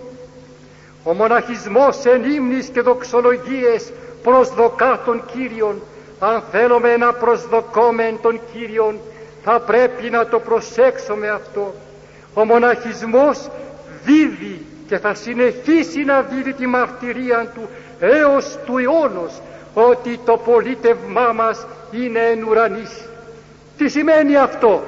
ο 1.07 1.13
μοναχισμός 1.13 2.05
εν 2.05 2.23
ύμνης 2.23 2.67
και 2.67 2.81
δοξολογίες 2.81 3.91
προσδοκά 4.23 5.01
τον 5.05 5.23
Κύριον. 5.25 5.81
Αν 6.19 6.43
θέλουμε 6.51 6.97
να 6.97 7.13
προσδοκούμε 7.13 8.17
τον 8.21 8.39
Κύριον 8.53 8.99
θα 9.43 9.59
πρέπει 9.59 10.09
να 10.09 10.27
το 10.27 10.39
προσέξουμε 10.39 11.29
αυτό. 11.29 11.75
Ο 12.33 12.45
μοναχισμός 12.45 13.49
δίδει 14.03 14.65
και 14.87 14.97
θα 14.97 15.13
συνεχίσει 15.13 16.03
να 16.03 16.21
δίδει 16.21 16.53
τη 16.53 16.67
μαρτυρία 16.67 17.51
του 17.55 17.69
έως 17.99 18.57
του 18.65 18.77
αιώνος 18.77 19.41
ότι 19.85 20.19
το 20.25 20.37
πολίτευμά 20.37 21.31
μας 21.33 21.65
είναι 21.91 22.19
εν 22.19 22.43
ουρανής. 22.43 23.09
Τι 23.77 23.89
σημαίνει 23.89 24.37
αυτό, 24.37 24.83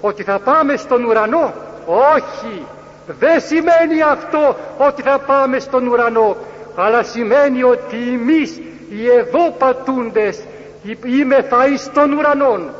ότι 0.00 0.22
θα 0.22 0.38
πάμε 0.38 0.76
στον 0.76 1.04
ουρανό, 1.04 1.52
όχι, 1.86 2.66
δεν 3.06 3.40
σημαίνει 3.40 4.02
αυτό 4.02 4.56
ότι 4.78 5.02
θα 5.02 5.18
πάμε 5.18 5.58
στον 5.58 5.86
ουρανό, 5.86 6.36
αλλά 6.76 7.02
σημαίνει 7.02 7.62
ότι 7.62 7.96
εμείς 8.12 8.56
οι 8.90 9.10
εδώ 9.18 9.50
πατούντες 9.58 10.42
είμεθα 11.04 11.66
εις 11.66 11.90
των 11.92 12.12
ουρανών 12.12 12.70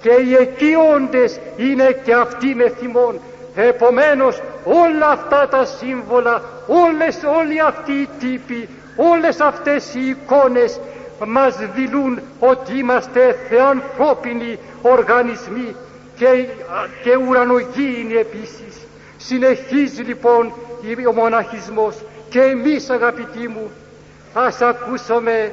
και 0.00 0.10
οι 0.10 0.34
εκεί 0.34 0.74
όντες 0.94 1.38
είναι 1.56 2.00
και 2.04 2.14
αυτοί 2.14 2.54
με 2.54 2.68
θυμών. 2.68 3.20
Επομένως 3.54 4.40
όλα 4.64 5.08
αυτά 5.08 5.48
τα 5.48 5.64
σύμβολα, 5.64 6.42
όλες, 6.66 7.18
όλοι 7.38 7.60
αυτοί 7.60 7.92
οι 7.92 8.08
τύποι, 8.18 8.68
όλες 8.96 9.40
αυτές 9.40 9.94
οι 9.94 10.08
εικόνες 10.08 10.80
μας 11.26 11.56
δηλούν 11.74 12.20
ότι 12.38 12.78
είμαστε 12.78 13.36
θεανθρώπινοι 13.48 14.58
οργανισμοί 14.82 15.74
και, 16.16 16.46
και 17.02 17.16
ουρανογήινοι 17.28 18.14
επίσης. 18.14 18.86
Συνεχίζει 19.16 20.02
λοιπόν 20.02 20.52
ο 21.08 21.12
μοναχισμός 21.12 21.96
και 22.28 22.40
εμείς 22.40 22.90
αγαπητοί 22.90 23.48
μου 23.48 23.70
ας 24.34 24.60
ακούσουμε 24.60 25.52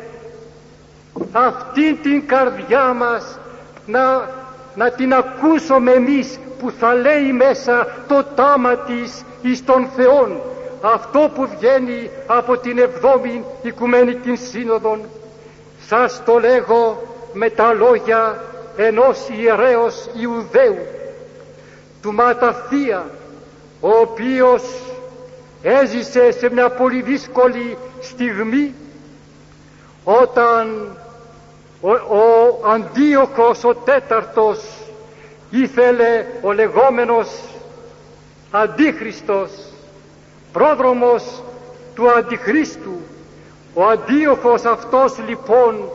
αυτήν 1.31 1.97
την 2.01 2.27
καρδιά 2.27 2.93
μας 2.93 3.39
να, 3.85 4.29
να 4.75 4.91
την 4.91 5.13
ακούσουμε 5.13 5.91
εμείς 5.91 6.39
που 6.59 6.71
θα 6.79 6.93
λέει 6.93 7.31
μέσα 7.31 7.87
το 8.07 8.23
τάμα 8.35 8.75
της 8.75 9.23
εις 9.41 9.65
τον 9.65 9.87
Θεόν 9.95 10.41
αυτό 10.81 11.31
που 11.35 11.47
βγαίνει 11.57 12.09
από 12.27 12.57
την 12.57 12.77
εβδόμη 12.77 13.43
Οικουμενική 13.61 14.35
Σύνοδον 14.35 14.99
σας 15.89 16.21
το 16.25 16.39
λέγω 16.39 17.01
με 17.33 17.49
τα 17.49 17.73
λόγια 17.73 18.43
ενός 18.77 19.27
ιερέως 19.29 20.09
Ιουδαίου 20.19 20.77
του 22.01 22.13
Ματαθία 22.13 23.05
ο 23.79 23.89
οποίος 23.89 24.63
έζησε 25.61 26.31
σε 26.31 26.49
μια 26.51 26.69
πολύ 26.69 27.01
δύσκολη 27.01 27.77
στιγμή 28.01 28.73
όταν 30.03 30.97
ο, 31.81 31.91
ο 31.91 32.59
Αντίοχος 32.67 33.63
ο 33.63 33.73
τέταρτος 33.75 34.59
ήθελε 35.49 36.25
ο 36.41 36.51
λεγόμενος 36.51 37.29
Αντίχριστος 38.51 39.51
πρόδρομος 40.51 41.43
του 41.95 42.11
Αντιχρίστου 42.11 42.99
ο 43.73 43.83
Αντίοχος 43.85 44.63
αυτός 44.65 45.17
λοιπόν 45.27 45.89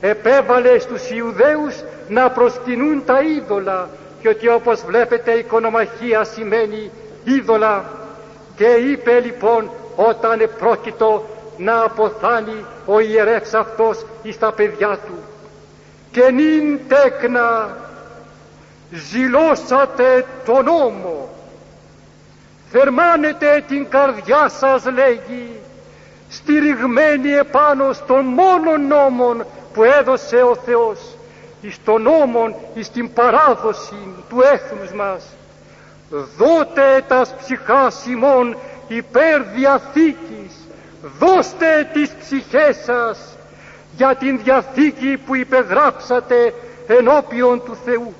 επέβαλε 0.00 0.78
στους 0.78 1.10
Ιουδαίους 1.10 1.74
να 2.08 2.30
προσκυνούν 2.30 3.04
τα 3.04 3.20
είδωλα. 3.20 3.88
Και 4.20 4.28
ότι 4.28 4.48
όπως 4.48 4.84
βλέπετε 4.86 5.32
η 5.32 5.38
οικονομαχία 5.38 6.24
σημαίνει 6.24 6.90
είδωλα. 7.24 7.84
Και 8.56 8.66
είπε 8.66 9.20
λοιπόν 9.20 9.70
όταν 9.96 10.40
επρόκειτο 10.40 11.26
να 11.56 11.82
αποθάνει 11.82 12.64
ο 12.86 13.00
ιερεύς 13.00 13.54
αυτός 13.54 14.04
εις 14.22 14.38
τα 14.38 14.52
παιδιά 14.52 14.98
του. 15.06 15.18
Και 16.10 16.30
νυν 16.30 16.80
τέκνα 16.88 17.76
ζηλώσατε 18.90 20.26
τον 20.44 20.64
νόμο. 20.64 21.28
Θερμάνετε 22.70 23.64
την 23.68 23.88
καρδιά 23.88 24.48
σας 24.48 24.84
λέγει 24.84 25.60
στηριγμένη 26.34 27.32
επάνω 27.32 27.92
στον 27.92 28.24
μόνο 28.24 28.76
νόμον 28.76 29.46
που 29.72 29.82
έδωσε 29.82 30.36
ο 30.36 30.56
Θεός 30.64 30.98
εις 31.60 31.78
τον 31.84 32.02
νόμον 32.02 32.54
εις 32.74 32.90
την 32.90 33.12
παράδοση 33.12 34.08
του 34.28 34.40
έθνους 34.52 34.92
μας. 34.92 35.24
Δότε 36.36 37.04
τας 37.08 37.34
ψυχάς 37.42 38.06
ημών 38.06 38.56
υπέρ 38.88 39.42
διαθήκης 39.42 40.54
δώστε 41.18 41.88
τις 41.92 42.10
ψυχές 42.20 42.76
σας 42.84 43.18
για 43.96 44.14
την 44.14 44.40
διαθήκη 44.42 45.16
που 45.26 45.34
υπεγράψατε 45.34 46.54
ενώπιον 46.86 47.62
του 47.64 47.76
Θεού. 47.84 48.14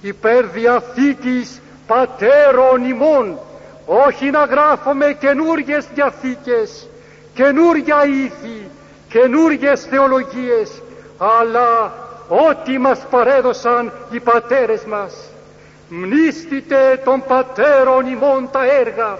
Υπέρ 0.00 0.46
διαθήκης 0.46 1.60
πατέρων 1.86 2.84
ημών 2.84 3.38
όχι 3.86 4.30
να 4.30 4.44
γράφουμε 4.44 5.16
καινούργιες 5.20 5.86
διαθήκες 5.94 6.88
καινούρια 7.36 8.04
ήθη 8.06 8.68
καινούργιες 9.08 9.84
θεολογίες 9.84 10.82
αλλά 11.38 11.92
ό,τι 12.28 12.78
μας 12.78 13.06
παρέδωσαν 13.10 13.92
οι 14.10 14.20
πατέρες 14.20 14.84
μας. 14.84 15.14
Μνήστητε 15.88 17.00
των 17.04 17.22
πατέρων 17.28 18.06
ημών 18.06 18.48
τα 18.52 18.60
έργα 18.80 19.18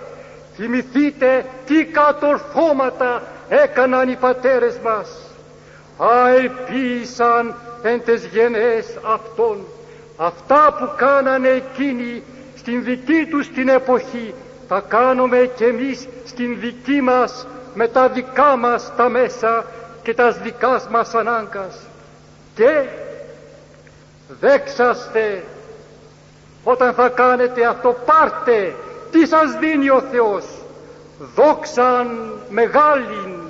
θυμηθείτε 0.56 1.44
τι 1.66 1.84
κατορθώματα 1.84 3.22
έκαναν 3.48 4.08
οι 4.08 4.16
πατέρες 4.16 4.78
μας. 4.84 5.08
Αεπίησαν 5.98 7.54
εν 7.82 8.02
τες 8.04 8.24
γενές 8.24 8.86
αυτών 9.14 9.58
αυτά 10.16 10.76
που 10.78 10.90
κάνανε 10.96 11.48
εκείνοι 11.48 12.22
στην 12.56 12.84
δική 12.84 13.26
τους 13.30 13.48
την 13.48 13.68
εποχή 13.68 14.34
τα 14.68 14.84
κάνουμε 14.88 15.50
κι 15.56 15.64
εμείς 15.64 16.08
στην 16.24 16.60
δική 16.60 17.00
μας 17.00 17.46
με 17.78 17.88
τα 17.88 18.08
δικά 18.08 18.56
μας 18.56 18.92
τα 18.96 19.08
μέσα 19.08 19.64
και 20.02 20.14
τα 20.14 20.30
δικά 20.30 20.82
μας 20.90 21.14
ανάγκας. 21.14 21.78
Και 22.54 22.84
δέξαστε 24.40 25.44
όταν 26.64 26.94
θα 26.94 27.08
κάνετε 27.08 27.66
αυτό 27.66 27.96
πάρτε 28.04 28.74
τι 29.10 29.26
σας 29.26 29.58
δίνει 29.58 29.90
ο 29.90 30.00
Θεός. 30.00 30.44
Δόξαν 31.34 32.32
μεγάλην 32.48 33.40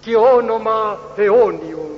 και 0.00 0.16
όνομα 0.16 0.98
αιώνιον 1.16 1.91